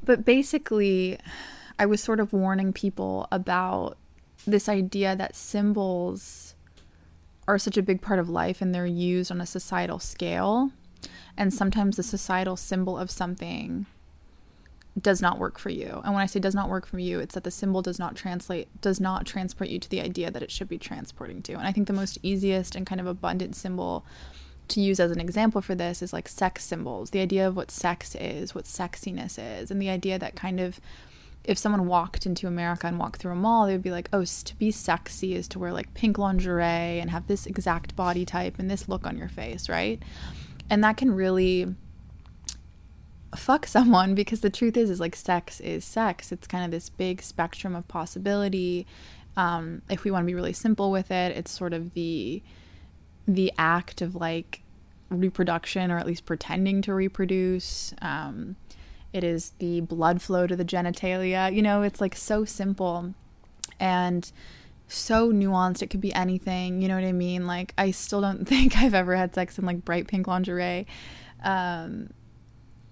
but 0.03 0.25
basically, 0.25 1.19
I 1.77 1.85
was 1.85 2.01
sort 2.01 2.19
of 2.19 2.33
warning 2.33 2.73
people 2.73 3.27
about 3.31 3.97
this 4.45 4.69
idea 4.69 5.15
that 5.15 5.35
symbols 5.35 6.55
are 7.47 7.57
such 7.57 7.77
a 7.77 7.83
big 7.83 8.01
part 8.01 8.19
of 8.19 8.29
life 8.29 8.61
and 8.61 8.73
they're 8.73 8.85
used 8.85 9.31
on 9.31 9.41
a 9.41 9.45
societal 9.45 9.99
scale. 9.99 10.71
And 11.37 11.53
sometimes 11.53 11.97
the 11.97 12.03
societal 12.03 12.57
symbol 12.57 12.97
of 12.97 13.11
something 13.11 13.85
does 14.99 15.21
not 15.21 15.37
work 15.37 15.59
for 15.59 15.69
you. 15.69 16.01
And 16.03 16.13
when 16.13 16.23
I 16.23 16.25
say 16.25 16.39
does 16.39 16.55
not 16.55 16.69
work 16.69 16.85
for 16.85 16.99
you, 16.99 17.19
it's 17.19 17.35
that 17.35 17.43
the 17.43 17.51
symbol 17.51 17.81
does 17.81 17.99
not 17.99 18.15
translate, 18.15 18.67
does 18.81 18.99
not 18.99 19.25
transport 19.25 19.69
you 19.69 19.79
to 19.79 19.89
the 19.89 20.01
idea 20.01 20.31
that 20.31 20.41
it 20.41 20.51
should 20.51 20.67
be 20.67 20.77
transporting 20.77 21.41
to. 21.43 21.53
And 21.53 21.67
I 21.67 21.71
think 21.71 21.87
the 21.87 21.93
most 21.93 22.17
easiest 22.23 22.75
and 22.75 22.85
kind 22.85 22.99
of 22.99 23.07
abundant 23.07 23.55
symbol 23.55 24.05
to 24.69 24.81
use 24.81 24.99
as 24.99 25.11
an 25.11 25.21
example 25.21 25.61
for 25.61 25.75
this 25.75 26.01
is 26.01 26.13
like 26.13 26.27
sex 26.27 26.63
symbols, 26.63 27.11
the 27.11 27.21
idea 27.21 27.47
of 27.47 27.55
what 27.55 27.71
sex 27.71 28.15
is, 28.15 28.53
what 28.53 28.65
sexiness 28.65 29.37
is, 29.39 29.71
and 29.71 29.81
the 29.81 29.89
idea 29.89 30.19
that 30.19 30.35
kind 30.35 30.59
of 30.59 30.79
if 31.43 31.57
someone 31.57 31.87
walked 31.87 32.25
into 32.25 32.45
America 32.45 32.87
and 32.87 32.99
walked 32.99 33.21
through 33.21 33.31
a 33.31 33.35
mall, 33.35 33.65
they 33.65 33.71
would 33.71 33.81
be 33.81 33.91
like, 33.91 34.09
oh, 34.11 34.25
to 34.25 34.55
be 34.57 34.69
sexy 34.69 35.33
is 35.33 35.47
to 35.47 35.57
wear 35.57 35.71
like 35.71 35.93
pink 35.93 36.17
lingerie 36.17 36.99
and 36.99 37.09
have 37.09 37.27
this 37.27 37.45
exact 37.45 37.95
body 37.95 38.25
type 38.25 38.59
and 38.59 38.69
this 38.69 38.89
look 38.89 39.07
on 39.07 39.17
your 39.17 39.29
face, 39.29 39.69
right? 39.69 40.03
And 40.69 40.83
that 40.83 40.97
can 40.97 41.09
really 41.09 41.73
fuck 43.35 43.67
someone 43.67 44.15
because 44.15 44.41
the 44.41 44.49
truth 44.49 44.77
is, 44.77 44.89
is 44.89 44.99
like 44.99 45.15
sex 45.15 45.59
is 45.59 45.83
sex. 45.83 46.31
It's 46.31 46.47
kind 46.47 46.63
of 46.63 46.71
this 46.71 46.89
big 46.89 47.21
spectrum 47.21 47.75
of 47.75 47.87
possibility. 47.87 48.87
Um, 49.35 49.81
if 49.89 50.03
we 50.03 50.11
want 50.11 50.23
to 50.23 50.27
be 50.27 50.35
really 50.35 50.53
simple 50.53 50.91
with 50.91 51.11
it, 51.11 51.35
it's 51.35 51.51
sort 51.51 51.73
of 51.73 51.93
the 51.93 52.41
the 53.27 53.51
act 53.57 54.01
of 54.01 54.15
like 54.15 54.61
reproduction 55.09 55.91
or 55.91 55.97
at 55.97 56.05
least 56.05 56.25
pretending 56.25 56.81
to 56.83 56.93
reproduce. 56.93 57.93
Um, 58.01 58.55
it 59.13 59.23
is 59.23 59.53
the 59.59 59.81
blood 59.81 60.21
flow 60.21 60.47
to 60.47 60.55
the 60.55 60.65
genitalia. 60.65 61.53
You 61.53 61.61
know, 61.61 61.81
it's 61.81 62.01
like 62.01 62.15
so 62.15 62.45
simple 62.45 63.13
and 63.79 64.31
so 64.87 65.31
nuanced. 65.31 65.81
It 65.81 65.89
could 65.89 66.01
be 66.01 66.13
anything. 66.13 66.81
You 66.81 66.87
know 66.87 66.95
what 66.95 67.03
I 67.03 67.11
mean? 67.11 67.47
Like, 67.47 67.73
I 67.77 67.91
still 67.91 68.21
don't 68.21 68.45
think 68.47 68.77
I've 68.77 68.93
ever 68.93 69.15
had 69.15 69.33
sex 69.33 69.57
in 69.57 69.65
like 69.65 69.83
bright 69.83 70.07
pink 70.07 70.27
lingerie. 70.27 70.87
Um, 71.43 72.09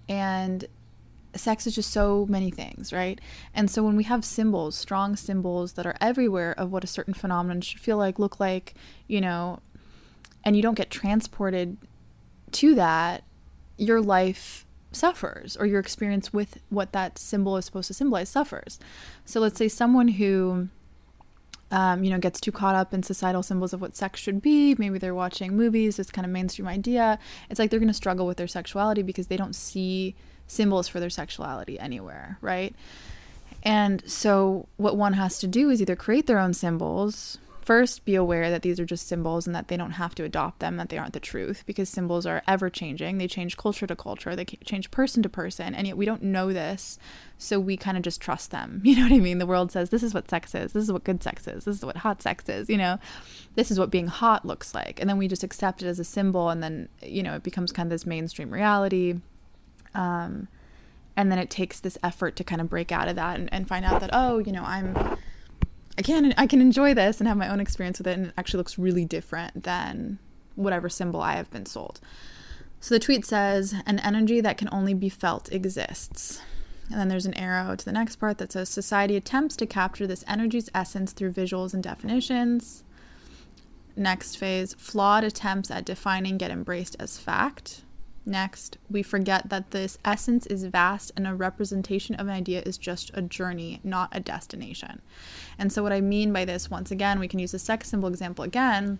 and 0.08 0.66
sex 1.34 1.66
is 1.66 1.74
just 1.74 1.90
so 1.90 2.26
many 2.28 2.50
things, 2.50 2.92
right? 2.92 3.20
And 3.54 3.70
so 3.70 3.82
when 3.82 3.96
we 3.96 4.04
have 4.04 4.24
symbols, 4.24 4.76
strong 4.76 5.16
symbols 5.16 5.74
that 5.74 5.86
are 5.86 5.96
everywhere 6.00 6.52
of 6.56 6.72
what 6.72 6.84
a 6.84 6.86
certain 6.86 7.14
phenomenon 7.14 7.60
should 7.60 7.80
feel 7.80 7.96
like, 7.96 8.18
look 8.18 8.40
like, 8.40 8.74
you 9.06 9.20
know, 9.20 9.60
and 10.44 10.56
you 10.56 10.62
don't 10.62 10.74
get 10.74 10.90
transported 10.90 11.76
to 12.52 12.74
that, 12.74 13.24
your 13.76 14.00
life 14.00 14.64
suffers 14.92 15.56
or 15.56 15.66
your 15.66 15.80
experience 15.80 16.32
with 16.32 16.58
what 16.70 16.92
that 16.92 17.18
symbol 17.18 17.56
is 17.56 17.64
supposed 17.64 17.88
to 17.88 17.94
symbolize 17.94 18.28
suffers. 18.28 18.78
So 19.24 19.40
let's 19.40 19.58
say 19.58 19.68
someone 19.68 20.08
who 20.08 20.68
um, 21.70 22.04
you 22.04 22.10
know, 22.10 22.18
gets 22.18 22.40
too 22.40 22.52
caught 22.52 22.74
up 22.74 22.94
in 22.94 23.02
societal 23.02 23.42
symbols 23.42 23.72
of 23.72 23.80
what 23.80 23.96
sex 23.96 24.20
should 24.20 24.40
be. 24.40 24.74
Maybe 24.76 24.98
they're 24.98 25.14
watching 25.14 25.56
movies, 25.56 25.96
this 25.96 26.10
kind 26.10 26.24
of 26.24 26.30
mainstream 26.30 26.68
idea. 26.68 27.18
It's 27.50 27.58
like 27.58 27.70
they're 27.70 27.80
going 27.80 27.88
to 27.88 27.94
struggle 27.94 28.26
with 28.26 28.36
their 28.36 28.46
sexuality 28.46 29.02
because 29.02 29.26
they 29.26 29.36
don't 29.36 29.54
see 29.54 30.14
symbols 30.46 30.86
for 30.86 31.00
their 31.00 31.10
sexuality 31.10 31.78
anywhere, 31.78 32.38
right? 32.40 32.74
And 33.62 34.08
so, 34.08 34.68
what 34.76 34.96
one 34.96 35.14
has 35.14 35.40
to 35.40 35.48
do 35.48 35.70
is 35.70 35.82
either 35.82 35.96
create 35.96 36.26
their 36.26 36.38
own 36.38 36.54
symbols, 36.54 37.38
first 37.66 38.04
be 38.04 38.14
aware 38.14 38.48
that 38.48 38.62
these 38.62 38.78
are 38.78 38.84
just 38.84 39.08
symbols 39.08 39.44
and 39.44 39.54
that 39.54 39.66
they 39.66 39.76
don't 39.76 39.90
have 39.92 40.14
to 40.14 40.22
adopt 40.22 40.60
them, 40.60 40.76
that 40.76 40.88
they 40.88 40.96
aren't 40.96 41.14
the 41.14 41.20
truth, 41.20 41.64
because 41.66 41.88
symbols 41.88 42.24
are 42.24 42.40
ever 42.46 42.70
changing. 42.70 43.18
They 43.18 43.26
change 43.26 43.56
culture 43.56 43.88
to 43.88 43.96
culture, 43.96 44.36
they 44.36 44.44
change 44.44 44.92
person 44.92 45.20
to 45.24 45.28
person, 45.28 45.74
and 45.74 45.84
yet 45.84 45.96
we 45.96 46.06
don't 46.06 46.22
know 46.22 46.52
this. 46.52 46.96
So 47.38 47.58
we 47.58 47.76
kind 47.76 47.96
of 47.96 48.04
just 48.04 48.20
trust 48.20 48.52
them. 48.52 48.82
You 48.86 48.94
know 48.94 49.02
what 49.02 49.12
I 49.12 49.18
mean? 49.18 49.38
The 49.38 49.46
world 49.46 49.72
says 49.72 49.90
this 49.90 50.04
is 50.04 50.14
what 50.14 50.30
sex 50.30 50.54
is, 50.54 50.72
this 50.72 50.84
is 50.84 50.92
what 50.92 51.02
good 51.02 51.22
sex 51.24 51.48
is, 51.48 51.64
this 51.64 51.76
is 51.76 51.84
what 51.84 51.98
hot 51.98 52.22
sex 52.22 52.48
is, 52.48 52.70
you 52.70 52.78
know, 52.78 52.98
this 53.56 53.72
is 53.72 53.80
what 53.80 53.90
being 53.90 54.06
hot 54.06 54.46
looks 54.46 54.72
like. 54.72 55.00
And 55.00 55.10
then 55.10 55.18
we 55.18 55.26
just 55.26 55.42
accept 55.42 55.82
it 55.82 55.86
as 55.88 55.98
a 55.98 56.04
symbol, 56.04 56.48
and 56.50 56.62
then, 56.62 56.88
you 57.02 57.24
know, 57.24 57.34
it 57.34 57.42
becomes 57.42 57.72
kind 57.72 57.88
of 57.88 57.90
this 57.90 58.06
mainstream 58.06 58.50
reality. 58.50 59.20
Um, 59.92 60.46
and 61.16 61.32
then 61.32 61.40
it 61.40 61.50
takes 61.50 61.80
this 61.80 61.98
effort 62.02 62.36
to 62.36 62.44
kind 62.44 62.60
of 62.60 62.70
break 62.70 62.92
out 62.92 63.08
of 63.08 63.16
that 63.16 63.40
and, 63.40 63.52
and 63.52 63.66
find 63.66 63.84
out 63.84 64.00
that, 64.00 64.10
oh, 64.12 64.38
you 64.38 64.52
know, 64.52 64.62
I'm 64.62 65.18
I 65.98 66.02
can 66.02 66.34
I 66.36 66.46
can 66.46 66.60
enjoy 66.60 66.94
this 66.94 67.20
and 67.20 67.28
have 67.28 67.36
my 67.36 67.48
own 67.48 67.60
experience 67.60 67.98
with 67.98 68.06
it 68.06 68.18
and 68.18 68.26
it 68.26 68.34
actually 68.36 68.58
looks 68.58 68.78
really 68.78 69.04
different 69.04 69.64
than 69.64 70.18
whatever 70.54 70.88
symbol 70.88 71.20
I 71.20 71.34
have 71.36 71.50
been 71.50 71.66
sold. 71.66 72.00
So 72.80 72.94
the 72.94 73.00
tweet 73.00 73.24
says 73.24 73.74
an 73.86 73.98
energy 74.00 74.40
that 74.40 74.58
can 74.58 74.68
only 74.70 74.94
be 74.94 75.08
felt 75.08 75.50
exists. 75.52 76.40
And 76.90 77.00
then 77.00 77.08
there's 77.08 77.26
an 77.26 77.34
arrow 77.34 77.74
to 77.74 77.84
the 77.84 77.92
next 77.92 78.16
part 78.16 78.38
that 78.38 78.52
says 78.52 78.68
society 78.68 79.16
attempts 79.16 79.56
to 79.56 79.66
capture 79.66 80.06
this 80.06 80.24
energy's 80.28 80.70
essence 80.74 81.12
through 81.12 81.32
visuals 81.32 81.74
and 81.74 81.82
definitions. 81.82 82.84
Next 83.96 84.36
phase 84.36 84.74
flawed 84.74 85.24
attempts 85.24 85.70
at 85.70 85.84
defining 85.84 86.36
get 86.36 86.50
embraced 86.50 86.96
as 87.00 87.18
fact. 87.18 87.82
Next, 88.28 88.76
we 88.90 89.04
forget 89.04 89.50
that 89.50 89.70
this 89.70 89.98
essence 90.04 90.46
is 90.46 90.64
vast 90.64 91.12
and 91.16 91.28
a 91.28 91.34
representation 91.34 92.16
of 92.16 92.26
an 92.26 92.32
idea 92.32 92.60
is 92.66 92.76
just 92.76 93.12
a 93.14 93.22
journey, 93.22 93.80
not 93.84 94.08
a 94.10 94.18
destination. 94.18 95.00
And 95.58 95.72
so, 95.72 95.82
what 95.84 95.92
I 95.92 96.00
mean 96.00 96.32
by 96.32 96.44
this, 96.44 96.68
once 96.68 96.90
again, 96.90 97.20
we 97.20 97.28
can 97.28 97.38
use 97.38 97.52
the 97.52 97.60
sex 97.60 97.88
symbol 97.88 98.08
example 98.08 98.44
again, 98.44 98.98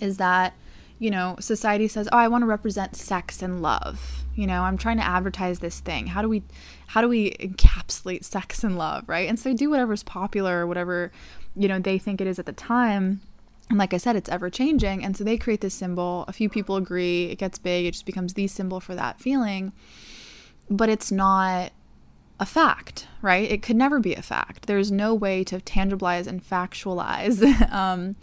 is 0.00 0.18
that 0.18 0.54
you 0.98 1.10
know, 1.10 1.36
society 1.38 1.86
says, 1.86 2.08
"Oh, 2.10 2.18
I 2.18 2.28
want 2.28 2.42
to 2.42 2.46
represent 2.46 2.96
sex 2.96 3.40
and 3.40 3.62
love." 3.62 4.24
You 4.34 4.46
know, 4.46 4.62
I'm 4.62 4.76
trying 4.76 4.96
to 4.98 5.06
advertise 5.06 5.60
this 5.60 5.80
thing. 5.80 6.08
How 6.08 6.22
do 6.22 6.28
we 6.28 6.42
how 6.88 7.00
do 7.00 7.08
we 7.08 7.32
encapsulate 7.32 8.24
sex 8.24 8.64
and 8.64 8.76
love, 8.76 9.08
right? 9.08 9.28
And 9.28 9.38
so 9.38 9.54
do 9.54 9.70
whatever's 9.70 10.02
popular 10.02 10.60
or 10.60 10.66
whatever, 10.66 11.12
you 11.54 11.68
know, 11.68 11.78
they 11.78 11.98
think 11.98 12.20
it 12.20 12.26
is 12.26 12.38
at 12.38 12.46
the 12.46 12.52
time. 12.52 13.20
And 13.70 13.78
like 13.78 13.92
I 13.92 13.98
said, 13.98 14.16
it's 14.16 14.30
ever 14.30 14.48
changing. 14.48 15.04
And 15.04 15.16
so 15.16 15.24
they 15.24 15.36
create 15.36 15.60
this 15.60 15.74
symbol. 15.74 16.24
A 16.26 16.32
few 16.32 16.48
people 16.48 16.76
agree, 16.76 17.26
it 17.26 17.38
gets 17.38 17.58
big, 17.58 17.86
it 17.86 17.92
just 17.92 18.06
becomes 18.06 18.34
the 18.34 18.46
symbol 18.46 18.80
for 18.80 18.94
that 18.94 19.20
feeling. 19.20 19.72
But 20.70 20.88
it's 20.88 21.12
not 21.12 21.72
a 22.40 22.46
fact, 22.46 23.06
right? 23.20 23.50
It 23.50 23.62
could 23.62 23.76
never 23.76 23.98
be 23.98 24.14
a 24.14 24.22
fact. 24.22 24.66
There's 24.66 24.92
no 24.92 25.14
way 25.14 25.44
to 25.44 25.58
tangibilize 25.58 26.26
and 26.26 26.42
factualize 26.42 27.42
um, 27.72 28.16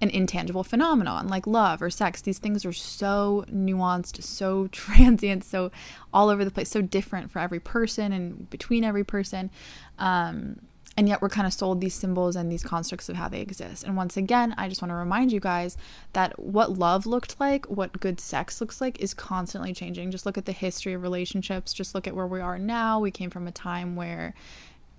an 0.00 0.10
intangible 0.10 0.64
phenomenon 0.64 1.28
like 1.28 1.46
love 1.46 1.80
or 1.80 1.90
sex. 1.90 2.20
These 2.20 2.38
things 2.38 2.64
are 2.64 2.72
so 2.72 3.44
nuanced, 3.52 4.22
so 4.22 4.66
transient, 4.72 5.44
so 5.44 5.70
all 6.12 6.28
over 6.28 6.44
the 6.44 6.50
place, 6.50 6.70
so 6.70 6.82
different 6.82 7.30
for 7.30 7.38
every 7.38 7.60
person 7.60 8.12
and 8.12 8.50
between 8.50 8.84
every 8.84 9.04
person. 9.04 9.50
Um, 9.98 10.60
and 10.96 11.08
yet 11.08 11.22
we're 11.22 11.28
kind 11.28 11.46
of 11.46 11.52
sold 11.52 11.80
these 11.80 11.94
symbols 11.94 12.36
and 12.36 12.52
these 12.52 12.62
constructs 12.62 13.08
of 13.08 13.16
how 13.16 13.28
they 13.28 13.40
exist. 13.40 13.84
And 13.84 13.96
once 13.96 14.16
again, 14.16 14.54
I 14.58 14.68
just 14.68 14.82
want 14.82 14.90
to 14.90 14.96
remind 14.96 15.32
you 15.32 15.40
guys 15.40 15.76
that 16.12 16.38
what 16.38 16.78
love 16.78 17.06
looked 17.06 17.40
like, 17.40 17.66
what 17.66 18.00
good 18.00 18.20
sex 18.20 18.60
looks 18.60 18.80
like, 18.80 19.00
is 19.00 19.14
constantly 19.14 19.72
changing. 19.72 20.10
Just 20.10 20.26
look 20.26 20.36
at 20.36 20.44
the 20.44 20.52
history 20.52 20.92
of 20.92 21.02
relationships, 21.02 21.72
just 21.72 21.94
look 21.94 22.06
at 22.06 22.14
where 22.14 22.26
we 22.26 22.40
are 22.40 22.58
now. 22.58 23.00
We 23.00 23.10
came 23.10 23.30
from 23.30 23.48
a 23.48 23.52
time 23.52 23.96
where 23.96 24.34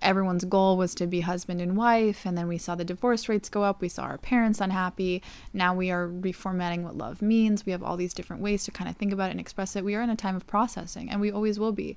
everyone's 0.04 0.44
goal 0.46 0.78
was 0.78 0.94
to 0.96 1.08
be 1.08 1.22
husband 1.22 1.62
and 1.62 1.78
wife 1.78 2.26
and 2.26 2.38
then 2.38 2.48
we 2.48 2.58
saw 2.58 2.76
the 2.76 2.84
divorce 2.84 3.30
rates 3.30 3.48
go 3.48 3.64
up 3.64 3.82
we 3.82 3.88
saw 3.88 4.04
our 4.04 4.18
parents 4.18 4.60
unhappy 4.60 5.24
now 5.54 5.74
we 5.74 5.90
are 5.90 6.10
reformatting 6.10 6.84
what 6.84 6.98
love 6.98 7.22
means 7.22 7.66
we 7.66 7.72
have 7.72 7.82
all 7.82 7.96
these 7.96 8.14
different 8.14 8.42
ways 8.42 8.66
to 8.66 8.72
kind 8.72 8.90
of 8.90 8.98
think 8.98 9.14
about 9.14 9.30
it 9.30 9.32
and 9.32 9.40
express 9.40 9.76
it 9.76 9.86
we 9.86 9.96
are 9.96 10.02
in 10.02 10.10
a 10.10 10.16
time 10.16 10.36
of 10.36 10.46
processing 10.46 11.10
and 11.10 11.22
we 11.22 11.32
always 11.32 11.58
will 11.58 11.72
be 11.72 11.96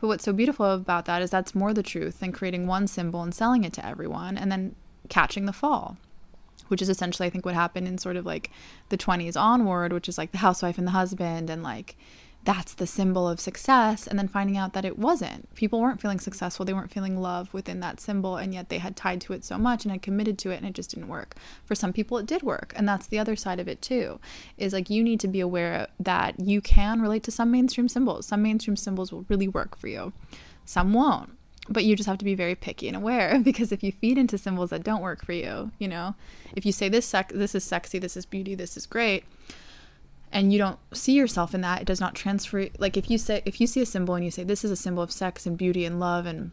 but 0.00 0.08
what's 0.08 0.24
so 0.24 0.32
beautiful 0.32 0.66
about 0.72 1.04
that 1.04 1.22
is 1.22 1.30
that's 1.30 1.54
more 1.54 1.74
the 1.74 1.82
truth 1.82 2.20
than 2.20 2.32
creating 2.32 2.66
one 2.66 2.86
symbol 2.86 3.22
and 3.22 3.34
selling 3.34 3.64
it 3.64 3.72
to 3.72 3.86
everyone 3.86 4.36
and 4.36 4.50
then 4.50 4.74
catching 5.08 5.46
the 5.46 5.52
fall 5.52 5.96
which 6.68 6.82
is 6.82 6.88
essentially 6.88 7.26
i 7.26 7.30
think 7.30 7.44
what 7.44 7.54
happened 7.54 7.86
in 7.86 7.98
sort 7.98 8.16
of 8.16 8.24
like 8.24 8.50
the 8.88 8.98
20s 8.98 9.40
onward 9.40 9.92
which 9.92 10.08
is 10.08 10.18
like 10.18 10.32
the 10.32 10.38
housewife 10.38 10.78
and 10.78 10.86
the 10.86 10.92
husband 10.92 11.50
and 11.50 11.62
like 11.62 11.96
that's 12.44 12.74
the 12.74 12.86
symbol 12.86 13.28
of 13.28 13.38
success 13.38 14.06
and 14.06 14.18
then 14.18 14.28
finding 14.28 14.56
out 14.56 14.72
that 14.72 14.84
it 14.84 14.98
wasn't. 14.98 15.52
People 15.54 15.80
weren't 15.80 16.00
feeling 16.00 16.18
successful 16.18 16.64
they 16.64 16.72
weren't 16.72 16.92
feeling 16.92 17.20
love 17.20 17.52
within 17.52 17.80
that 17.80 18.00
symbol 18.00 18.36
and 18.36 18.54
yet 18.54 18.70
they 18.70 18.78
had 18.78 18.96
tied 18.96 19.20
to 19.22 19.32
it 19.32 19.44
so 19.44 19.58
much 19.58 19.84
and 19.84 19.92
had 19.92 20.02
committed 20.02 20.38
to 20.38 20.50
it 20.50 20.56
and 20.56 20.66
it 20.66 20.74
just 20.74 20.90
didn't 20.90 21.08
work. 21.08 21.34
For 21.64 21.74
some 21.74 21.92
people 21.92 22.16
it 22.18 22.26
did 22.26 22.42
work 22.42 22.72
and 22.76 22.88
that's 22.88 23.06
the 23.06 23.18
other 23.18 23.36
side 23.36 23.60
of 23.60 23.68
it 23.68 23.82
too 23.82 24.20
is 24.56 24.72
like 24.72 24.88
you 24.88 25.04
need 25.04 25.20
to 25.20 25.28
be 25.28 25.40
aware 25.40 25.88
that 25.98 26.40
you 26.40 26.60
can 26.60 27.02
relate 27.02 27.22
to 27.24 27.30
some 27.30 27.50
mainstream 27.50 27.88
symbols. 27.88 28.26
Some 28.26 28.42
mainstream 28.42 28.76
symbols 28.76 29.12
will 29.12 29.26
really 29.28 29.48
work 29.48 29.76
for 29.76 29.88
you. 29.88 30.12
Some 30.64 30.94
won't 30.94 31.30
but 31.68 31.84
you 31.84 31.94
just 31.94 32.08
have 32.08 32.18
to 32.18 32.24
be 32.24 32.34
very 32.34 32.54
picky 32.54 32.88
and 32.88 32.96
aware 32.96 33.38
because 33.42 33.72
if 33.72 33.82
you 33.82 33.92
feed 33.92 34.18
into 34.18 34.36
symbols 34.36 34.70
that 34.70 34.82
don't 34.82 35.02
work 35.02 35.24
for 35.24 35.32
you 35.32 35.70
you 35.78 35.88
know 35.88 36.14
if 36.56 36.66
you 36.66 36.72
say 36.72 36.88
this 36.88 37.06
sec- 37.06 37.32
this 37.32 37.54
is 37.54 37.64
sexy 37.64 37.98
this 37.98 38.16
is 38.16 38.26
beauty 38.26 38.54
this 38.54 38.76
is 38.76 38.86
great 38.86 39.24
and 40.32 40.52
you 40.52 40.58
don't 40.58 40.78
see 40.92 41.12
yourself 41.12 41.54
in 41.54 41.60
that 41.60 41.80
it 41.80 41.86
does 41.86 42.00
not 42.00 42.14
transfer 42.14 42.68
like 42.78 42.96
if 42.96 43.10
you 43.10 43.18
say 43.18 43.42
if 43.44 43.60
you 43.60 43.66
see 43.66 43.80
a 43.80 43.86
symbol 43.86 44.14
and 44.14 44.24
you 44.24 44.30
say 44.30 44.44
this 44.44 44.64
is 44.64 44.70
a 44.70 44.76
symbol 44.76 45.02
of 45.02 45.10
sex 45.10 45.46
and 45.46 45.58
beauty 45.58 45.84
and 45.84 45.98
love 45.98 46.26
and 46.26 46.52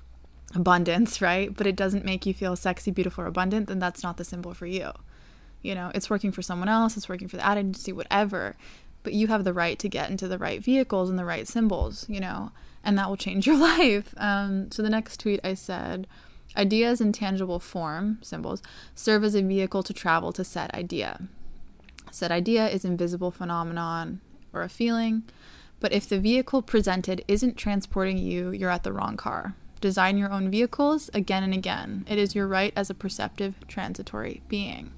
abundance 0.56 1.22
right? 1.22 1.56
But 1.56 1.68
it 1.68 1.76
doesn't 1.76 2.06
make 2.06 2.26
you 2.26 2.34
feel 2.34 2.56
sexy 2.56 2.92
beautiful 2.92 3.24
or 3.24 3.28
abundant 3.28 3.68
then 3.68 3.80
that's 3.80 4.04
not 4.04 4.18
the 4.18 4.24
symbol 4.24 4.54
for 4.54 4.66
you. 4.66 4.92
You 5.62 5.76
know 5.76 5.92
it's 5.94 6.10
working 6.10 6.32
for 6.32 6.42
someone 6.42 6.70
else 6.70 6.98
it's 6.98 7.10
working 7.10 7.28
for 7.28 7.38
the 7.38 7.46
ad 7.46 7.58
agency 7.58 7.92
whatever. 7.92 8.56
But 9.04 9.14
you 9.14 9.28
have 9.28 9.44
the 9.44 9.54
right 9.54 9.80
to 9.80 9.88
get 9.88 10.10
into 10.10 10.28
the 10.28 10.38
right 10.38 10.62
vehicles 10.62 11.10
and 11.10 11.18
the 11.18 11.26
right 11.26 11.48
symbols 11.48 12.06
you 12.10 12.20
know 12.20 12.52
and 12.84 12.98
that 12.98 13.10
will 13.10 13.18
change 13.18 13.46
your 13.48 13.58
life. 13.58 14.14
Um, 14.18 14.72
so 14.72 14.82
the 14.82 14.90
next 14.90 15.20
tweet 15.20 15.40
i 15.44 15.54
said 15.54 16.08
ideas 16.56 17.00
in 17.00 17.12
tangible 17.12 17.60
form 17.60 18.18
symbols 18.22 18.64
serve 18.96 19.24
as 19.24 19.36
a 19.36 19.42
vehicle 19.44 19.84
to 19.84 19.94
travel 19.94 20.32
to 20.34 20.44
said 20.44 20.72
idea 20.74 21.28
Said 22.12 22.32
idea 22.32 22.68
is 22.68 22.86
invisible 22.86 23.32
phenomenon 23.32 24.22
or 24.54 24.62
a 24.62 24.70
feeling, 24.70 25.24
but 25.80 25.94
if 25.94 26.08
the 26.10 26.20
vehicle 26.20 26.62
presented 26.62 27.24
isn't 27.28 27.58
transporting 27.58 28.18
you, 28.18 28.52
you're 28.52 28.70
at 28.70 28.84
the 28.84 28.94
wrong 28.94 29.18
car. 29.18 29.56
Design 29.80 30.18
your 30.18 30.32
own 30.32 30.50
vehicles 30.50 31.10
again 31.14 31.44
and 31.44 31.54
again. 31.54 32.06
It 32.10 32.18
is 32.18 32.34
your 32.34 32.48
right 32.48 32.74
as 32.76 32.90
a 32.90 32.96
perceptive, 32.96 33.56
transitory 33.68 34.42
being. 34.48 34.92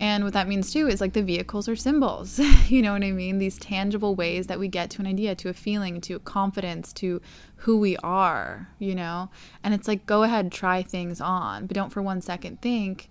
And 0.00 0.24
what 0.24 0.32
that 0.32 0.48
means 0.48 0.72
too 0.72 0.88
is 0.88 1.00
like 1.00 1.12
the 1.12 1.22
vehicles 1.22 1.68
are 1.68 1.76
symbols. 1.76 2.38
you 2.68 2.80
know 2.80 2.94
what 2.94 3.04
I 3.04 3.12
mean? 3.12 3.38
These 3.38 3.58
tangible 3.58 4.14
ways 4.14 4.46
that 4.46 4.58
we 4.58 4.66
get 4.66 4.88
to 4.90 5.00
an 5.00 5.06
idea, 5.06 5.34
to 5.34 5.50
a 5.50 5.54
feeling, 5.54 6.00
to 6.02 6.14
a 6.14 6.20
confidence, 6.20 6.92
to 6.94 7.20
who 7.56 7.78
we 7.78 7.98
are, 7.98 8.70
you 8.78 8.94
know? 8.94 9.28
And 9.62 9.74
it's 9.74 9.86
like, 9.86 10.06
go 10.06 10.22
ahead, 10.22 10.50
try 10.50 10.82
things 10.82 11.20
on, 11.20 11.66
but 11.66 11.74
don't 11.74 11.92
for 11.92 12.00
one 12.00 12.22
second 12.22 12.62
think, 12.62 13.10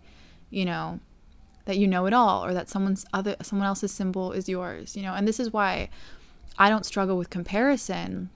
you 0.50 0.66
know, 0.66 1.00
that 1.66 1.78
you 1.78 1.88
know 1.88 2.06
it 2.06 2.14
all 2.14 2.44
or 2.44 2.54
that 2.54 2.70
someone's 2.70 3.06
other 3.14 3.36
someone 3.42 3.68
else's 3.68 3.92
symbol 3.92 4.32
is 4.32 4.50
yours 4.50 4.96
you 4.96 5.04
know? 5.04 5.14
And 5.14 5.28
this 5.28 5.40
is 5.40 5.52
why 5.54 5.90
i 6.58 6.70
don't 6.70 6.86
struggle 6.86 7.18
with 7.18 7.30
comparison 7.30 8.30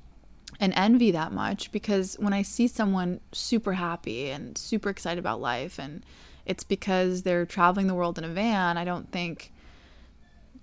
and 0.59 0.73
envy 0.75 1.11
that 1.11 1.31
much 1.31 1.71
because 1.71 2.15
when 2.19 2.33
i 2.33 2.41
see 2.41 2.67
someone 2.67 3.19
super 3.31 3.73
happy 3.73 4.29
and 4.29 4.57
super 4.57 4.89
excited 4.89 5.19
about 5.19 5.41
life 5.41 5.79
and 5.79 6.05
it's 6.45 6.63
because 6.63 7.23
they're 7.23 7.45
traveling 7.45 7.87
the 7.87 7.95
world 7.95 8.17
in 8.17 8.23
a 8.23 8.29
van 8.29 8.77
i 8.77 8.83
don't 8.83 9.11
think 9.11 9.51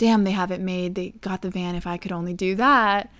damn 0.00 0.24
they 0.24 0.30
have 0.30 0.50
it 0.50 0.62
made. 0.62 0.94
They 0.94 1.10
got 1.10 1.42
the 1.42 1.50
van 1.50 1.76
if 1.76 1.86
i 1.86 1.98
could 1.98 2.10
only 2.10 2.32
do 2.32 2.56
that. 2.56 3.12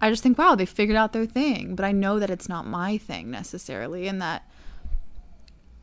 I 0.00 0.10
just 0.10 0.22
think 0.22 0.36
wow 0.38 0.54
they 0.54 0.66
figured 0.66 0.96
out 0.96 1.12
their 1.12 1.26
thing. 1.26 1.74
But 1.74 1.86
i 1.86 1.90
know 1.90 2.20
that 2.20 2.30
it's 2.30 2.48
not 2.48 2.66
my 2.66 2.98
thing 2.98 3.30
necessarily 3.30 4.06
and 4.06 4.20
that 4.20 4.48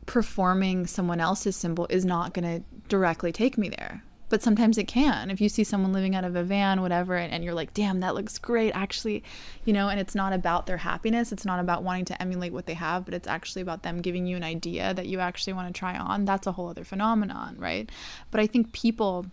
performing 0.06 0.86
someone 0.86 1.20
else's 1.20 1.56
symbol 1.56 1.86
is 1.90 2.04
not 2.04 2.32
going 2.32 2.60
to 2.60 2.64
directly 2.88 3.32
take 3.32 3.58
me 3.58 3.68
there. 3.68 4.02
But 4.28 4.42
sometimes 4.42 4.76
it 4.76 4.88
can. 4.88 5.30
If 5.30 5.40
you 5.40 5.48
see 5.48 5.62
someone 5.62 5.92
living 5.92 6.16
out 6.16 6.24
of 6.24 6.34
a 6.34 6.42
van, 6.42 6.82
whatever, 6.82 7.14
and, 7.14 7.32
and, 7.32 7.44
you're 7.44 7.54
like, 7.54 7.72
damn, 7.74 8.00
that 8.00 8.16
looks 8.16 8.38
great, 8.38 8.72
actually, 8.72 9.22
you 9.64 9.72
know, 9.72 9.88
and 9.88 10.00
it's 10.00 10.16
not 10.16 10.32
about 10.32 10.66
their 10.66 10.78
happiness. 10.78 11.30
It's 11.30 11.44
not 11.44 11.60
about 11.60 11.84
wanting 11.84 12.06
to 12.06 12.20
emulate 12.20 12.52
what 12.52 12.66
they 12.66 12.74
have, 12.74 13.04
but 13.04 13.14
it's 13.14 13.28
actually 13.28 13.62
about 13.62 13.84
them 13.84 14.02
giving 14.02 14.26
you 14.26 14.36
an 14.36 14.42
idea 14.42 14.92
that 14.94 15.06
you 15.06 15.20
actually 15.20 15.52
want 15.52 15.72
to 15.72 15.78
try 15.78 15.96
on. 15.96 16.24
That's 16.24 16.48
a 16.48 16.52
whole 16.52 16.68
other 16.68 16.82
phenomenon, 16.82 17.56
right? 17.58 17.88
But 18.32 18.40
I 18.40 18.48
think 18.48 18.72
people 18.72 19.26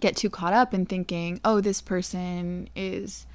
get 0.00 0.16
too 0.16 0.28
caught 0.28 0.52
up 0.52 0.74
in 0.74 0.84
thinking, 0.84 1.40
oh, 1.42 1.62
this 1.62 1.80
person 1.80 2.68
is 2.76 3.26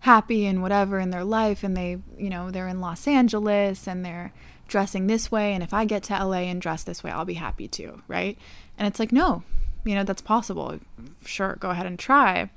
happy 0.00 0.46
and 0.46 0.62
whatever 0.62 0.98
in 0.98 1.10
their 1.10 1.24
life 1.24 1.62
and 1.62 1.76
they, 1.76 1.98
you 2.16 2.30
know, 2.30 2.50
they're 2.50 2.68
in 2.68 2.80
Los 2.80 3.06
Angeles 3.06 3.86
and 3.86 4.04
they're 4.04 4.32
dressing 4.68 5.06
this 5.06 5.32
way 5.32 5.54
and 5.54 5.62
if 5.62 5.74
I 5.74 5.84
get 5.84 6.04
to 6.04 6.24
LA 6.24 6.42
and 6.42 6.60
dress 6.60 6.84
this 6.84 7.02
way, 7.02 7.10
I'll 7.10 7.24
be 7.24 7.34
happy 7.34 7.66
too, 7.66 8.02
right? 8.06 8.38
And 8.76 8.86
it's 8.86 9.00
like, 9.00 9.10
no, 9.10 9.42
you 9.84 9.94
know, 9.94 10.04
that's 10.04 10.22
possible. 10.22 10.78
Sure, 11.24 11.56
go 11.58 11.70
ahead 11.70 11.86
and 11.86 11.98
try. 11.98 12.50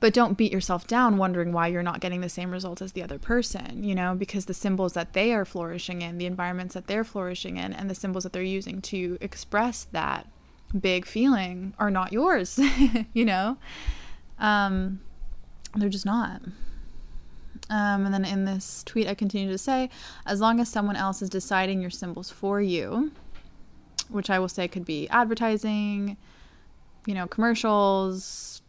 But 0.00 0.14
don't 0.14 0.36
beat 0.36 0.52
yourself 0.52 0.88
down 0.88 1.16
wondering 1.16 1.52
why 1.52 1.68
you're 1.68 1.82
not 1.82 2.00
getting 2.00 2.22
the 2.22 2.28
same 2.28 2.50
results 2.50 2.82
as 2.82 2.92
the 2.92 3.04
other 3.04 3.20
person, 3.20 3.84
you 3.84 3.94
know, 3.94 4.16
because 4.16 4.46
the 4.46 4.54
symbols 4.54 4.94
that 4.94 5.12
they 5.12 5.32
are 5.32 5.44
flourishing 5.44 6.02
in, 6.02 6.18
the 6.18 6.26
environments 6.26 6.74
that 6.74 6.88
they're 6.88 7.04
flourishing 7.04 7.56
in, 7.56 7.72
and 7.72 7.88
the 7.88 7.94
symbols 7.94 8.24
that 8.24 8.32
they're 8.32 8.42
using 8.42 8.82
to 8.82 9.16
express 9.20 9.84
that 9.92 10.26
big 10.78 11.06
feeling 11.06 11.72
are 11.78 11.90
not 11.90 12.12
yours, 12.12 12.58
you 13.12 13.24
know? 13.24 13.56
Um, 14.40 15.00
they're 15.76 15.88
just 15.88 16.06
not. 16.06 16.42
Um, 17.70 18.04
and 18.04 18.12
then 18.12 18.24
in 18.24 18.44
this 18.44 18.82
tweet, 18.84 19.08
I 19.08 19.14
continue 19.14 19.50
to 19.50 19.58
say, 19.58 19.88
as 20.26 20.40
long 20.40 20.60
as 20.60 20.68
someone 20.68 20.96
else 20.96 21.22
is 21.22 21.30
deciding 21.30 21.80
your 21.80 21.90
symbols 21.90 22.30
for 22.30 22.60
you, 22.60 23.12
which 24.08 24.30
I 24.30 24.38
will 24.38 24.48
say 24.48 24.68
could 24.68 24.84
be 24.84 25.08
advertising, 25.08 26.16
you 27.06 27.14
know, 27.14 27.26
commercials, 27.26 28.62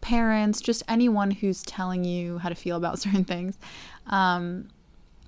parents, 0.00 0.60
just 0.60 0.82
anyone 0.88 1.30
who's 1.30 1.62
telling 1.62 2.04
you 2.04 2.38
how 2.38 2.48
to 2.48 2.54
feel 2.54 2.76
about 2.76 2.98
certain 3.00 3.24
things. 3.24 3.58
Um, 4.06 4.68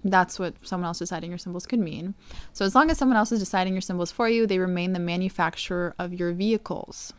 that's 0.03 0.39
what 0.39 0.55
someone 0.63 0.87
else 0.87 0.99
deciding 0.99 1.31
your 1.31 1.39
symbols 1.39 1.67
could 1.67 1.79
mean. 1.79 2.15
So, 2.55 2.65
as 2.65 2.75
long 2.75 2.91
as 2.91 2.97
someone 2.97 3.19
else 3.19 3.33
is 3.33 3.39
deciding 3.39 3.75
your 3.75 3.83
symbols 3.83 4.11
for 4.11 4.31
you, 4.31 4.47
they 4.47 4.59
remain 4.59 4.95
the 4.95 4.99
manufacturer 4.99 5.95
of 5.99 6.15
your 6.15 6.33
vehicles, 6.33 7.13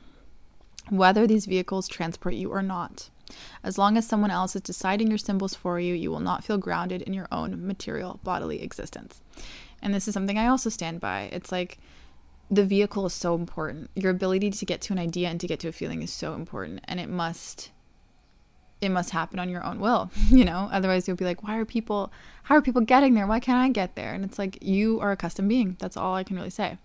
whether 0.89 1.27
these 1.27 1.45
vehicles 1.45 1.87
transport 1.87 2.33
you 2.33 2.49
or 2.49 2.63
not. 2.63 3.10
As 3.63 3.77
long 3.77 3.97
as 3.97 4.07
someone 4.07 4.31
else 4.31 4.55
is 4.55 4.61
deciding 4.61 5.07
your 5.07 5.17
symbols 5.17 5.55
for 5.55 5.79
you, 5.79 5.93
you 5.93 6.11
will 6.11 6.19
not 6.19 6.43
feel 6.43 6.57
grounded 6.57 7.01
in 7.01 7.13
your 7.13 7.27
own 7.31 7.65
material 7.65 8.19
bodily 8.23 8.61
existence. 8.61 9.21
And 9.81 9.93
this 9.93 10.07
is 10.07 10.13
something 10.13 10.37
I 10.37 10.47
also 10.47 10.69
stand 10.69 10.99
by. 10.99 11.29
It's 11.31 11.51
like 11.51 11.79
the 12.49 12.65
vehicle 12.65 13.05
is 13.05 13.13
so 13.13 13.35
important. 13.35 13.89
Your 13.95 14.11
ability 14.11 14.51
to 14.51 14.65
get 14.65 14.81
to 14.81 14.93
an 14.93 14.99
idea 14.99 15.29
and 15.29 15.39
to 15.39 15.47
get 15.47 15.59
to 15.61 15.69
a 15.69 15.71
feeling 15.71 16.01
is 16.01 16.11
so 16.11 16.33
important 16.33 16.81
and 16.85 16.99
it 16.99 17.09
must 17.09 17.71
it 18.81 18.89
must 18.89 19.11
happen 19.11 19.37
on 19.37 19.47
your 19.47 19.63
own 19.63 19.79
will, 19.79 20.09
you 20.29 20.43
know? 20.43 20.67
Otherwise 20.71 21.07
you'll 21.07 21.15
be 21.15 21.25
like, 21.25 21.43
why 21.43 21.57
are 21.57 21.65
people 21.65 22.11
how 22.43 22.55
are 22.55 22.61
people 22.61 22.81
getting 22.81 23.13
there? 23.13 23.27
Why 23.27 23.39
can't 23.39 23.57
I 23.57 23.69
get 23.69 23.95
there? 23.95 24.13
And 24.13 24.25
it's 24.25 24.37
like 24.37 24.61
you 24.61 24.99
are 24.99 25.11
a 25.11 25.17
custom 25.17 25.47
being. 25.47 25.77
That's 25.79 25.97
all 25.97 26.15
I 26.15 26.23
can 26.23 26.35
really 26.35 26.49
say. 26.49 26.77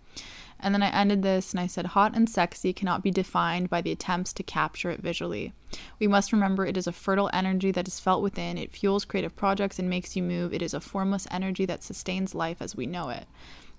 And 0.59 0.75
then 0.75 0.83
I 0.83 0.89
ended 0.89 1.23
this 1.23 1.53
and 1.53 1.61
I 1.61 1.67
said, 1.67 1.87
Hot 1.87 2.17
and 2.17 2.29
sexy 2.29 2.73
cannot 2.73 3.03
be 3.03 3.11
defined 3.11 3.69
by 3.69 3.83
the 3.83 3.93
attempts 3.93 4.33
to 4.35 4.43
capture 4.43 4.91
it 4.91 5.01
visually. 5.01 5.53
We 5.99 6.07
must 6.07 6.33
remember 6.33 6.65
it 6.65 6.77
is 6.77 6.87
a 6.87 6.93
fertile 6.93 7.31
energy 7.33 7.71
that 7.73 7.87
is 7.87 8.01
felt 8.01 8.23
within, 8.23 8.57
it 8.57 8.73
fuels 8.73 9.05
creative 9.05 9.37
projects 9.37 9.79
and 9.79 9.91
makes 9.91 10.17
you 10.17 10.23
move. 10.23 10.55
It 10.55 10.63
is 10.63 10.75
a 10.75 10.81
formless 10.81 11.27
energy 11.31 11.67
that 11.67 11.83
sustains 11.83 12.35
life 12.35 12.59
as 12.61 12.75
we 12.75 12.87
know 12.87 13.11
it. 13.11 13.27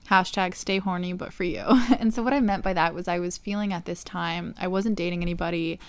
Hashtag 0.09 0.55
stay 0.55 0.77
horny, 0.77 1.13
but 1.13 1.33
for 1.33 1.43
you. 1.43 1.63
and 1.99 2.13
so, 2.13 2.23
what 2.23 2.33
I 2.33 2.39
meant 2.39 2.63
by 2.63 2.73
that 2.73 2.93
was 2.93 3.07
I 3.07 3.19
was 3.19 3.37
feeling 3.37 3.73
at 3.73 3.85
this 3.85 4.03
time, 4.03 4.53
I 4.57 4.67
wasn't 4.67 4.97
dating 4.97 5.21
anybody. 5.21 5.79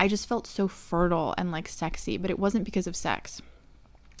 I 0.00 0.08
just 0.08 0.28
felt 0.28 0.46
so 0.46 0.68
fertile 0.68 1.34
and 1.36 1.50
like 1.50 1.68
sexy, 1.68 2.16
but 2.16 2.30
it 2.30 2.38
wasn't 2.38 2.64
because 2.64 2.86
of 2.86 2.96
sex. 2.96 3.42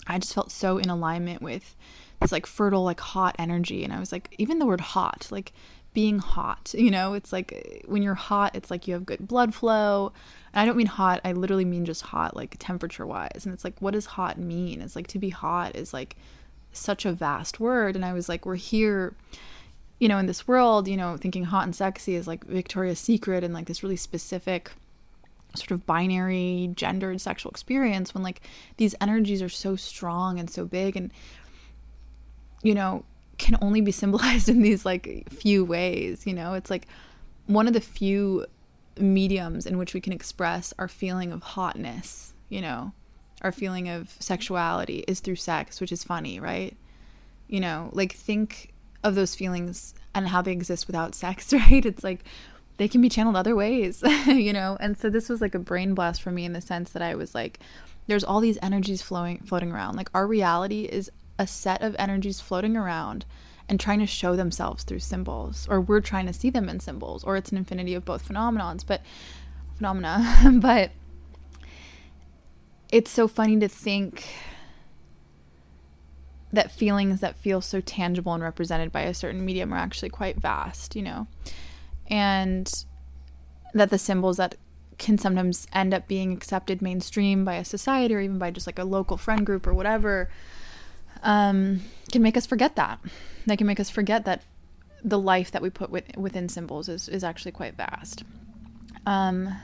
I 0.06 0.18
just 0.18 0.34
felt 0.34 0.50
so 0.50 0.78
in 0.78 0.90
alignment 0.90 1.40
with 1.40 1.76
this 2.20 2.32
like 2.32 2.46
fertile, 2.46 2.82
like 2.82 3.00
hot 3.00 3.36
energy. 3.38 3.84
And 3.84 3.92
I 3.92 4.00
was 4.00 4.12
like, 4.12 4.34
even 4.38 4.58
the 4.58 4.66
word 4.66 4.80
hot, 4.80 5.28
like 5.30 5.52
being 5.98 6.20
hot, 6.20 6.72
you 6.78 6.92
know, 6.92 7.14
it's 7.14 7.32
like 7.32 7.82
when 7.88 8.04
you're 8.04 8.14
hot, 8.14 8.54
it's 8.54 8.70
like 8.70 8.86
you 8.86 8.94
have 8.94 9.04
good 9.04 9.26
blood 9.26 9.52
flow. 9.52 10.12
And 10.52 10.62
I 10.62 10.64
don't 10.64 10.76
mean 10.76 10.86
hot, 10.86 11.20
I 11.24 11.32
literally 11.32 11.64
mean 11.64 11.84
just 11.84 12.02
hot, 12.02 12.36
like 12.36 12.54
temperature 12.60 13.04
wise. 13.04 13.40
And 13.44 13.52
it's 13.52 13.64
like, 13.64 13.74
what 13.80 13.94
does 13.94 14.06
hot 14.06 14.38
mean? 14.38 14.80
It's 14.80 14.94
like 14.94 15.08
to 15.08 15.18
be 15.18 15.30
hot 15.30 15.74
is 15.74 15.92
like 15.92 16.14
such 16.70 17.04
a 17.04 17.12
vast 17.12 17.58
word. 17.58 17.96
And 17.96 18.04
I 18.04 18.12
was 18.12 18.28
like, 18.28 18.46
we're 18.46 18.54
here, 18.54 19.12
you 19.98 20.06
know, 20.06 20.18
in 20.18 20.26
this 20.26 20.46
world, 20.46 20.86
you 20.86 20.96
know, 20.96 21.16
thinking 21.16 21.42
hot 21.42 21.64
and 21.64 21.74
sexy 21.74 22.14
is 22.14 22.28
like 22.28 22.44
Victoria's 22.44 23.00
Secret 23.00 23.42
and 23.42 23.52
like 23.52 23.66
this 23.66 23.82
really 23.82 23.96
specific 23.96 24.70
sort 25.56 25.72
of 25.72 25.84
binary 25.84 26.70
gendered 26.76 27.20
sexual 27.20 27.50
experience 27.50 28.14
when 28.14 28.22
like 28.22 28.40
these 28.76 28.94
energies 29.00 29.42
are 29.42 29.48
so 29.48 29.74
strong 29.74 30.38
and 30.38 30.48
so 30.48 30.64
big 30.64 30.96
and 30.96 31.10
you 32.62 32.74
know 32.74 33.02
can 33.38 33.56
only 33.62 33.80
be 33.80 33.92
symbolized 33.92 34.48
in 34.48 34.62
these 34.62 34.84
like 34.84 35.24
few 35.30 35.64
ways 35.64 36.26
you 36.26 36.34
know 36.34 36.54
it's 36.54 36.70
like 36.70 36.86
one 37.46 37.66
of 37.66 37.72
the 37.72 37.80
few 37.80 38.44
mediums 38.98 39.64
in 39.64 39.78
which 39.78 39.94
we 39.94 40.00
can 40.00 40.12
express 40.12 40.74
our 40.78 40.88
feeling 40.88 41.32
of 41.32 41.42
hotness 41.42 42.34
you 42.48 42.60
know 42.60 42.92
our 43.42 43.52
feeling 43.52 43.88
of 43.88 44.14
sexuality 44.18 45.04
is 45.06 45.20
through 45.20 45.36
sex 45.36 45.80
which 45.80 45.92
is 45.92 46.02
funny 46.02 46.40
right 46.40 46.76
you 47.46 47.60
know 47.60 47.88
like 47.92 48.12
think 48.12 48.72
of 49.04 49.14
those 49.14 49.34
feelings 49.34 49.94
and 50.14 50.28
how 50.28 50.42
they 50.42 50.52
exist 50.52 50.88
without 50.88 51.14
sex 51.14 51.52
right 51.52 51.86
it's 51.86 52.02
like 52.02 52.24
they 52.78 52.88
can 52.88 53.00
be 53.00 53.08
channeled 53.08 53.36
other 53.36 53.54
ways, 53.54 54.02
you 54.26 54.52
know? 54.52 54.76
And 54.80 54.96
so 54.96 55.10
this 55.10 55.28
was 55.28 55.40
like 55.40 55.54
a 55.54 55.58
brain 55.58 55.94
blast 55.94 56.22
for 56.22 56.30
me 56.30 56.44
in 56.44 56.54
the 56.54 56.60
sense 56.60 56.90
that 56.92 57.02
I 57.02 57.14
was 57.14 57.34
like, 57.34 57.60
there's 58.06 58.24
all 58.24 58.40
these 58.40 58.58
energies 58.62 59.02
flowing 59.02 59.38
floating 59.40 59.70
around. 59.70 59.96
Like 59.96 60.08
our 60.14 60.26
reality 60.26 60.84
is 60.84 61.10
a 61.38 61.46
set 61.46 61.82
of 61.82 61.94
energies 61.98 62.40
floating 62.40 62.76
around 62.76 63.24
and 63.68 63.78
trying 63.78 63.98
to 63.98 64.06
show 64.06 64.34
themselves 64.34 64.82
through 64.84 64.98
symbols, 64.98 65.66
or 65.70 65.80
we're 65.80 66.00
trying 66.00 66.26
to 66.26 66.32
see 66.32 66.50
them 66.50 66.68
in 66.68 66.80
symbols, 66.80 67.22
or 67.24 67.36
it's 67.36 67.50
an 67.50 67.58
infinity 67.58 67.94
of 67.94 68.04
both 68.04 68.26
phenomenons, 68.26 68.84
but 68.86 69.02
phenomena. 69.76 70.50
but 70.54 70.90
it's 72.90 73.10
so 73.10 73.28
funny 73.28 73.58
to 73.58 73.68
think 73.68 74.26
that 76.50 76.70
feelings 76.70 77.20
that 77.20 77.36
feel 77.36 77.60
so 77.60 77.80
tangible 77.82 78.32
and 78.32 78.42
represented 78.42 78.90
by 78.90 79.02
a 79.02 79.12
certain 79.12 79.44
medium 79.44 79.72
are 79.74 79.76
actually 79.76 80.08
quite 80.08 80.36
vast, 80.36 80.96
you 80.96 81.02
know 81.02 81.26
and 82.08 82.84
that 83.74 83.90
the 83.90 83.98
symbols 83.98 84.38
that 84.38 84.56
can 84.96 85.16
sometimes 85.16 85.66
end 85.72 85.94
up 85.94 86.08
being 86.08 86.32
accepted 86.32 86.82
mainstream 86.82 87.44
by 87.44 87.54
a 87.54 87.64
society 87.64 88.14
or 88.14 88.20
even 88.20 88.38
by 88.38 88.50
just 88.50 88.66
like 88.66 88.78
a 88.78 88.84
local 88.84 89.16
friend 89.16 89.46
group 89.46 89.66
or 89.66 89.74
whatever 89.74 90.28
um, 91.22 91.80
can 92.10 92.22
make 92.22 92.36
us 92.36 92.46
forget 92.46 92.76
that. 92.76 93.00
They 93.46 93.56
can 93.56 93.66
make 93.66 93.80
us 93.80 93.90
forget 93.90 94.24
that 94.24 94.42
the 95.02 95.18
life 95.18 95.50
that 95.52 95.62
we 95.62 95.70
put 95.70 95.90
with, 95.90 96.04
within 96.16 96.48
symbols 96.48 96.88
is, 96.88 97.08
is 97.08 97.24
actually 97.24 97.52
quite 97.52 97.74
vast. 97.76 98.24
Um, 99.06 99.54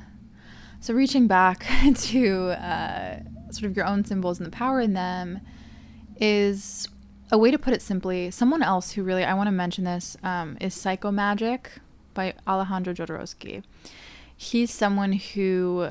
so, 0.80 0.94
reaching 0.94 1.26
back 1.26 1.66
to 1.94 2.50
uh, 2.50 3.20
sort 3.50 3.64
of 3.64 3.76
your 3.76 3.86
own 3.86 4.04
symbols 4.04 4.38
and 4.38 4.46
the 4.46 4.50
power 4.50 4.80
in 4.80 4.92
them 4.92 5.40
is 6.18 6.88
a 7.32 7.38
way 7.38 7.50
to 7.50 7.58
put 7.58 7.74
it 7.74 7.82
simply. 7.82 8.30
Someone 8.30 8.62
else 8.62 8.92
who 8.92 9.02
really, 9.02 9.24
I 9.24 9.34
want 9.34 9.48
to 9.48 9.52
mention 9.52 9.84
this, 9.84 10.16
um, 10.22 10.56
is 10.60 10.74
Psychomagic 10.74 11.66
by 12.12 12.34
Alejandro 12.46 12.94
Jodorowsky. 12.94 13.62
He's 14.36 14.70
someone 14.70 15.12
who 15.12 15.90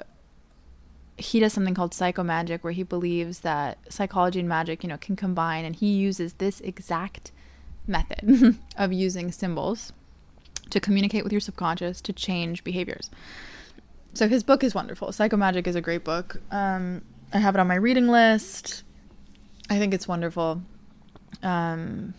he 1.17 1.39
does 1.39 1.53
something 1.53 1.73
called 1.73 1.91
psychomagic 1.91 2.61
where 2.61 2.73
he 2.73 2.83
believes 2.83 3.41
that 3.41 3.77
psychology 3.89 4.39
and 4.39 4.49
magic, 4.49 4.83
you 4.83 4.89
know, 4.89 4.97
can 4.97 5.15
combine 5.15 5.65
and 5.65 5.75
he 5.75 5.93
uses 5.93 6.33
this 6.33 6.59
exact 6.61 7.31
method 7.85 8.57
of 8.77 8.93
using 8.93 9.31
symbols 9.31 9.93
to 10.69 10.79
communicate 10.79 11.23
with 11.23 11.31
your 11.31 11.41
subconscious 11.41 12.01
to 12.01 12.13
change 12.13 12.63
behaviors. 12.63 13.11
So 14.13 14.27
his 14.27 14.43
book 14.43 14.63
is 14.63 14.73
wonderful. 14.73 15.09
Psychomagic 15.09 15.67
is 15.67 15.75
a 15.75 15.81
great 15.81 16.03
book. 16.03 16.41
Um, 16.51 17.03
I 17.33 17.39
have 17.39 17.55
it 17.55 17.59
on 17.59 17.67
my 17.67 17.75
reading 17.75 18.07
list. 18.07 18.83
I 19.69 19.79
think 19.79 19.93
it's 19.93 20.07
wonderful. 20.07 20.61
Um, 21.41 22.13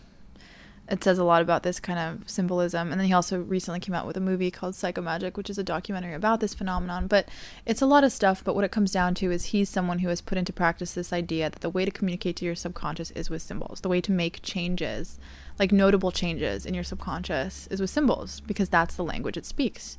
it 0.89 1.03
says 1.03 1.19
a 1.19 1.25
lot 1.25 1.41
about 1.41 1.63
this 1.63 1.81
kind 1.81 1.99
of 1.99 2.29
symbolism. 2.29 2.93
And 2.93 3.01
then 3.01 3.07
he 3.07 3.13
also 3.15 3.41
recently 3.41 3.81
came 3.81 3.95
out 3.95 4.07
with 4.07 4.19
a 4.19 4.21
movie 4.21 4.51
called 4.51 4.75
Psychomagic, 4.75 5.37
which 5.37 5.49
is 5.49 5.57
a 5.57 5.65
documentary 5.65 6.13
about 6.13 6.41
this 6.41 6.53
phenomenon. 6.53 7.07
But 7.07 7.29
it's 7.65 7.81
a 7.81 7.87
lot 7.87 8.05
of 8.05 8.13
stuff. 8.13 8.45
But 8.45 8.55
what 8.55 8.65
it 8.65 8.71
comes 8.71 8.93
down 8.93 9.15
to 9.17 9.31
is 9.31 9.47
he's 9.47 9.71
someone 9.71 10.01
who 10.01 10.09
has 10.09 10.21
put 10.21 10.37
into 10.37 10.53
practice 10.53 10.93
this 10.93 11.13
idea 11.13 11.49
that 11.49 11.61
the 11.61 11.71
way 11.71 11.87
to 11.87 11.91
communicate 11.91 12.37
to 12.37 12.45
your 12.45 12.55
subconscious 12.55 13.11
is 13.13 13.31
with 13.31 13.41
symbols. 13.41 13.81
The 13.81 13.89
way 13.89 14.03
to 14.03 14.13
make 14.13 14.43
changes, 14.43 15.19
like 15.59 15.73
notable 15.73 16.13
changes 16.13 16.67
in 16.67 16.75
your 16.75 16.85
subconscious, 16.85 17.67
is 17.69 17.81
with 17.81 17.91
symbols 17.91 18.41
because 18.41 18.69
that's 18.69 18.97
the 18.97 19.05
language 19.05 19.39
it 19.39 19.47
speaks, 19.47 19.97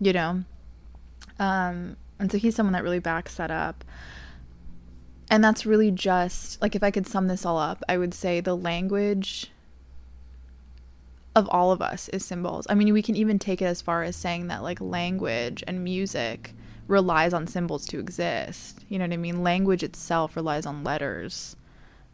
you 0.00 0.12
know? 0.12 0.42
Um, 1.38 1.96
and 2.18 2.32
so 2.32 2.38
he's 2.38 2.56
someone 2.56 2.72
that 2.72 2.82
really 2.82 2.98
backs 2.98 3.36
that 3.36 3.52
up. 3.52 3.84
And 5.30 5.44
that's 5.44 5.64
really 5.64 5.92
just 5.92 6.60
like 6.60 6.74
if 6.74 6.82
I 6.82 6.90
could 6.90 7.06
sum 7.06 7.28
this 7.28 7.46
all 7.46 7.58
up, 7.58 7.84
I 7.88 7.96
would 7.96 8.12
say 8.12 8.40
the 8.40 8.56
language 8.56 9.52
of 11.34 11.48
all 11.50 11.72
of 11.72 11.80
us 11.80 12.08
is 12.08 12.24
symbols. 12.24 12.66
I 12.68 12.74
mean, 12.74 12.92
we 12.92 13.02
can 13.02 13.16
even 13.16 13.38
take 13.38 13.62
it 13.62 13.66
as 13.66 13.80
far 13.80 14.02
as 14.02 14.16
saying 14.16 14.48
that 14.48 14.62
like 14.62 14.80
language 14.80 15.62
and 15.66 15.84
music 15.84 16.54
relies 16.88 17.32
on 17.32 17.46
symbols 17.46 17.86
to 17.86 18.00
exist. 18.00 18.80
You 18.88 18.98
know 18.98 19.04
what 19.04 19.12
I 19.12 19.16
mean? 19.16 19.42
Language 19.42 19.82
itself 19.84 20.34
relies 20.34 20.66
on 20.66 20.82
letters 20.82 21.56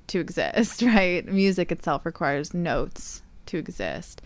to 0.08 0.20
exist, 0.20 0.82
right? 0.82 1.26
Music 1.26 1.72
itself 1.72 2.04
requires 2.04 2.52
notes 2.52 3.22
to 3.46 3.58
exist. 3.58 4.20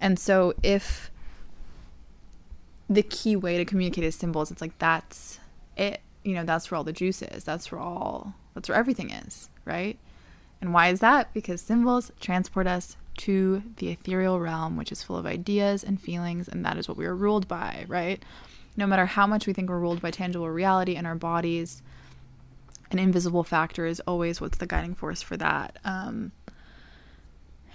And 0.00 0.18
so 0.18 0.54
if 0.62 1.10
the 2.90 3.02
key 3.02 3.36
way 3.36 3.56
to 3.56 3.64
communicate 3.64 4.04
is 4.04 4.16
symbols, 4.16 4.50
it's 4.50 4.60
like 4.60 4.76
that's 4.78 5.38
it. 5.76 6.00
You 6.24 6.34
know, 6.34 6.44
that's 6.44 6.70
where 6.70 6.78
all 6.78 6.84
the 6.84 6.92
juice 6.92 7.22
is. 7.22 7.44
That's 7.44 7.70
where 7.70 7.80
all 7.80 8.34
that's 8.54 8.68
where 8.68 8.78
everything 8.78 9.10
is, 9.10 9.48
right? 9.64 9.98
And 10.60 10.74
why 10.74 10.88
is 10.88 11.00
that? 11.00 11.32
Because 11.32 11.60
symbols 11.60 12.12
transport 12.20 12.66
us 12.66 12.96
to 13.18 13.62
the 13.76 13.90
ethereal 13.90 14.40
realm, 14.40 14.76
which 14.76 14.92
is 14.92 15.02
full 15.02 15.16
of 15.16 15.26
ideas 15.26 15.84
and 15.84 16.00
feelings, 16.00 16.48
and 16.48 16.64
that 16.64 16.76
is 16.76 16.88
what 16.88 16.96
we 16.96 17.06
are 17.06 17.14
ruled 17.14 17.48
by, 17.48 17.84
right? 17.88 18.22
No 18.76 18.86
matter 18.86 19.06
how 19.06 19.26
much 19.26 19.46
we 19.46 19.52
think 19.52 19.68
we're 19.68 19.78
ruled 19.78 20.00
by 20.00 20.10
tangible 20.10 20.48
reality 20.48 20.96
and 20.96 21.06
our 21.06 21.14
bodies, 21.14 21.82
an 22.90 22.98
invisible 22.98 23.44
factor 23.44 23.86
is 23.86 24.00
always 24.00 24.40
what's 24.40 24.58
the 24.58 24.66
guiding 24.66 24.94
force 24.94 25.22
for 25.22 25.36
that. 25.36 25.78
Um, 25.84 26.32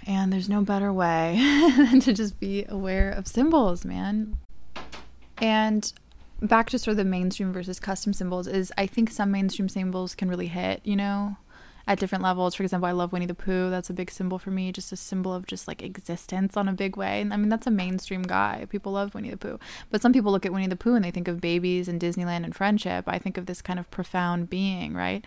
and 0.06 0.32
there's 0.32 0.48
no 0.48 0.62
better 0.62 0.92
way 0.92 1.36
than 1.76 2.00
to 2.00 2.12
just 2.12 2.40
be 2.40 2.64
aware 2.68 3.10
of 3.10 3.26
symbols, 3.26 3.84
man. 3.84 4.38
And 5.38 5.92
back 6.40 6.70
to 6.70 6.78
sort 6.78 6.92
of 6.92 6.96
the 6.98 7.04
mainstream 7.04 7.52
versus 7.52 7.80
custom 7.80 8.12
symbols 8.12 8.46
is 8.46 8.72
I 8.78 8.86
think 8.86 9.10
some 9.10 9.30
mainstream 9.30 9.68
symbols 9.68 10.14
can 10.14 10.28
really 10.28 10.46
hit, 10.46 10.80
you 10.84 10.96
know, 10.96 11.36
at 11.88 11.98
different 11.98 12.22
levels. 12.22 12.54
For 12.54 12.62
example, 12.62 12.86
I 12.86 12.92
love 12.92 13.12
Winnie 13.12 13.24
the 13.24 13.34
Pooh. 13.34 13.70
That's 13.70 13.88
a 13.88 13.94
big 13.94 14.10
symbol 14.10 14.38
for 14.38 14.50
me, 14.50 14.70
just 14.72 14.92
a 14.92 14.96
symbol 14.96 15.32
of 15.32 15.46
just 15.46 15.66
like 15.66 15.82
existence 15.82 16.54
on 16.54 16.68
a 16.68 16.72
big 16.74 16.98
way. 16.98 17.22
And 17.22 17.32
I 17.32 17.38
mean, 17.38 17.48
that's 17.48 17.66
a 17.66 17.70
mainstream 17.70 18.22
guy. 18.22 18.66
People 18.68 18.92
love 18.92 19.14
Winnie 19.14 19.30
the 19.30 19.38
Pooh. 19.38 19.58
But 19.90 20.02
some 20.02 20.12
people 20.12 20.30
look 20.30 20.44
at 20.44 20.52
Winnie 20.52 20.66
the 20.66 20.76
Pooh 20.76 20.94
and 20.94 21.02
they 21.02 21.10
think 21.10 21.28
of 21.28 21.40
babies 21.40 21.88
and 21.88 21.98
Disneyland 21.98 22.44
and 22.44 22.54
friendship. 22.54 23.04
I 23.06 23.18
think 23.18 23.38
of 23.38 23.46
this 23.46 23.62
kind 23.62 23.78
of 23.78 23.90
profound 23.90 24.50
being, 24.50 24.92
right? 24.92 25.24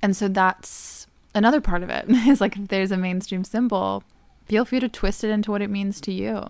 And 0.00 0.16
so 0.16 0.28
that's 0.28 1.08
another 1.34 1.60
part 1.60 1.82
of 1.82 1.90
it 1.90 2.04
is 2.08 2.40
like 2.40 2.56
if 2.56 2.68
there's 2.68 2.92
a 2.92 2.96
mainstream 2.96 3.42
symbol, 3.42 4.04
feel 4.46 4.64
free 4.64 4.78
to 4.78 4.88
twist 4.88 5.24
it 5.24 5.30
into 5.30 5.50
what 5.50 5.60
it 5.60 5.70
means 5.70 6.00
to 6.02 6.12
you. 6.12 6.46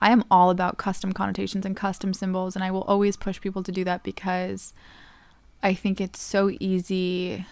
I 0.00 0.10
am 0.10 0.24
all 0.30 0.48
about 0.48 0.78
custom 0.78 1.12
connotations 1.12 1.66
and 1.66 1.76
custom 1.76 2.14
symbols, 2.14 2.56
and 2.56 2.64
I 2.64 2.70
will 2.70 2.82
always 2.82 3.18
push 3.18 3.42
people 3.42 3.62
to 3.62 3.72
do 3.72 3.84
that 3.84 4.02
because 4.02 4.72
I 5.62 5.74
think 5.74 6.00
it's 6.00 6.20
so 6.20 6.50
easy 6.60 7.44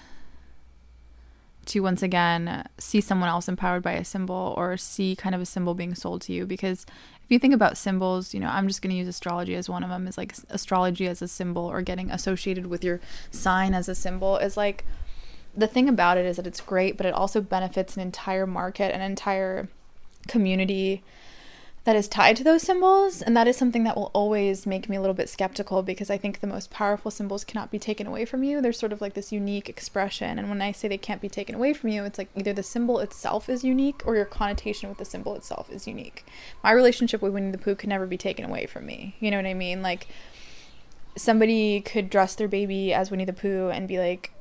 to 1.67 1.81
once 1.81 2.03
again 2.03 2.67
see 2.79 3.01
someone 3.01 3.29
else 3.29 3.49
empowered 3.49 3.83
by 3.83 3.93
a 3.93 4.05
symbol 4.05 4.55
or 4.57 4.77
see 4.77 5.15
kind 5.15 5.35
of 5.35 5.41
a 5.41 5.47
symbol 5.47 5.75
being 5.75 5.95
sold 5.95 6.23
to 6.23 6.33
you. 6.33 6.47
Because 6.47 6.85
if 7.25 7.31
you 7.31 7.39
think 7.39 7.55
about 7.55 7.79
symbols 7.79 8.35
you 8.35 8.41
know 8.41 8.49
i'm 8.49 8.69
just 8.69 8.83
going 8.83 8.91
to 8.91 8.97
use 8.97 9.09
astrology 9.09 9.55
as 9.55 9.69
one 9.69 9.83
of 9.83 9.91
them 9.91 10.07
is 10.07 10.19
like 10.19 10.35
astrology 10.51 11.07
as 11.07 11.23
a 11.23 11.29
symbol 11.29 11.63
or 11.63 11.83
getting 11.83 12.11
associated 12.11 12.67
with 12.67 12.85
your 12.85 13.01
sign 13.31 13.75
as 13.75 13.89
a 13.89 13.95
symbol 13.95 14.37
is 14.39 14.57
like 14.57 14.85
the 15.57 15.67
thing 15.67 15.89
about 15.89 16.17
it 16.17 16.27
is 16.27 16.37
that 16.37 16.47
it's 16.47 16.61
great 16.61 16.97
but 16.97 17.07
it 17.07 17.15
also 17.15 17.41
benefits 17.41 17.97
an 17.97 18.03
entire 18.03 18.47
market 18.47 18.95
an 18.95 19.01
entire 19.01 19.69
community 20.29 21.03
that 21.85 21.97
is 21.97 22.07
tied 22.07 22.37
to 22.37 22.45
those 22.45 22.63
symbols. 22.63 23.23
And 23.23 23.37
that 23.37 23.49
is 23.49 23.57
something 23.57 23.83
that 23.85 23.97
will 23.97 24.11
always 24.15 24.67
make 24.67 24.89
me 24.89 24.97
a 24.97 25.01
little 25.01 25.15
bit 25.15 25.29
skeptical 25.29 25.83
because 25.83 26.11
I 26.11 26.17
think 26.17 26.39
the 26.39 26.47
most 26.47 26.71
powerful 26.71 27.11
symbols 27.11 27.45
cannot 27.45 27.71
be 27.71 27.79
taken 27.79 28.07
away 28.07 28.25
from 28.25 28.45
you. 28.45 28.61
They're 28.61 28.73
sort 28.73 28.93
of 28.93 29.01
like 29.01 29.15
this 29.15 29.33
unique 29.33 29.69
expression. 29.69 30.39
And 30.39 30.49
when 30.49 30.63
I 30.63 30.71
say 30.71 30.87
they 30.87 30.99
can't 30.99 31.21
be 31.21 31.29
taken 31.29 31.55
away 31.57 31.73
from 31.73 31.91
you, 31.91 32.05
it's 32.05 32.19
like 32.19 32.29
either 32.37 32.53
the 32.53 32.63
symbol 32.63 33.01
itself 33.01 33.49
is 33.49 33.65
unique 33.65 34.03
or 34.07 34.15
your 34.15 34.25
connotation 34.25 34.89
with 34.89 34.99
the 34.99 35.05
symbol 35.05 35.35
itself 35.35 35.71
is 35.71 35.89
unique. 35.89 36.25
My 36.63 36.71
relationship 36.71 37.21
with 37.21 37.33
Winnie 37.33 37.51
the 37.51 37.59
Pooh 37.59 37.75
can 37.75 37.89
never 37.89 38.07
be 38.07 38.19
taken 38.19 38.45
away 38.45 38.67
from 38.67 38.87
me. 38.87 39.17
You 39.19 39.33
know 39.33 39.39
what 39.39 39.47
I 39.47 39.55
mean? 39.55 39.83
Like, 39.83 40.07
somebody 41.17 41.81
could 41.81 42.09
dress 42.11 42.37
their 42.37 42.49
baby 42.49 42.95
as 42.95 43.11
Winnie 43.11 43.25
the 43.25 43.33
Pooh 43.33 43.71
and 43.71 43.89
be 43.89 43.99
like, 43.99 44.33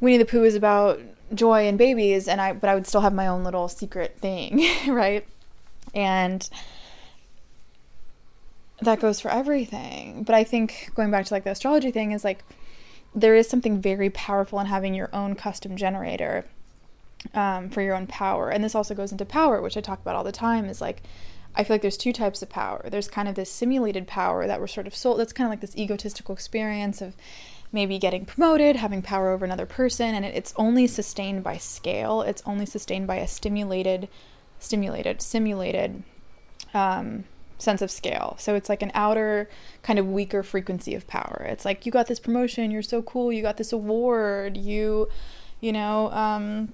Winnie 0.00 0.18
the 0.18 0.24
Pooh 0.26 0.44
is 0.44 0.54
about 0.54 1.00
joy 1.32 1.66
and 1.66 1.78
babies, 1.78 2.28
and 2.28 2.40
I, 2.40 2.52
but 2.52 2.68
I 2.68 2.74
would 2.74 2.86
still 2.86 3.00
have 3.00 3.14
my 3.14 3.26
own 3.26 3.42
little 3.42 3.68
secret 3.68 4.18
thing, 4.18 4.66
right? 4.88 5.26
And 5.94 6.48
that 8.80 9.00
goes 9.00 9.20
for 9.20 9.30
everything. 9.30 10.24
But 10.24 10.34
I 10.34 10.44
think 10.44 10.90
going 10.94 11.10
back 11.10 11.26
to 11.26 11.34
like 11.34 11.44
the 11.44 11.50
astrology 11.50 11.90
thing 11.90 12.12
is 12.12 12.24
like 12.24 12.44
there 13.14 13.34
is 13.34 13.48
something 13.48 13.80
very 13.80 14.10
powerful 14.10 14.58
in 14.60 14.66
having 14.66 14.94
your 14.94 15.10
own 15.12 15.34
custom 15.34 15.76
generator 15.76 16.46
um, 17.34 17.70
for 17.70 17.82
your 17.82 17.94
own 17.94 18.06
power. 18.06 18.50
And 18.50 18.64
this 18.64 18.74
also 18.74 18.94
goes 18.94 19.12
into 19.12 19.24
power, 19.24 19.60
which 19.60 19.76
I 19.76 19.80
talk 19.80 20.00
about 20.00 20.16
all 20.16 20.24
the 20.24 20.32
time, 20.32 20.64
is 20.66 20.80
like 20.80 21.02
I 21.54 21.64
feel 21.64 21.74
like 21.74 21.82
there's 21.82 21.98
two 21.98 22.12
types 22.12 22.42
of 22.42 22.48
power. 22.48 22.86
There's 22.88 23.08
kind 23.08 23.28
of 23.28 23.34
this 23.34 23.50
simulated 23.50 24.06
power 24.06 24.46
that 24.46 24.58
we're 24.58 24.66
sort 24.66 24.86
of 24.86 24.94
sold. 24.94 25.20
That's 25.20 25.34
kind 25.34 25.46
of 25.46 25.50
like 25.50 25.60
this 25.60 25.76
egotistical 25.76 26.34
experience 26.34 27.02
of 27.02 27.14
maybe 27.70 27.98
getting 27.98 28.24
promoted, 28.24 28.76
having 28.76 29.02
power 29.02 29.30
over 29.30 29.44
another 29.44 29.66
person, 29.66 30.14
and 30.14 30.24
it, 30.24 30.34
it's 30.34 30.54
only 30.56 30.86
sustained 30.86 31.42
by 31.42 31.58
scale. 31.58 32.22
It's 32.22 32.42
only 32.46 32.66
sustained 32.66 33.06
by 33.06 33.16
a 33.16 33.28
stimulated, 33.28 34.08
stimulated, 34.62 35.20
simulated 35.20 36.02
um, 36.74 37.24
sense 37.58 37.82
of 37.82 37.90
scale. 37.90 38.36
So 38.38 38.54
it's 38.54 38.68
like 38.68 38.82
an 38.82 38.90
outer 38.94 39.48
kind 39.82 39.98
of 39.98 40.06
weaker 40.06 40.42
frequency 40.42 40.94
of 40.94 41.06
power. 41.06 41.46
It's 41.48 41.64
like 41.64 41.86
you 41.86 41.92
got 41.92 42.06
this 42.06 42.20
promotion, 42.20 42.70
you're 42.70 42.82
so 42.82 43.02
cool, 43.02 43.32
you 43.32 43.42
got 43.42 43.56
this 43.56 43.72
award, 43.72 44.56
you, 44.56 45.08
you 45.60 45.72
know, 45.72 46.10
um, 46.12 46.72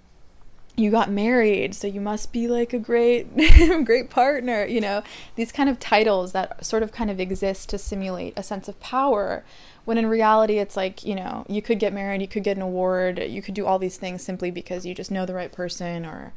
you 0.78 0.92
got 0.92 1.10
married 1.10 1.74
so 1.74 1.88
you 1.88 2.00
must 2.00 2.32
be 2.32 2.46
like 2.46 2.72
a 2.72 2.78
great 2.78 3.26
great 3.84 4.08
partner 4.10 4.64
you 4.64 4.80
know 4.80 5.02
these 5.34 5.50
kind 5.50 5.68
of 5.68 5.80
titles 5.80 6.30
that 6.32 6.64
sort 6.64 6.84
of 6.84 6.92
kind 6.92 7.10
of 7.10 7.18
exist 7.18 7.68
to 7.68 7.76
simulate 7.76 8.32
a 8.36 8.42
sense 8.44 8.68
of 8.68 8.78
power 8.78 9.44
when 9.84 9.98
in 9.98 10.06
reality 10.06 10.58
it's 10.58 10.76
like 10.76 11.04
you 11.04 11.16
know 11.16 11.44
you 11.48 11.60
could 11.60 11.80
get 11.80 11.92
married 11.92 12.20
you 12.20 12.28
could 12.28 12.44
get 12.44 12.56
an 12.56 12.62
award 12.62 13.18
you 13.18 13.42
could 13.42 13.54
do 13.54 13.66
all 13.66 13.78
these 13.78 13.96
things 13.96 14.22
simply 14.22 14.52
because 14.52 14.86
you 14.86 14.94
just 14.94 15.10
know 15.10 15.26
the 15.26 15.34
right 15.34 15.50
person 15.50 16.06
or 16.06 16.32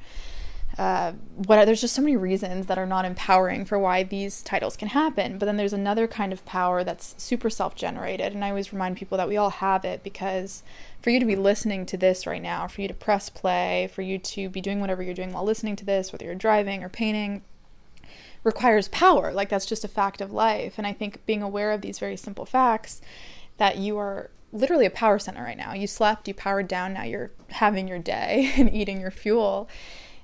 uh, 0.81 1.13
what 1.35 1.63
there's 1.65 1.79
just 1.79 1.93
so 1.93 2.01
many 2.01 2.17
reasons 2.17 2.65
that 2.65 2.79
are 2.79 2.87
not 2.87 3.05
empowering 3.05 3.65
for 3.65 3.77
why 3.77 4.01
these 4.01 4.41
titles 4.41 4.75
can 4.75 4.87
happen. 4.87 5.37
But 5.37 5.45
then 5.45 5.55
there's 5.55 5.73
another 5.73 6.07
kind 6.07 6.33
of 6.33 6.43
power 6.43 6.83
that's 6.83 7.13
super 7.19 7.51
self-generated. 7.51 8.33
And 8.33 8.43
i 8.43 8.49
always 8.49 8.73
remind 8.73 8.97
people 8.97 9.15
that 9.19 9.27
we 9.27 9.37
all 9.37 9.51
have 9.51 9.85
it 9.85 10.03
because 10.03 10.63
for 10.99 11.11
you 11.11 11.19
to 11.19 11.25
be 11.27 11.35
listening 11.35 11.85
to 11.85 11.97
this 11.97 12.25
right 12.25 12.41
now 12.41 12.67
for 12.67 12.81
you 12.81 12.87
to 12.87 12.95
press 12.95 13.29
play 13.29 13.91
for 13.93 14.01
you 14.01 14.17
to 14.17 14.49
be 14.49 14.59
doing 14.59 14.79
whatever 14.79 15.03
you're 15.03 15.13
doing 15.13 15.31
while 15.33 15.43
listening 15.43 15.75
to 15.75 15.85
this 15.85 16.11
whether 16.11 16.25
you're 16.25 16.33
driving 16.33 16.83
or 16.83 16.89
painting 16.89 17.43
requires 18.43 18.87
power. 18.87 19.31
Like 19.31 19.49
that's 19.49 19.67
just 19.67 19.85
a 19.85 19.87
fact 19.87 20.19
of 20.19 20.31
life. 20.33 20.79
And 20.79 20.87
i 20.87 20.93
think 20.93 21.23
being 21.27 21.43
aware 21.43 21.71
of 21.73 21.81
these 21.81 21.99
very 21.99 22.17
simple 22.17 22.47
facts 22.47 23.01
that 23.57 23.77
you 23.77 23.99
are 23.99 24.31
literally 24.51 24.87
a 24.87 24.89
power 24.89 25.19
center 25.19 25.43
right 25.43 25.57
now. 25.57 25.73
You 25.75 25.85
slept 25.85 26.27
you 26.27 26.33
powered 26.33 26.67
down 26.67 26.93
now 26.93 27.03
you're 27.03 27.29
having 27.49 27.87
your 27.87 27.99
day 27.99 28.51
and 28.57 28.73
eating 28.73 28.99
your 28.99 29.11
fuel 29.11 29.69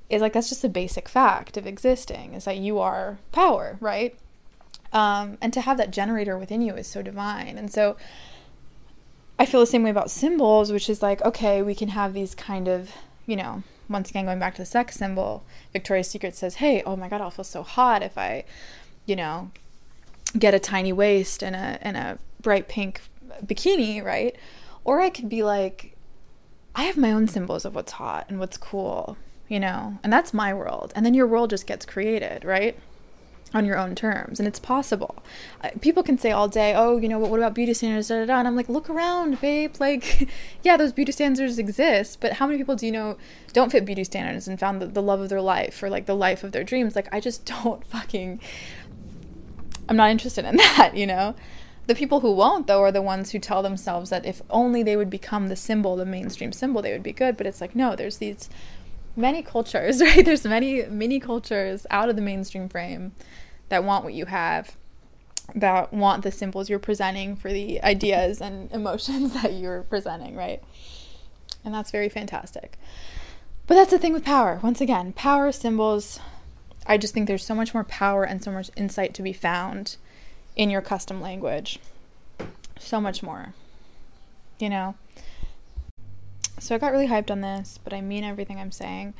is 0.09 0.21
like 0.21 0.33
that's 0.33 0.49
just 0.49 0.63
a 0.63 0.69
basic 0.69 1.09
fact 1.09 1.57
of 1.57 1.67
existing 1.67 2.33
is 2.33 2.45
that 2.45 2.57
you 2.57 2.79
are 2.79 3.19
power 3.31 3.77
right? 3.79 4.17
Um, 4.93 5.37
and 5.41 5.51
to 5.53 5.61
have 5.61 5.77
that 5.77 5.91
generator 5.91 6.37
within 6.37 6.61
you 6.61 6.73
is 6.75 6.87
so 6.87 7.01
divine. 7.01 7.57
And 7.57 7.71
so 7.71 7.97
i 9.39 9.45
feel 9.45 9.59
the 9.59 9.65
same 9.65 9.83
way 9.83 9.89
about 9.89 10.09
symbols 10.09 10.71
which 10.71 10.89
is 10.89 11.01
like 11.01 11.21
okay 11.23 11.61
we 11.61 11.75
can 11.75 11.89
have 11.89 12.13
these 12.13 12.33
kind 12.35 12.67
of 12.67 12.91
you 13.25 13.35
know 13.35 13.63
once 13.89 14.09
again 14.09 14.25
going 14.25 14.39
back 14.39 14.55
to 14.55 14.61
the 14.61 14.65
sex 14.65 14.95
symbol 14.95 15.43
victoria's 15.73 16.09
secret 16.09 16.35
says 16.35 16.55
hey 16.55 16.81
oh 16.85 16.95
my 16.95 17.07
god 17.07 17.21
i'll 17.21 17.31
feel 17.31 17.45
so 17.45 17.63
hot 17.63 18.01
if 18.01 18.17
i 18.17 18.43
you 19.05 19.15
know 19.15 19.51
get 20.37 20.53
a 20.53 20.59
tiny 20.59 20.91
waist 20.91 21.43
and 21.43 21.55
a 21.55 21.77
and 21.81 21.95
a 21.97 22.19
bright 22.41 22.67
pink 22.67 23.01
bikini 23.45 24.03
right? 24.03 24.35
Or 24.83 25.01
i 25.01 25.09
could 25.09 25.29
be 25.29 25.43
like 25.43 25.95
i 26.75 26.83
have 26.83 26.97
my 26.97 27.11
own 27.11 27.27
symbols 27.27 27.65
of 27.65 27.75
what's 27.75 27.93
hot 27.93 28.25
and 28.29 28.39
what's 28.39 28.57
cool 28.57 29.17
you 29.47 29.59
know, 29.59 29.97
and 30.03 30.11
that's 30.11 30.33
my 30.33 30.53
world. 30.53 30.91
And 30.95 31.05
then 31.05 31.13
your 31.13 31.27
world 31.27 31.49
just 31.49 31.67
gets 31.67 31.85
created, 31.85 32.43
right? 32.43 32.77
On 33.53 33.65
your 33.65 33.77
own 33.77 33.95
terms, 33.95 34.39
and 34.39 34.47
it's 34.47 34.59
possible. 34.59 35.23
People 35.79 36.03
can 36.03 36.17
say 36.17 36.31
all 36.31 36.49
day, 36.49 36.73
"Oh, 36.75 36.97
you 36.97 37.07
know, 37.07 37.17
what, 37.17 37.29
what 37.31 37.39
about 37.39 37.53
beauty 37.53 37.73
standards?" 37.73 38.09
Da, 38.09 38.19
da, 38.19 38.25
da. 38.25 38.39
And 38.39 38.47
I'm 38.47 38.57
like, 38.57 38.67
"Look 38.67 38.89
around, 38.89 39.39
babe. 39.39 39.75
Like, 39.79 40.27
yeah, 40.63 40.75
those 40.75 40.91
beauty 40.91 41.13
standards 41.13 41.57
exist, 41.57 42.19
but 42.19 42.33
how 42.33 42.45
many 42.45 42.57
people 42.57 42.75
do 42.75 42.85
you 42.85 42.91
know 42.91 43.17
don't 43.53 43.71
fit 43.71 43.85
beauty 43.85 44.03
standards 44.03 44.49
and 44.49 44.59
found 44.59 44.81
the, 44.81 44.87
the 44.87 45.01
love 45.01 45.21
of 45.21 45.29
their 45.29 45.41
life 45.41 45.81
or 45.81 45.89
like 45.89 46.07
the 46.07 46.15
life 46.15 46.43
of 46.43 46.51
their 46.51 46.65
dreams? 46.65 46.93
Like, 46.93 47.07
I 47.13 47.21
just 47.21 47.45
don't 47.63 47.85
fucking. 47.87 48.41
I'm 49.87 49.95
not 49.95 50.11
interested 50.11 50.43
in 50.43 50.57
that, 50.77 50.97
you 50.97 51.07
know. 51.07 51.33
The 51.87 51.95
people 51.95 52.19
who 52.19 52.33
won't, 52.33 52.67
though, 52.67 52.81
are 52.81 52.91
the 52.91 53.01
ones 53.01 53.31
who 53.31 53.39
tell 53.39 53.63
themselves 53.63 54.09
that 54.09 54.25
if 54.25 54.41
only 54.49 54.83
they 54.83 54.97
would 54.97 55.09
become 55.09 55.47
the 55.47 55.55
symbol, 55.55 55.95
the 55.95 56.05
mainstream 56.05 56.51
symbol, 56.51 56.81
they 56.81 56.91
would 56.91 57.01
be 57.01 57.13
good. 57.13 57.37
But 57.37 57.47
it's 57.47 57.61
like, 57.61 57.75
no, 57.75 57.95
there's 57.95 58.17
these 58.17 58.49
many 59.17 59.41
cultures, 59.41 60.01
right? 60.01 60.23
There's 60.23 60.45
many 60.45 60.83
many 60.85 61.19
cultures 61.19 61.85
out 61.89 62.09
of 62.09 62.15
the 62.15 62.21
mainstream 62.21 62.69
frame 62.69 63.13
that 63.69 63.83
want 63.83 64.05
what 64.05 64.13
you 64.13 64.25
have, 64.25 64.77
that 65.53 65.91
want 65.91 66.23
the 66.23 66.31
symbols 66.31 66.69
you're 66.69 66.79
presenting 66.79 67.35
for 67.35 67.51
the 67.51 67.81
ideas 67.83 68.41
and 68.41 68.71
emotions 68.71 69.33
that 69.41 69.53
you're 69.53 69.83
presenting, 69.83 70.35
right? 70.35 70.63
And 71.65 71.73
that's 71.73 71.91
very 71.91 72.07
fantastic. 72.07 72.77
But 73.65 73.75
that's 73.75 73.91
the 73.91 73.99
thing 73.99 74.13
with 74.13 74.23
power. 74.23 74.59
Once 74.63 74.79
again, 74.79 75.11
power 75.11 75.51
symbols, 75.51 76.21
I 76.85 76.97
just 76.97 77.13
think 77.13 77.27
there's 77.27 77.45
so 77.45 77.55
much 77.55 77.73
more 77.73 77.83
power 77.83 78.23
and 78.23 78.41
so 78.41 78.51
much 78.51 78.71
insight 78.77 79.13
to 79.15 79.21
be 79.21 79.33
found 79.33 79.97
in 80.55 80.69
your 80.69 80.81
custom 80.81 81.19
language. 81.19 81.79
So 82.79 83.01
much 83.01 83.21
more. 83.21 83.53
You 84.59 84.69
know? 84.69 84.95
So 86.59 86.75
I 86.75 86.77
got 86.77 86.91
really 86.91 87.07
hyped 87.07 87.31
on 87.31 87.41
this, 87.41 87.79
but 87.83 87.93
I 87.93 88.01
mean 88.01 88.23
everything 88.23 88.59
I'm 88.59 88.71
saying. 88.71 89.13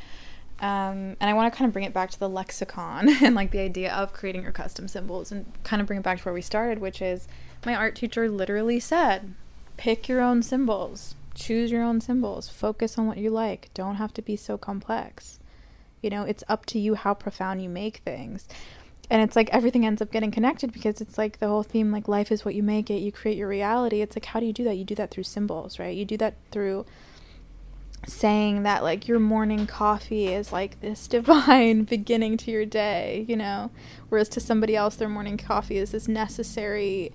Um, 0.60 1.16
and 1.20 1.30
I 1.30 1.34
want 1.34 1.52
to 1.52 1.56
kind 1.56 1.68
of 1.68 1.74
bring 1.74 1.86
it 1.86 1.94
back 1.94 2.10
to 2.12 2.20
the 2.20 2.30
lexicon 2.30 3.10
and 3.22 3.36
like 3.36 3.52
the 3.52 3.60
idea 3.60 3.94
of 3.94 4.14
creating 4.14 4.42
your 4.42 4.52
custom 4.52 4.88
symbols 4.88 5.32
and 5.32 5.46
kind 5.64 5.82
of 5.82 5.88
bring 5.88 6.00
it 6.00 6.04
back 6.04 6.20
to 6.20 6.24
where 6.24 6.34
we 6.34 6.42
started, 6.42 6.80
which 6.80 7.02
is 7.02 7.28
my 7.66 7.76
art 7.76 7.96
teacher 7.96 8.28
literally 8.30 8.80
said, 8.80 9.36
pick 9.78 10.08
your 10.08 10.22
own 10.22 10.42
symbols, 10.42 11.16
choose 11.36 11.72
your 11.72 11.84
own 11.84 12.02
symbols, 12.02 12.50
focus 12.50 12.98
on 12.98 13.06
what 13.06 13.18
you 13.18 13.30
like, 13.30 13.70
don't 13.76 13.96
have 13.96 14.14
to 14.14 14.22
be 14.22 14.36
so 14.36 14.58
complex. 14.58 15.40
You 16.02 16.10
know, 16.10 16.24
it's 16.24 16.44
up 16.48 16.66
to 16.68 16.80
you 16.80 16.96
how 16.96 17.14
profound 17.14 17.62
you 17.62 17.70
make 17.70 17.98
things. 17.98 18.48
And 19.10 19.22
it's 19.22 19.36
like 19.36 19.50
everything 19.52 19.86
ends 19.86 20.02
up 20.02 20.12
getting 20.12 20.32
connected 20.32 20.74
because 20.74 21.00
it's 21.00 21.18
like 21.18 21.40
the 21.40 21.48
whole 21.48 21.64
theme 21.64 21.92
like 21.92 22.08
life 22.08 22.32
is 22.32 22.44
what 22.44 22.56
you 22.56 22.64
make 22.64 22.90
it, 22.90 22.98
you 22.98 23.12
create 23.12 23.38
your 23.38 23.48
reality. 23.48 24.02
It's 24.02 24.16
like 24.16 24.26
how 24.26 24.40
do 24.40 24.46
you 24.46 24.54
do 24.54 24.64
that? 24.66 24.76
You 24.76 24.84
do 24.84 24.96
that 24.96 25.12
through 25.12 25.24
symbols, 25.24 25.80
right? 25.80 25.96
You 25.96 26.04
do 26.04 26.18
that 26.18 26.36
through 26.52 26.86
saying 28.06 28.64
that 28.64 28.84
like 28.84 29.08
your 29.08 29.20
morning 29.20 29.68
coffee 29.68 30.28
is 30.28 30.52
like 30.54 30.80
this 30.82 31.08
divine 31.10 31.84
beginning 31.84 32.38
to 32.38 32.52
your 32.52 32.66
day, 32.66 33.26
you 33.28 33.36
know, 33.36 33.72
whereas 34.10 34.30
to 34.30 34.40
somebody 34.40 34.76
else 34.76 34.96
their 34.96 35.10
morning 35.10 35.38
coffee 35.38 35.78
is 35.78 35.92
this 35.92 36.08
necessary 36.08 37.12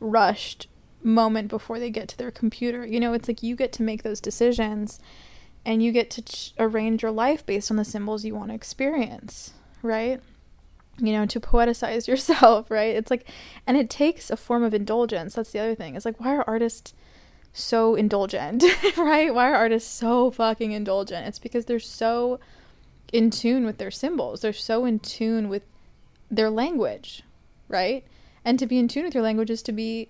rushed 0.00 0.66
moment 1.02 1.48
before 1.48 1.78
they 1.78 1.90
get 1.90 2.08
to 2.08 2.18
their 2.18 2.30
computer. 2.30 2.86
You 2.86 3.00
know, 3.00 3.12
it's 3.12 3.28
like 3.28 3.42
you 3.42 3.56
get 3.56 3.72
to 3.74 3.82
make 3.82 4.02
those 4.02 4.20
decisions 4.20 5.00
and 5.64 5.82
you 5.82 5.92
get 5.92 6.10
to 6.10 6.22
ch- 6.22 6.54
arrange 6.58 7.02
your 7.02 7.12
life 7.12 7.44
based 7.46 7.70
on 7.70 7.76
the 7.76 7.84
symbols 7.84 8.24
you 8.24 8.34
want 8.34 8.50
to 8.50 8.54
experience, 8.54 9.52
right? 9.82 10.20
You 10.98 11.12
know, 11.12 11.26
to 11.26 11.40
poeticize 11.40 12.06
yourself, 12.08 12.70
right? 12.70 12.94
It's 12.96 13.10
like, 13.10 13.28
and 13.66 13.76
it 13.76 13.90
takes 13.90 14.30
a 14.30 14.36
form 14.36 14.62
of 14.62 14.74
indulgence. 14.74 15.34
That's 15.34 15.52
the 15.52 15.60
other 15.60 15.74
thing. 15.74 15.94
It's 15.94 16.04
like, 16.04 16.20
why 16.20 16.34
are 16.34 16.44
artists 16.46 16.94
so 17.52 17.94
indulgent, 17.94 18.64
right? 18.96 19.32
Why 19.34 19.50
are 19.50 19.54
artists 19.54 19.92
so 19.92 20.30
fucking 20.30 20.72
indulgent? 20.72 21.26
It's 21.26 21.38
because 21.38 21.66
they're 21.66 21.78
so 21.78 22.40
in 23.12 23.30
tune 23.30 23.64
with 23.64 23.78
their 23.78 23.90
symbols. 23.90 24.40
They're 24.40 24.52
so 24.52 24.84
in 24.84 24.98
tune 24.98 25.48
with 25.48 25.62
their 26.30 26.50
language, 26.50 27.22
right? 27.68 28.04
And 28.44 28.58
to 28.58 28.66
be 28.66 28.78
in 28.78 28.88
tune 28.88 29.04
with 29.04 29.14
your 29.14 29.22
language 29.22 29.50
is 29.50 29.62
to 29.62 29.72
be 29.72 30.08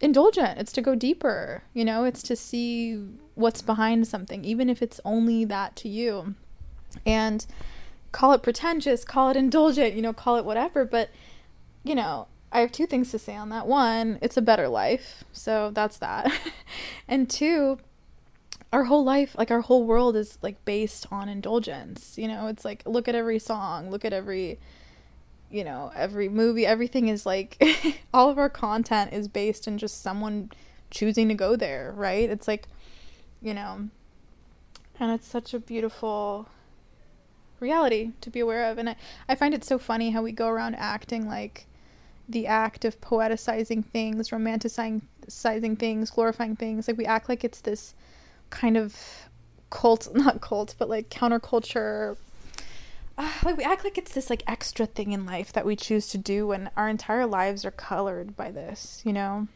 indulgent. 0.00 0.58
It's 0.58 0.72
to 0.72 0.82
go 0.82 0.94
deeper, 0.94 1.62
you 1.74 1.84
know, 1.84 2.04
it's 2.04 2.22
to 2.24 2.36
see 2.36 3.02
what's 3.34 3.62
behind 3.62 4.06
something, 4.06 4.44
even 4.44 4.68
if 4.68 4.82
it's 4.82 5.00
only 5.04 5.44
that 5.44 5.76
to 5.76 5.88
you. 5.88 6.34
And 7.06 7.46
call 8.10 8.32
it 8.32 8.42
pretentious, 8.42 9.04
call 9.04 9.30
it 9.30 9.36
indulgent, 9.36 9.94
you 9.94 10.02
know, 10.02 10.12
call 10.12 10.36
it 10.36 10.44
whatever, 10.44 10.84
but 10.84 11.10
you 11.84 11.94
know, 11.94 12.26
I 12.52 12.60
have 12.60 12.72
two 12.72 12.86
things 12.86 13.10
to 13.12 13.18
say 13.18 13.36
on 13.36 13.48
that. 13.50 13.66
One, 13.66 14.18
it's 14.20 14.36
a 14.36 14.42
better 14.42 14.68
life. 14.68 15.24
So 15.32 15.70
that's 15.72 15.98
that. 15.98 16.32
and 17.08 17.30
two, 17.30 17.78
our 18.72 18.84
whole 18.84 19.04
life, 19.04 19.36
like 19.38 19.50
our 19.50 19.60
whole 19.60 19.84
world 19.84 20.16
is 20.16 20.38
like 20.42 20.64
based 20.64 21.06
on 21.10 21.28
indulgence. 21.28 22.18
You 22.18 22.28
know, 22.28 22.46
it's 22.46 22.64
like 22.64 22.82
look 22.86 23.08
at 23.08 23.14
every 23.14 23.38
song, 23.38 23.90
look 23.90 24.04
at 24.04 24.12
every 24.12 24.58
you 25.50 25.64
know, 25.64 25.90
every 25.96 26.28
movie, 26.28 26.64
everything 26.64 27.08
is 27.08 27.26
like 27.26 27.60
all 28.14 28.30
of 28.30 28.38
our 28.38 28.48
content 28.48 29.12
is 29.12 29.26
based 29.26 29.66
in 29.66 29.78
just 29.78 30.00
someone 30.00 30.50
choosing 30.90 31.28
to 31.28 31.34
go 31.34 31.56
there, 31.56 31.92
right? 31.96 32.30
It's 32.30 32.46
like, 32.46 32.68
you 33.42 33.52
know, 33.52 33.88
and 34.98 35.10
it's 35.10 35.26
such 35.26 35.52
a 35.52 35.58
beautiful 35.58 36.48
reality 37.58 38.12
to 38.20 38.30
be 38.30 38.40
aware 38.40 38.70
of. 38.70 38.78
And 38.78 38.90
I, 38.90 38.96
I 39.28 39.34
find 39.34 39.52
it 39.52 39.64
so 39.64 39.78
funny 39.78 40.10
how 40.10 40.22
we 40.22 40.32
go 40.32 40.48
around 40.48 40.76
acting 40.76 41.26
like 41.26 41.66
the 42.30 42.46
act 42.46 42.84
of 42.84 43.00
poeticizing 43.00 43.84
things, 43.84 44.30
romanticizing 44.30 45.78
things, 45.78 46.10
glorifying 46.10 46.56
things. 46.56 46.88
Like 46.88 46.96
we 46.96 47.06
act 47.06 47.28
like 47.28 47.44
it's 47.44 47.60
this 47.60 47.94
kind 48.50 48.76
of 48.76 49.28
cult, 49.70 50.08
not 50.14 50.40
cult, 50.40 50.74
but 50.78 50.88
like 50.88 51.08
counterculture. 51.08 52.16
Uh, 53.18 53.30
like 53.44 53.56
we 53.56 53.64
act 53.64 53.84
like 53.84 53.98
it's 53.98 54.12
this 54.12 54.30
like 54.30 54.42
extra 54.46 54.86
thing 54.86 55.12
in 55.12 55.26
life 55.26 55.52
that 55.52 55.66
we 55.66 55.76
choose 55.76 56.08
to 56.08 56.18
do 56.18 56.46
when 56.46 56.70
our 56.76 56.88
entire 56.88 57.26
lives 57.26 57.64
are 57.64 57.70
colored 57.70 58.36
by 58.36 58.50
this, 58.50 59.02
you 59.04 59.12
know? 59.12 59.48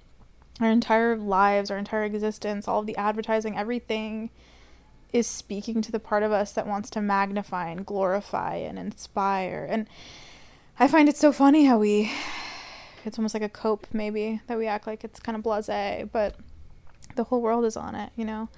Our 0.60 0.70
entire 0.70 1.16
lives, 1.16 1.70
our 1.70 1.78
entire 1.78 2.04
existence, 2.04 2.68
all 2.68 2.80
of 2.80 2.86
the 2.86 2.96
advertising, 2.96 3.56
everything 3.56 4.30
is 5.12 5.26
speaking 5.26 5.80
to 5.80 5.92
the 5.92 6.00
part 6.00 6.22
of 6.22 6.32
us 6.32 6.52
that 6.52 6.66
wants 6.66 6.90
to 6.90 7.00
magnify 7.00 7.70
and 7.70 7.86
glorify 7.86 8.56
and 8.56 8.78
inspire. 8.78 9.66
And 9.68 9.88
I 10.78 10.88
find 10.88 11.08
it 11.08 11.16
so 11.16 11.32
funny 11.32 11.64
how 11.64 11.78
we 11.78 12.10
it's 13.06 13.18
almost 13.18 13.34
like 13.34 13.42
a 13.42 13.48
cope 13.48 13.86
maybe 13.92 14.40
that 14.46 14.58
we 14.58 14.66
act 14.66 14.86
like 14.86 15.04
it's 15.04 15.20
kind 15.20 15.36
of 15.36 15.42
blasé, 15.42 16.08
but 16.10 16.36
the 17.16 17.24
whole 17.24 17.40
world 17.40 17.64
is 17.64 17.76
on 17.76 17.94
it, 17.94 18.10
you 18.16 18.24
know. 18.24 18.48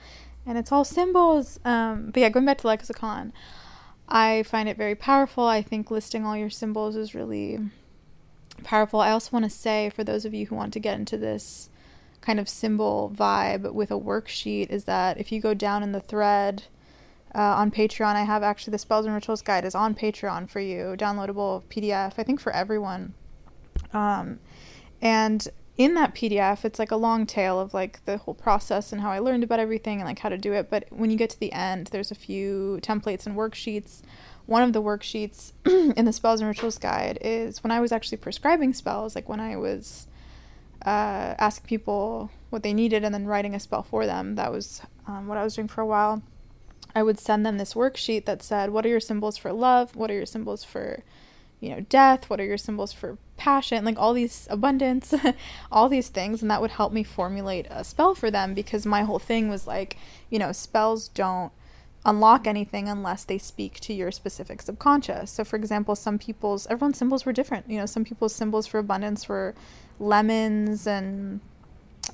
And 0.45 0.57
it's 0.57 0.71
all 0.71 0.85
symbols. 0.85 1.59
Um, 1.65 2.11
but 2.13 2.21
yeah, 2.21 2.29
going 2.29 2.47
back 2.47 2.59
to 2.59 2.67
lexicon, 2.67 3.33
I 4.09 4.45
find 4.45 4.69
it 4.69 4.77
very 4.77 4.95
powerful. 4.95 5.47
I 5.47 5.63
think 5.63 5.91
listing 5.91 6.25
all 6.25 6.37
your 6.37 6.51
symbols 6.51 6.97
is 6.97 7.15
really 7.15 7.59
powerful. 8.63 9.01
I 9.01 9.11
also 9.11 9.31
want 9.33 9.45
to 9.45 9.51
say 9.51 9.91
for 9.91 10.05
those 10.05 10.25
of 10.25 10.35
you 10.35 10.47
who 10.47 10.55
want 10.55 10.73
to 10.75 10.81
get 10.81 10.99
into 10.99 11.17
this 11.19 11.69
kind 12.21 12.41
of 12.41 12.49
symbol 12.49 13.13
vibe 13.15 13.73
with 13.73 13.91
a 13.91 13.99
worksheet 13.99 14.71
is 14.71 14.85
that 14.85 15.19
if 15.19 15.31
you 15.31 15.41
go 15.41 15.55
down 15.55 15.83
in 15.83 15.93
the 15.93 16.01
thread 16.01 16.65
uh, 17.35 17.39
on 17.39 17.71
Patreon, 17.71 18.15
I 18.15 18.25
have 18.25 18.43
actually 18.43 18.73
the 18.73 18.79
Spells 18.79 19.07
and 19.07 19.15
Rituals 19.15 19.43
Guide 19.43 19.65
is 19.65 19.75
on 19.75 19.95
Patreon 19.95 20.49
for 20.49 20.61
you, 20.61 20.97
downloadable 20.99 21.63
PDF, 21.65 22.15
I 22.19 22.23
think 22.23 22.41
for 22.41 22.53
everyone. 22.53 23.15
Um, 23.93 24.41
and 25.01 25.47
in 25.77 25.95
that 25.95 26.15
PDF, 26.15 26.65
it's 26.65 26.79
like 26.79 26.91
a 26.91 26.97
long 26.97 27.27
tale 27.27 27.61
of 27.61 27.75
like 27.75 28.05
the 28.07 28.17
whole 28.17 28.35
process 28.35 28.93
and 28.93 29.03
how 29.03 29.11
I 29.11 29.19
learned 29.19 29.45
about 29.45 29.61
everything 29.61 29.99
and 29.99 30.07
like 30.07 30.21
how 30.21 30.31
to 30.31 30.39
do 30.39 30.53
it. 30.55 30.71
But 30.71 30.87
when 30.91 31.11
you 31.11 31.17
get 31.17 31.31
to 31.31 31.41
the 31.41 31.53
end, 31.53 31.89
there's 31.89 32.11
a 32.11 32.15
few 32.15 32.79
templates 32.83 33.27
and 33.27 33.37
worksheets. 33.37 34.03
One 34.47 34.63
of 34.63 34.73
the 34.73 34.83
worksheets 34.83 35.53
in 35.97 36.05
the 36.05 36.13
Spells 36.13 36.41
and 36.41 36.49
Rituals 36.49 36.79
Guide 36.79 37.19
is 37.21 37.63
when 37.63 37.71
I 37.71 37.81
was 37.81 37.93
actually 37.93 38.19
prescribing 38.19 38.73
spells, 38.73 39.15
like 39.15 39.29
when 39.29 39.41
I 39.41 39.57
was 39.57 40.07
uh, 40.85 41.35
asking 41.39 41.67
people 41.67 42.31
what 42.49 42.63
they 42.63 42.73
needed 42.73 43.05
and 43.05 43.15
then 43.15 43.27
writing 43.27 43.55
a 43.55 43.61
spell 43.61 43.83
for 43.83 44.07
them. 44.07 44.37
That 44.37 44.53
was 44.53 44.81
um, 45.07 45.27
what 45.27 45.37
I 45.37 45.45
was 45.45 45.57
doing 45.57 45.69
for 45.69 45.83
a 45.83 45.87
while. 45.87 46.23
I 46.95 47.03
would 47.03 47.19
send 47.19 47.45
them 47.45 47.59
this 47.59 47.75
worksheet 47.75 48.25
that 48.25 48.43
said, 48.43 48.71
What 48.71 48.87
are 48.87 48.89
your 48.89 49.01
symbols 49.01 49.37
for 49.37 49.53
love? 49.53 49.95
What 49.95 50.11
are 50.11 50.15
your 50.15 50.25
symbols 50.25 50.65
for 50.65 51.03
you 51.61 51.71
know, 51.71 51.81
death, 51.81 52.29
what 52.29 52.41
are 52.41 52.45
your 52.45 52.59
symbols 52.59 52.93
for 52.93 53.19
passion, 53.37 53.85
like 53.85 53.99
all 53.99 54.13
these 54.13 54.47
abundance, 54.51 55.15
all 55.73 55.89
these 55.89 56.09
things, 56.09 56.43
and 56.43 56.51
that 56.51 56.61
would 56.61 56.73
help 56.73 56.93
me 56.93 57.03
formulate 57.03 57.67
a 57.71 57.85
spell 57.85 58.15
for 58.15 58.31
them 58.31 58.55
because 58.55 58.87
my 58.87 59.03
whole 59.03 59.19
thing 59.19 59.49
was 59.49 59.67
like, 59.67 59.97
you 60.31 60.39
know, 60.39 60.53
spells 60.53 61.09
don't 61.09 61.53
unlock 62.05 62.47
anything 62.47 62.89
unless 62.89 63.25
they 63.25 63.37
speak 63.37 63.81
to 63.81 63.93
your 63.93 64.13
specific 64.13 64.63
subconscious. 64.63 65.31
So 65.31 65.45
for 65.45 65.57
example, 65.57 65.97
some 65.97 66.19
people's 66.19 66.67
everyone's 66.69 66.99
symbols 66.99 67.27
were 67.27 67.33
different. 67.33 67.69
You 67.69 67.79
know, 67.79 67.87
some 67.87 68.05
people's 68.05 68.35
symbols 68.35 68.67
for 68.67 68.79
abundance 68.79 69.29
were 69.29 69.55
lemons 69.99 70.87
and 70.87 71.41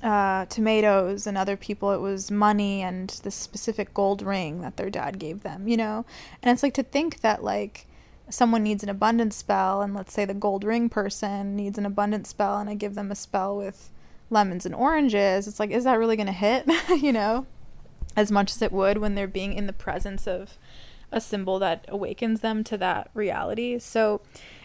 uh, 0.02 0.46
tomatoes, 0.46 1.26
and 1.26 1.36
other 1.36 1.56
people 1.56 1.92
it 1.92 2.00
was 2.00 2.30
money 2.30 2.82
and 2.82 3.10
the 3.22 3.30
specific 3.30 3.92
gold 3.94 4.22
ring 4.22 4.62
that 4.62 4.76
their 4.76 4.90
dad 4.90 5.18
gave 5.18 5.42
them, 5.42 5.68
you 5.68 5.76
know? 5.76 6.04
And 6.42 6.52
it's 6.52 6.62
like 6.62 6.74
to 6.74 6.82
think 6.82 7.20
that 7.20 7.44
like 7.44 7.86
someone 8.32 8.62
needs 8.62 8.82
an 8.82 8.88
abundance 8.88 9.36
spell 9.36 9.82
and 9.82 9.94
let's 9.94 10.12
say 10.12 10.24
the 10.24 10.34
gold 10.34 10.64
ring 10.64 10.88
person 10.88 11.54
needs 11.54 11.78
an 11.78 11.86
abundance 11.86 12.30
spell 12.30 12.58
and 12.58 12.70
I 12.70 12.74
give 12.74 12.94
them 12.94 13.10
a 13.10 13.14
spell 13.14 13.56
with 13.56 13.90
lemons 14.30 14.64
and 14.64 14.74
oranges, 14.74 15.46
it's 15.46 15.60
like 15.60 15.70
is 15.70 15.84
that 15.84 15.98
really 15.98 16.16
going 16.16 16.26
to 16.26 16.32
hit, 16.32 16.66
you 17.02 17.12
know, 17.12 17.46
as 18.16 18.32
much 18.32 18.50
as 18.50 18.62
it 18.62 18.72
would 18.72 18.98
when 18.98 19.14
they're 19.14 19.28
being 19.28 19.52
in 19.52 19.66
the 19.66 19.72
presence 19.72 20.26
of 20.26 20.58
a 21.12 21.20
symbol 21.20 21.58
that 21.58 21.84
awakens 21.88 22.40
them 22.40 22.64
to 22.64 22.78
that 22.78 23.10
reality. 23.14 23.78
So 23.78 24.22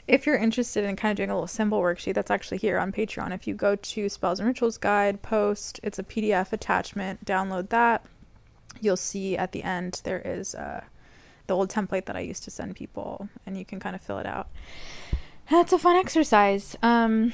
if 0.07 0.25
you're 0.25 0.37
interested 0.37 0.85
in 0.85 0.95
kind 0.95 1.11
of 1.11 1.17
doing 1.17 1.29
a 1.29 1.35
little 1.35 1.47
symbol 1.47 1.81
worksheet, 1.81 2.13
that's 2.13 2.31
actually 2.31 2.59
here 2.59 2.79
on 2.79 2.93
Patreon. 2.93 3.33
If 3.33 3.45
you 3.45 3.53
go 3.53 3.75
to 3.75 4.09
Spells 4.09 4.39
and 4.39 4.47
Rituals 4.47 4.77
Guide 4.77 5.21
post, 5.21 5.81
it's 5.83 5.99
a 5.99 6.03
PDF 6.03 6.53
attachment, 6.53 7.25
download 7.25 7.69
that. 7.69 8.05
You'll 8.79 8.95
see 8.95 9.35
at 9.35 9.51
the 9.51 9.63
end 9.63 10.01
there 10.05 10.21
is 10.23 10.53
a 10.55 10.85
the 11.47 11.55
old 11.55 11.69
template 11.69 12.05
that 12.05 12.15
I 12.15 12.21
used 12.21 12.43
to 12.43 12.51
send 12.51 12.75
people, 12.75 13.29
and 13.45 13.57
you 13.57 13.65
can 13.65 13.79
kind 13.79 13.95
of 13.95 14.01
fill 14.01 14.19
it 14.19 14.25
out. 14.25 14.47
It's 15.49 15.73
a 15.73 15.79
fun 15.79 15.95
exercise. 15.95 16.75
Um, 16.83 17.33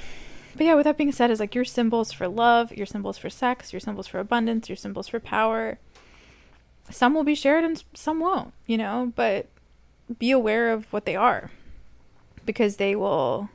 but 0.55 0.65
yeah, 0.65 0.75
with 0.75 0.85
that 0.85 0.97
being 0.97 1.11
said, 1.11 1.31
is 1.31 1.39
like 1.39 1.55
your 1.55 1.65
symbols 1.65 2.11
for 2.11 2.27
love, 2.27 2.71
your 2.71 2.85
symbols 2.85 3.17
for 3.17 3.29
sex, 3.29 3.73
your 3.73 3.79
symbols 3.79 4.07
for 4.07 4.19
abundance, 4.19 4.69
your 4.69 4.75
symbols 4.75 5.07
for 5.07 5.19
power. 5.19 5.79
Some 6.89 7.13
will 7.13 7.23
be 7.23 7.35
shared 7.35 7.63
and 7.63 7.83
some 7.93 8.19
won't, 8.19 8.53
you 8.67 8.77
know, 8.77 9.11
but 9.15 9.47
be 10.19 10.31
aware 10.31 10.71
of 10.71 10.91
what 10.91 11.05
they 11.05 11.15
are 11.15 11.49
because 12.45 12.75
they 12.75 12.95
will 12.95 13.49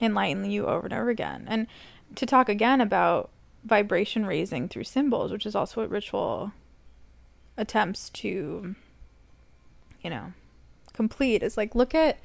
enlighten 0.00 0.48
you 0.50 0.66
over 0.66 0.86
and 0.86 0.94
over 0.94 1.10
again. 1.10 1.44
And 1.48 1.66
to 2.14 2.26
talk 2.26 2.48
again 2.48 2.80
about 2.80 3.30
vibration 3.64 4.26
raising 4.26 4.68
through 4.68 4.84
symbols, 4.84 5.32
which 5.32 5.46
is 5.46 5.56
also 5.56 5.80
what 5.80 5.90
ritual 5.90 6.52
attempts 7.56 8.10
to 8.10 8.76
you 10.02 10.10
know, 10.10 10.32
complete 10.92 11.42
is 11.42 11.56
like 11.56 11.74
look 11.74 11.94
at 11.94 12.18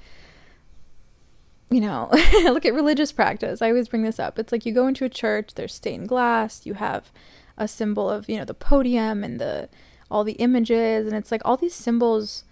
you 1.69 1.80
know, 1.80 2.09
look 2.43 2.65
at 2.65 2.74
religious 2.74 3.13
practice. 3.13 3.61
I 3.61 3.69
always 3.69 3.88
bring 3.88 4.03
this 4.03 4.19
up. 4.19 4.38
It's 4.38 4.51
like 4.51 4.65
you 4.65 4.74
go 4.74 4.88
into 4.88 5.05
a 5.05 5.09
church, 5.09 5.53
there's 5.55 5.74
stained 5.74 6.09
glass, 6.09 6.65
you 6.65 6.74
have 6.74 7.11
a 7.57 7.67
symbol 7.67 8.09
of, 8.09 8.30
you 8.30 8.38
know, 8.38 8.43
the 8.45 8.53
podium 8.53 9.24
and 9.24 9.39
the 9.39 9.69
all 10.09 10.26
the 10.26 10.34
images 10.34 11.07
and 11.07 11.15
it's 11.15 11.32
like 11.32 11.41
all 11.45 11.55
these 11.55 11.74
symbols 11.74 12.43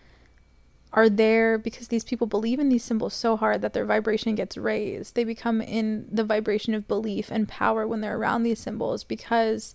are 0.93 1.09
there 1.09 1.57
because 1.57 1.89
these 1.89 2.03
people 2.03 2.26
believe 2.26 2.57
in 2.57 2.70
these 2.70 2.84
symbols 2.84 3.13
so 3.13 3.38
hard 3.38 3.61
that 3.61 3.74
their 3.74 3.86
vibration 3.86 4.34
gets 4.34 4.57
raised. 4.57 5.15
They 5.15 5.24
become 5.24 5.61
in 5.61 6.07
the 6.11 6.24
vibration 6.24 6.74
of 6.74 6.88
belief 6.88 7.30
and 7.30 7.47
power 7.47 7.86
when 7.86 8.01
they're 8.01 8.17
around 8.17 8.43
these 8.43 8.59
symbols 8.59 9.03
because 9.03 9.74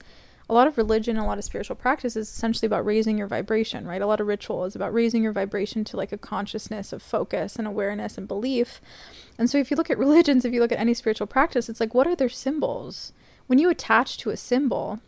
a 0.49 0.55
lot 0.55 0.67
of 0.67 0.77
religion, 0.77 1.17
a 1.17 1.27
lot 1.27 1.39
of 1.39 1.45
spiritual 1.45 1.77
practice 1.77 2.17
is 2.17 2.29
essentially 2.29 2.67
about 2.67 2.85
raising 2.85 3.17
your 3.17 3.27
vibration, 3.27 3.87
right? 3.87 4.03
A 4.03 4.07
lot 4.07 4.21
of 4.21 4.27
ritual 4.27 4.65
is 4.65 4.77
about 4.77 4.93
raising 4.93 5.23
your 5.23 5.33
vibration 5.33 5.85
to 5.85 5.97
like 5.97 6.13
a 6.13 6.19
consciousness 6.19 6.93
of 6.93 7.03
focus 7.03 7.57
and 7.57 7.67
awareness 7.67 8.19
and 8.19 8.29
belief. 8.29 8.81
And 9.39 9.49
so 9.49 9.57
if 9.57 9.71
you 9.71 9.77
look 9.77 9.91
at 9.91 9.99
religions, 10.07 10.45
if 10.45 10.53
you 10.53 10.61
look 10.61 10.73
at 10.73 10.79
any 10.79 10.93
spiritual 10.95 11.27
practice, 11.27 11.69
it's 11.69 11.81
like, 11.81 11.95
what 11.95 12.07
are 12.07 12.17
their 12.17 12.29
symbols? 12.29 13.13
When 13.47 13.59
you 13.59 13.71
attach 13.71 14.19
to 14.19 14.31
a 14.31 14.37
symbol, 14.37 15.01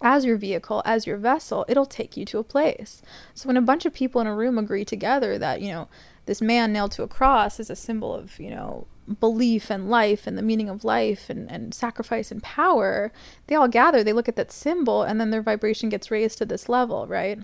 as 0.00 0.24
your 0.24 0.36
vehicle, 0.36 0.82
as 0.84 1.06
your 1.06 1.16
vessel, 1.16 1.64
it'll 1.68 1.86
take 1.86 2.16
you 2.16 2.24
to 2.26 2.38
a 2.38 2.44
place. 2.44 3.02
So 3.34 3.48
when 3.48 3.56
a 3.56 3.62
bunch 3.62 3.84
of 3.84 3.92
people 3.92 4.20
in 4.20 4.28
a 4.28 4.34
room 4.34 4.58
agree 4.58 4.84
together 4.84 5.38
that, 5.38 5.60
you 5.60 5.72
know, 5.72 5.88
this 6.26 6.40
man 6.40 6.72
nailed 6.72 6.92
to 6.92 7.02
a 7.02 7.08
cross 7.08 7.58
is 7.58 7.70
a 7.70 7.76
symbol 7.76 8.14
of, 8.14 8.38
you 8.38 8.50
know, 8.50 8.86
belief 9.20 9.70
and 9.70 9.88
life 9.88 10.26
and 10.26 10.36
the 10.36 10.42
meaning 10.42 10.68
of 10.68 10.84
life 10.84 11.30
and, 11.30 11.50
and 11.50 11.74
sacrifice 11.74 12.30
and 12.30 12.42
power, 12.42 13.12
they 13.46 13.54
all 13.54 13.68
gather, 13.68 14.04
they 14.04 14.12
look 14.12 14.28
at 14.28 14.36
that 14.36 14.52
symbol, 14.52 15.02
and 15.02 15.20
then 15.20 15.30
their 15.30 15.42
vibration 15.42 15.88
gets 15.88 16.10
raised 16.10 16.38
to 16.38 16.46
this 16.46 16.68
level, 16.68 17.06
right? 17.06 17.38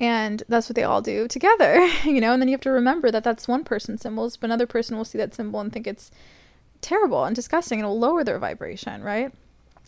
And 0.00 0.44
that's 0.48 0.68
what 0.68 0.76
they 0.76 0.84
all 0.84 1.02
do 1.02 1.26
together, 1.26 1.86
you 2.04 2.20
know? 2.20 2.32
And 2.32 2.40
then 2.40 2.48
you 2.48 2.54
have 2.54 2.60
to 2.62 2.70
remember 2.70 3.10
that 3.10 3.24
that's 3.24 3.48
one 3.48 3.64
person's 3.64 4.02
symbols, 4.02 4.36
but 4.36 4.46
another 4.46 4.66
person 4.66 4.96
will 4.96 5.04
see 5.04 5.18
that 5.18 5.34
symbol 5.34 5.60
and 5.60 5.72
think 5.72 5.86
it's 5.86 6.10
terrible 6.80 7.24
and 7.24 7.34
disgusting 7.34 7.80
and 7.80 7.86
it'll 7.86 7.98
lower 7.98 8.22
their 8.22 8.38
vibration, 8.38 9.02
right? 9.02 9.32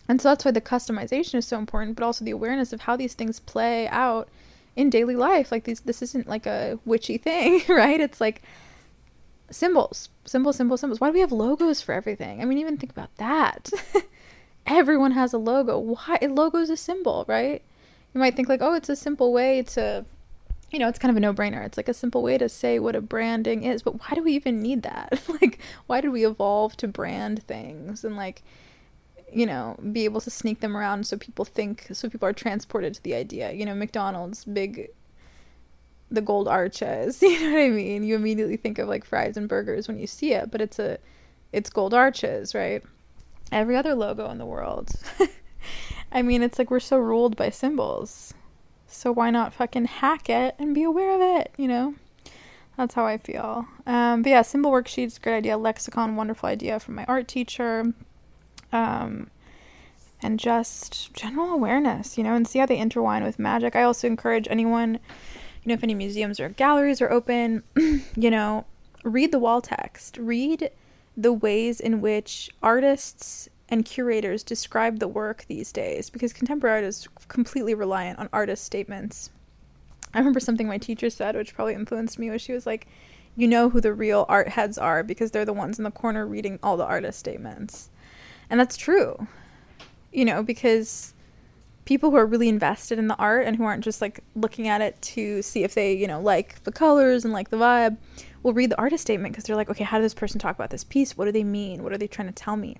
And 0.08 0.20
so 0.20 0.28
that's 0.28 0.44
why 0.44 0.50
the 0.50 0.60
customization 0.60 1.36
is 1.36 1.46
so 1.46 1.58
important, 1.58 1.96
but 1.96 2.04
also 2.04 2.24
the 2.24 2.32
awareness 2.32 2.72
of 2.72 2.80
how 2.82 2.96
these 2.96 3.14
things 3.14 3.38
play 3.38 3.86
out 3.88 4.28
in 4.74 4.90
daily 4.90 5.14
life. 5.14 5.52
Like 5.52 5.64
these 5.64 5.80
this 5.80 6.02
isn't 6.02 6.26
like 6.28 6.46
a 6.46 6.80
witchy 6.84 7.16
thing, 7.16 7.62
right? 7.68 8.00
It's 8.00 8.20
like 8.20 8.42
symbols, 9.50 10.08
symbols, 10.30 10.56
symbols, 10.56 10.80
symbols. 10.80 11.00
Why 11.00 11.08
do 11.08 11.14
we 11.14 11.20
have 11.20 11.32
logos 11.32 11.82
for 11.82 11.92
everything? 11.92 12.40
I 12.40 12.44
mean, 12.44 12.58
even 12.58 12.76
think 12.76 12.92
about 12.92 13.14
that. 13.16 13.70
Everyone 14.66 15.12
has 15.12 15.32
a 15.32 15.38
logo. 15.38 15.78
Why? 15.78 16.18
A 16.22 16.28
logo 16.28 16.58
is 16.58 16.70
a 16.70 16.76
symbol, 16.76 17.24
right? 17.26 17.62
You 18.14 18.20
might 18.20 18.36
think 18.36 18.48
like, 18.48 18.62
oh, 18.62 18.74
it's 18.74 18.88
a 18.88 18.94
simple 18.94 19.32
way 19.32 19.62
to, 19.62 20.04
you 20.70 20.78
know, 20.78 20.88
it's 20.88 21.00
kind 21.00 21.10
of 21.10 21.16
a 21.16 21.20
no-brainer. 21.20 21.64
It's 21.64 21.76
like 21.76 21.88
a 21.88 21.94
simple 21.94 22.22
way 22.22 22.38
to 22.38 22.48
say 22.48 22.78
what 22.78 22.94
a 22.94 23.00
branding 23.00 23.64
is. 23.64 23.82
But 23.82 24.00
why 24.00 24.14
do 24.14 24.22
we 24.22 24.32
even 24.32 24.62
need 24.62 24.82
that? 24.82 25.20
like, 25.40 25.58
why 25.86 26.00
did 26.00 26.10
we 26.10 26.24
evolve 26.24 26.76
to 26.78 26.86
brand 26.86 27.42
things 27.42 28.04
and 28.04 28.16
like, 28.16 28.42
you 29.32 29.46
know, 29.46 29.76
be 29.92 30.04
able 30.04 30.20
to 30.20 30.30
sneak 30.30 30.60
them 30.60 30.76
around 30.76 31.08
so 31.08 31.16
people 31.16 31.44
think, 31.44 31.88
so 31.92 32.08
people 32.08 32.28
are 32.28 32.32
transported 32.32 32.94
to 32.94 33.02
the 33.02 33.14
idea. 33.14 33.50
You 33.52 33.64
know, 33.64 33.74
McDonald's 33.74 34.44
big 34.44 34.90
the 36.10 36.20
gold 36.20 36.48
arches. 36.48 37.22
You 37.30 37.40
know 37.40 37.54
what 37.54 37.62
I 37.62 37.68
mean? 37.68 38.04
You 38.04 38.16
immediately 38.16 38.56
think 38.56 38.78
of 38.78 38.88
like 38.88 39.04
fries 39.04 39.36
and 39.36 39.48
burgers 39.48 39.88
when 39.88 39.98
you 39.98 40.06
see 40.06 40.32
it, 40.32 40.50
but 40.50 40.60
it's 40.60 40.78
a 40.78 40.98
it's 41.52 41.70
gold 41.70 41.94
arches, 41.94 42.54
right? 42.54 42.82
Every 43.52 43.76
other 43.76 43.94
logo 43.94 44.30
in 44.30 44.38
the 44.38 44.46
world. 44.46 44.92
I 46.12 46.22
mean, 46.22 46.42
it's 46.42 46.58
like 46.58 46.70
we're 46.70 46.80
so 46.80 46.98
ruled 46.98 47.36
by 47.36 47.50
symbols. 47.50 48.34
So 48.86 49.12
why 49.12 49.30
not 49.30 49.54
fucking 49.54 49.86
hack 49.86 50.28
it 50.28 50.54
and 50.58 50.74
be 50.74 50.82
aware 50.82 51.14
of 51.14 51.40
it, 51.40 51.52
you 51.56 51.68
know? 51.68 51.94
That's 52.76 52.94
how 52.94 53.06
I 53.06 53.18
feel. 53.18 53.66
Um, 53.86 54.22
but 54.22 54.30
yeah, 54.30 54.42
symbol 54.42 54.72
worksheets, 54.72 55.20
great 55.20 55.36
idea. 55.36 55.56
Lexicon, 55.56 56.16
wonderful 56.16 56.48
idea 56.48 56.80
from 56.80 56.94
my 56.94 57.04
art 57.04 57.28
teacher. 57.28 57.92
Um, 58.72 59.30
and 60.22 60.38
just 60.38 61.12
general 61.14 61.52
awareness, 61.52 62.18
you 62.18 62.24
know, 62.24 62.34
and 62.34 62.46
see 62.46 62.58
how 62.58 62.66
they 62.66 62.78
intertwine 62.78 63.24
with 63.24 63.38
magic. 63.38 63.76
I 63.76 63.82
also 63.82 64.06
encourage 64.06 64.46
anyone, 64.50 64.98
you 65.62 65.68
know, 65.68 65.74
if 65.74 65.82
any 65.82 65.94
museums 65.94 66.40
or 66.40 66.48
galleries 66.48 67.00
are 67.00 67.10
open, 67.10 67.62
you 68.16 68.30
know, 68.30 68.64
read 69.04 69.32
the 69.32 69.38
wall 69.38 69.60
text. 69.60 70.16
Read 70.18 70.70
the 71.16 71.32
ways 71.32 71.80
in 71.80 72.00
which 72.00 72.50
artists 72.62 73.48
and 73.68 73.84
curators 73.84 74.42
describe 74.42 74.98
the 74.98 75.08
work 75.08 75.44
these 75.48 75.70
days 75.72 76.10
because 76.10 76.32
contemporary 76.32 76.76
art 76.76 76.84
is 76.84 77.08
completely 77.28 77.74
reliant 77.74 78.18
on 78.18 78.28
artist 78.32 78.64
statements. 78.64 79.30
I 80.12 80.18
remember 80.18 80.40
something 80.40 80.66
my 80.66 80.78
teacher 80.78 81.08
said, 81.08 81.36
which 81.36 81.54
probably 81.54 81.74
influenced 81.74 82.18
me, 82.18 82.30
was 82.30 82.42
she 82.42 82.52
was 82.52 82.66
like, 82.66 82.88
You 83.36 83.46
know 83.46 83.70
who 83.70 83.80
the 83.80 83.92
real 83.92 84.26
art 84.28 84.48
heads 84.48 84.76
are 84.76 85.04
because 85.04 85.30
they're 85.30 85.44
the 85.44 85.52
ones 85.52 85.78
in 85.78 85.84
the 85.84 85.90
corner 85.90 86.26
reading 86.26 86.58
all 86.62 86.76
the 86.76 86.84
artist 86.84 87.18
statements. 87.18 87.90
And 88.48 88.58
that's 88.58 88.76
true, 88.76 89.28
you 90.12 90.24
know, 90.24 90.42
because 90.42 91.14
people 91.90 92.12
who 92.12 92.16
are 92.16 92.24
really 92.24 92.48
invested 92.48 93.00
in 93.00 93.08
the 93.08 93.16
art 93.16 93.44
and 93.44 93.56
who 93.56 93.64
aren't 93.64 93.82
just 93.82 94.00
like 94.00 94.20
looking 94.36 94.68
at 94.68 94.80
it 94.80 95.02
to 95.02 95.42
see 95.42 95.64
if 95.64 95.74
they, 95.74 95.92
you 95.92 96.06
know, 96.06 96.20
like 96.20 96.62
the 96.62 96.70
colors 96.70 97.24
and 97.24 97.34
like 97.34 97.50
the 97.50 97.56
vibe 97.56 97.96
will 98.44 98.52
read 98.52 98.70
the 98.70 98.78
artist 98.78 99.02
statement 99.02 99.32
because 99.32 99.42
they're 99.42 99.56
like, 99.56 99.68
okay, 99.68 99.82
how 99.82 99.98
does 99.98 100.04
this 100.04 100.14
person 100.14 100.38
talk 100.38 100.54
about 100.54 100.70
this 100.70 100.84
piece? 100.84 101.18
What 101.18 101.24
do 101.24 101.32
they 101.32 101.42
mean? 101.42 101.82
What 101.82 101.92
are 101.92 101.98
they 101.98 102.06
trying 102.06 102.28
to 102.28 102.32
tell 102.32 102.56
me? 102.56 102.76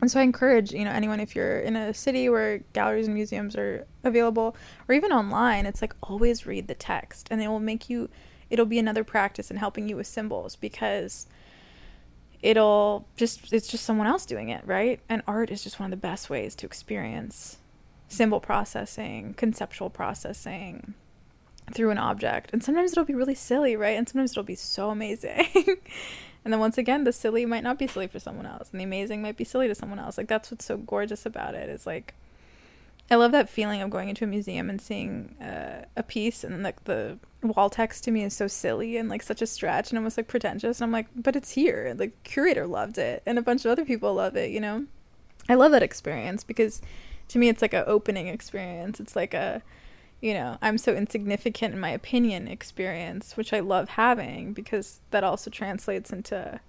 And 0.00 0.08
so 0.08 0.20
I 0.20 0.22
encourage, 0.22 0.70
you 0.70 0.84
know, 0.84 0.92
anyone 0.92 1.18
if 1.18 1.34
you're 1.34 1.58
in 1.58 1.74
a 1.74 1.92
city 1.92 2.28
where 2.28 2.58
galleries 2.72 3.06
and 3.06 3.16
museums 3.16 3.56
are 3.56 3.84
available 4.04 4.54
or 4.86 4.94
even 4.94 5.10
online, 5.10 5.66
it's 5.66 5.82
like 5.82 5.94
always 6.04 6.46
read 6.46 6.68
the 6.68 6.76
text 6.76 7.26
and 7.32 7.42
it 7.42 7.48
will 7.48 7.58
make 7.58 7.90
you 7.90 8.08
it'll 8.48 8.64
be 8.64 8.78
another 8.78 9.02
practice 9.02 9.50
in 9.50 9.56
helping 9.56 9.88
you 9.88 9.96
with 9.96 10.06
symbols 10.06 10.54
because 10.54 11.26
it'll 12.42 13.08
just 13.16 13.52
it's 13.52 13.66
just 13.66 13.82
someone 13.82 14.06
else 14.06 14.24
doing 14.24 14.50
it, 14.50 14.64
right? 14.64 15.00
And 15.08 15.22
art 15.26 15.50
is 15.50 15.64
just 15.64 15.80
one 15.80 15.86
of 15.86 15.90
the 15.90 15.96
best 15.96 16.30
ways 16.30 16.54
to 16.54 16.66
experience 16.66 17.58
symbol 18.08 18.40
processing, 18.40 19.34
conceptual 19.34 19.90
processing 19.90 20.94
through 21.72 21.90
an 21.90 21.98
object. 21.98 22.50
And 22.52 22.62
sometimes 22.62 22.92
it'll 22.92 23.04
be 23.04 23.14
really 23.14 23.34
silly, 23.34 23.76
right? 23.76 23.96
And 23.96 24.08
sometimes 24.08 24.32
it'll 24.32 24.44
be 24.44 24.54
so 24.54 24.90
amazing. 24.90 25.46
And 26.46 26.52
then 26.52 26.60
once 26.60 26.78
again, 26.78 27.02
the 27.02 27.12
silly 27.12 27.44
might 27.44 27.64
not 27.64 27.76
be 27.76 27.88
silly 27.88 28.06
for 28.06 28.20
someone 28.20 28.46
else, 28.46 28.68
and 28.70 28.78
the 28.78 28.84
amazing 28.84 29.20
might 29.20 29.36
be 29.36 29.42
silly 29.42 29.66
to 29.66 29.74
someone 29.74 29.98
else. 29.98 30.16
Like 30.16 30.28
that's 30.28 30.48
what's 30.48 30.64
so 30.64 30.76
gorgeous 30.76 31.26
about 31.26 31.56
it. 31.56 31.68
Is 31.68 31.88
like, 31.88 32.14
I 33.10 33.16
love 33.16 33.32
that 33.32 33.48
feeling 33.48 33.82
of 33.82 33.90
going 33.90 34.10
into 34.10 34.22
a 34.22 34.28
museum 34.28 34.70
and 34.70 34.80
seeing 34.80 35.34
uh, 35.42 35.86
a 35.96 36.04
piece, 36.04 36.44
and 36.44 36.62
like 36.62 36.84
the 36.84 37.18
wall 37.42 37.68
text 37.68 38.04
to 38.04 38.12
me 38.12 38.22
is 38.22 38.32
so 38.32 38.46
silly 38.46 38.96
and 38.96 39.08
like 39.08 39.24
such 39.24 39.42
a 39.42 39.46
stretch 39.46 39.90
and 39.90 39.98
almost 39.98 40.16
like 40.16 40.28
pretentious. 40.28 40.80
And 40.80 40.84
I'm 40.84 40.92
like, 40.92 41.08
but 41.16 41.34
it's 41.34 41.50
here. 41.50 41.92
The 41.94 42.12
curator 42.22 42.68
loved 42.68 42.96
it, 42.96 43.24
and 43.26 43.40
a 43.40 43.42
bunch 43.42 43.64
of 43.64 43.72
other 43.72 43.84
people 43.84 44.14
love 44.14 44.36
it. 44.36 44.52
You 44.52 44.60
know, 44.60 44.86
I 45.48 45.54
love 45.54 45.72
that 45.72 45.82
experience 45.82 46.44
because 46.44 46.80
to 47.28 47.38
me, 47.38 47.48
it's 47.48 47.62
like 47.62 47.74
an 47.74 47.84
opening 47.86 48.28
experience. 48.28 49.00
It's 49.00 49.16
like 49.16 49.34
a 49.34 49.62
you 50.20 50.32
know, 50.32 50.56
I'm 50.62 50.78
so 50.78 50.94
insignificant 50.94 51.74
in 51.74 51.80
my 51.80 51.90
opinion 51.90 52.48
experience, 52.48 53.36
which 53.36 53.52
I 53.52 53.60
love 53.60 53.90
having 53.90 54.52
because 54.52 55.00
that 55.10 55.24
also 55.24 55.50
translates 55.50 56.10
into 56.10 56.60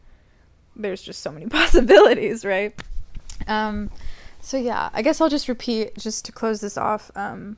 there's 0.75 1.01
just 1.01 1.21
so 1.21 1.31
many 1.31 1.45
possibilities, 1.47 2.45
right? 2.45 2.79
Um, 3.47 3.89
so 4.41 4.57
yeah, 4.57 4.89
I 4.93 5.01
guess 5.01 5.21
I'll 5.21 5.29
just 5.29 5.47
repeat 5.47 5.97
just 5.97 6.25
to 6.25 6.31
close 6.31 6.61
this 6.61 6.77
off 6.77 7.09
um, 7.15 7.57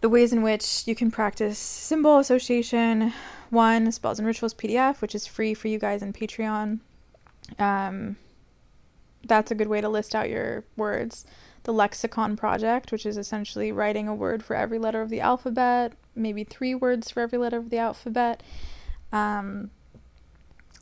the 0.00 0.08
ways 0.08 0.32
in 0.32 0.42
which 0.42 0.82
you 0.86 0.94
can 0.94 1.10
practice 1.10 1.58
symbol 1.58 2.18
association. 2.18 3.12
One, 3.50 3.90
spells 3.92 4.18
and 4.18 4.26
rituals 4.26 4.54
PDF, 4.54 5.00
which 5.00 5.14
is 5.14 5.26
free 5.26 5.54
for 5.54 5.68
you 5.68 5.78
guys 5.78 6.02
in 6.02 6.12
Patreon. 6.12 6.80
Um, 7.58 8.16
that's 9.26 9.50
a 9.50 9.54
good 9.54 9.68
way 9.68 9.80
to 9.80 9.88
list 9.88 10.14
out 10.14 10.28
your 10.28 10.64
words 10.76 11.24
the 11.64 11.72
Lexicon 11.72 12.36
Project, 12.36 12.92
which 12.92 13.06
is 13.06 13.16
essentially 13.16 13.72
writing 13.72 14.08
a 14.08 14.14
word 14.14 14.42
for 14.42 14.56
every 14.56 14.78
letter 14.78 15.00
of 15.02 15.10
the 15.10 15.20
alphabet, 15.20 15.92
maybe 16.14 16.44
three 16.44 16.74
words 16.74 17.10
for 17.10 17.20
every 17.20 17.38
letter 17.38 17.58
of 17.58 17.70
the 17.70 17.78
alphabet. 17.78 18.42
Um, 19.12 19.70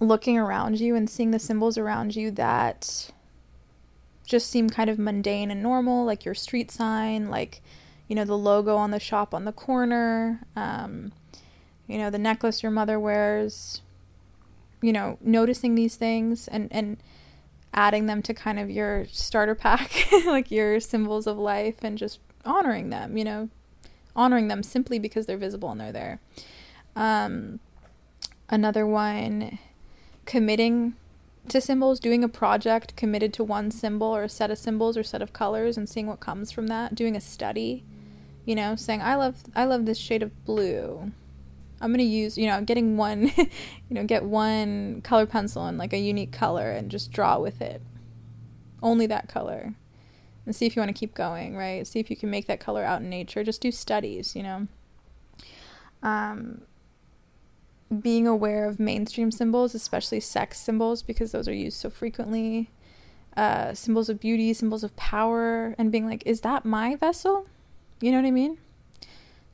looking 0.01 0.37
around 0.39 0.81
you 0.81 0.95
and 0.95 1.09
seeing 1.09 1.31
the 1.31 1.39
symbols 1.39 1.79
around 1.79 2.17
you 2.17 2.31
that 2.33 3.11
just 4.27 4.51
seem 4.51 4.69
kind 4.69 4.91
of 4.91 4.99
mundane 4.99 5.51
and 5.51 5.63
normal, 5.63 6.05
like 6.05 6.25
your 6.25 6.35
street 6.35 6.71
sign, 6.71 7.31
like, 7.31 7.63
you 8.09 8.17
know, 8.17 8.25
the 8.25 8.37
logo 8.37 8.77
on 8.77 8.91
the 8.91 9.01
shop 9.01 9.33
on 9.33 9.45
the 9.45 9.53
corner, 9.53 10.41
um, 10.55 11.13
you 11.87 11.99
know, 11.99 12.11
the 12.11 12.19
necklace 12.19 12.63
your 12.63 12.73
mother 12.73 12.99
wears, 12.99 13.83
you 14.83 14.93
know, 14.93 15.17
noticing 15.21 15.75
these 15.75 15.97
things 15.97 16.49
and, 16.49 16.69
and, 16.71 16.99
adding 17.75 18.07
them 18.07 18.23
to 18.23 18.35
kind 18.35 18.59
of 18.59 18.71
your 18.71 19.07
starter 19.11 19.55
pack, 19.55 20.09
like 20.27 20.51
your 20.51 20.81
symbols 20.81 21.27
of 21.27 21.39
life, 21.39 21.77
and 21.83 21.99
just 21.99 22.21
honoring 22.45 22.91
them, 22.91 23.17
you 23.17 23.25
know, 23.25 23.49
honoring 24.15 24.49
them 24.49 24.63
simply 24.63 24.99
because 24.99 25.27
they're 25.27 25.37
visible 25.37 25.71
and 25.71 25.81
they're 25.81 25.93
there. 25.93 26.21
Um, 26.95 27.61
another 28.49 28.87
one, 28.87 29.59
committing 30.25 30.95
to 31.49 31.61
symbols, 31.61 32.01
doing 32.01 32.25
a 32.25 32.29
project 32.29 32.97
committed 32.97 33.33
to 33.35 33.45
one 33.45 33.71
symbol 33.71 34.09
or 34.09 34.25
a 34.25 34.29
set 34.29 34.51
of 34.51 34.59
symbols 34.59 34.97
or 34.97 35.03
set 35.03 35.23
of 35.23 35.33
colors 35.33 35.77
and 35.77 35.89
seeing 35.89 36.07
what 36.07 36.21
comes 36.21 36.51
from 36.51 36.67
that, 36.69 36.95
doing 36.95 37.15
a 37.15 37.21
study, 37.21 37.85
you 38.45 38.55
know, 38.55 38.75
saying 38.77 39.03
I 39.03 39.15
love 39.15 39.45
I 39.55 39.65
love 39.65 39.87
this 39.87 39.99
shade 39.99 40.23
of 40.23 40.45
blue. 40.45 41.13
I'm 41.81 41.93
to 41.95 42.03
use, 42.03 42.39
you 42.39 42.47
know, 42.47 42.61
getting 42.63 42.97
one, 42.97 43.33
you 43.37 43.49
know, 43.91 44.05
get 44.05 44.25
one 44.25 45.03
color 45.03 45.27
pencil 45.27 45.67
and 45.67 45.79
like 45.79 45.93
a 45.93 45.99
unique 45.99 46.33
color 46.33 46.71
and 46.71 46.91
just 46.91 47.13
draw 47.13 47.39
with 47.39 47.61
it. 47.61 47.83
Only 48.83 49.07
that 49.07 49.29
color. 49.29 49.75
And 50.45 50.55
see 50.55 50.65
if 50.65 50.77
you 50.77 50.81
want 50.81 50.95
to 50.95 50.99
keep 50.99 51.15
going, 51.15 51.57
right? 51.57 51.87
See 51.87 51.99
if 51.99 52.09
you 52.09 52.17
can 52.17 52.31
make 52.31 52.47
that 52.47 52.61
color 52.61 52.85
out 52.85 53.03
in 53.03 53.11
nature. 53.11 53.43
Just 53.43 53.61
do 53.61 53.73
studies, 53.73 54.37
you 54.37 54.43
know. 54.43 54.69
Um, 56.03 56.63
being 58.01 58.27
aware 58.27 58.67
of 58.67 58.79
mainstream 58.79 59.31
symbols, 59.31 59.75
especially 59.75 60.21
sex 60.21 60.59
symbols, 60.59 61.03
because 61.03 61.33
those 61.33 61.49
are 61.49 61.55
used 61.55 61.79
so 61.79 61.91
frequently. 61.91 62.71
Uh, 63.37 63.75
symbols 63.75 64.09
of 64.09 64.21
beauty, 64.21 64.53
symbols 64.55 64.85
of 64.85 64.97
power, 64.97 65.75
and 65.79 65.93
being 65.93 66.07
like, 66.07 66.23
is 66.25 66.41
that 66.41 66.65
my 66.65 66.97
vessel? 66.97 67.47
You 68.01 68.13
know 68.13 68.19
what 68.19 68.27
I 68.27 68.31
mean? 68.31 68.59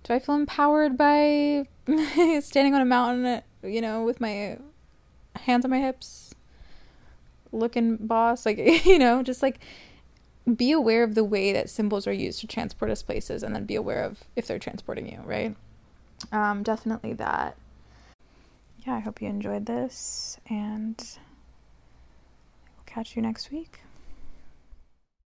Do 0.04 0.14
I 0.14 0.18
feel 0.18 0.34
empowered 0.34 0.96
by 0.96 1.66
standing 2.40 2.74
on 2.74 2.80
a 2.80 2.84
mountain, 2.84 3.42
you 3.62 3.80
know, 3.80 4.04
with 4.04 4.20
my 4.20 4.58
hands 5.36 5.64
on 5.64 5.70
my 5.70 5.80
hips, 5.80 6.34
looking 7.50 7.96
boss? 7.96 8.46
Like, 8.46 8.58
you 8.84 8.98
know, 8.98 9.22
just 9.22 9.42
like 9.42 9.60
be 10.56 10.72
aware 10.72 11.04
of 11.04 11.14
the 11.14 11.24
way 11.24 11.52
that 11.52 11.70
symbols 11.70 12.06
are 12.06 12.12
used 12.12 12.40
to 12.40 12.46
transport 12.46 12.90
us 12.90 13.02
places 13.02 13.42
and 13.42 13.54
then 13.54 13.64
be 13.64 13.76
aware 13.76 14.02
of 14.02 14.24
if 14.34 14.46
they're 14.46 14.58
transporting 14.58 15.10
you, 15.10 15.20
right? 15.24 15.54
Um, 16.30 16.62
definitely 16.62 17.12
that. 17.14 17.56
Yeah, 18.86 18.94
I 18.94 18.98
hope 19.00 19.22
you 19.22 19.28
enjoyed 19.28 19.66
this 19.66 20.38
and 20.48 21.00
I'll 22.78 22.84
catch 22.86 23.14
you 23.14 23.22
next 23.22 23.52
week. 23.52 23.80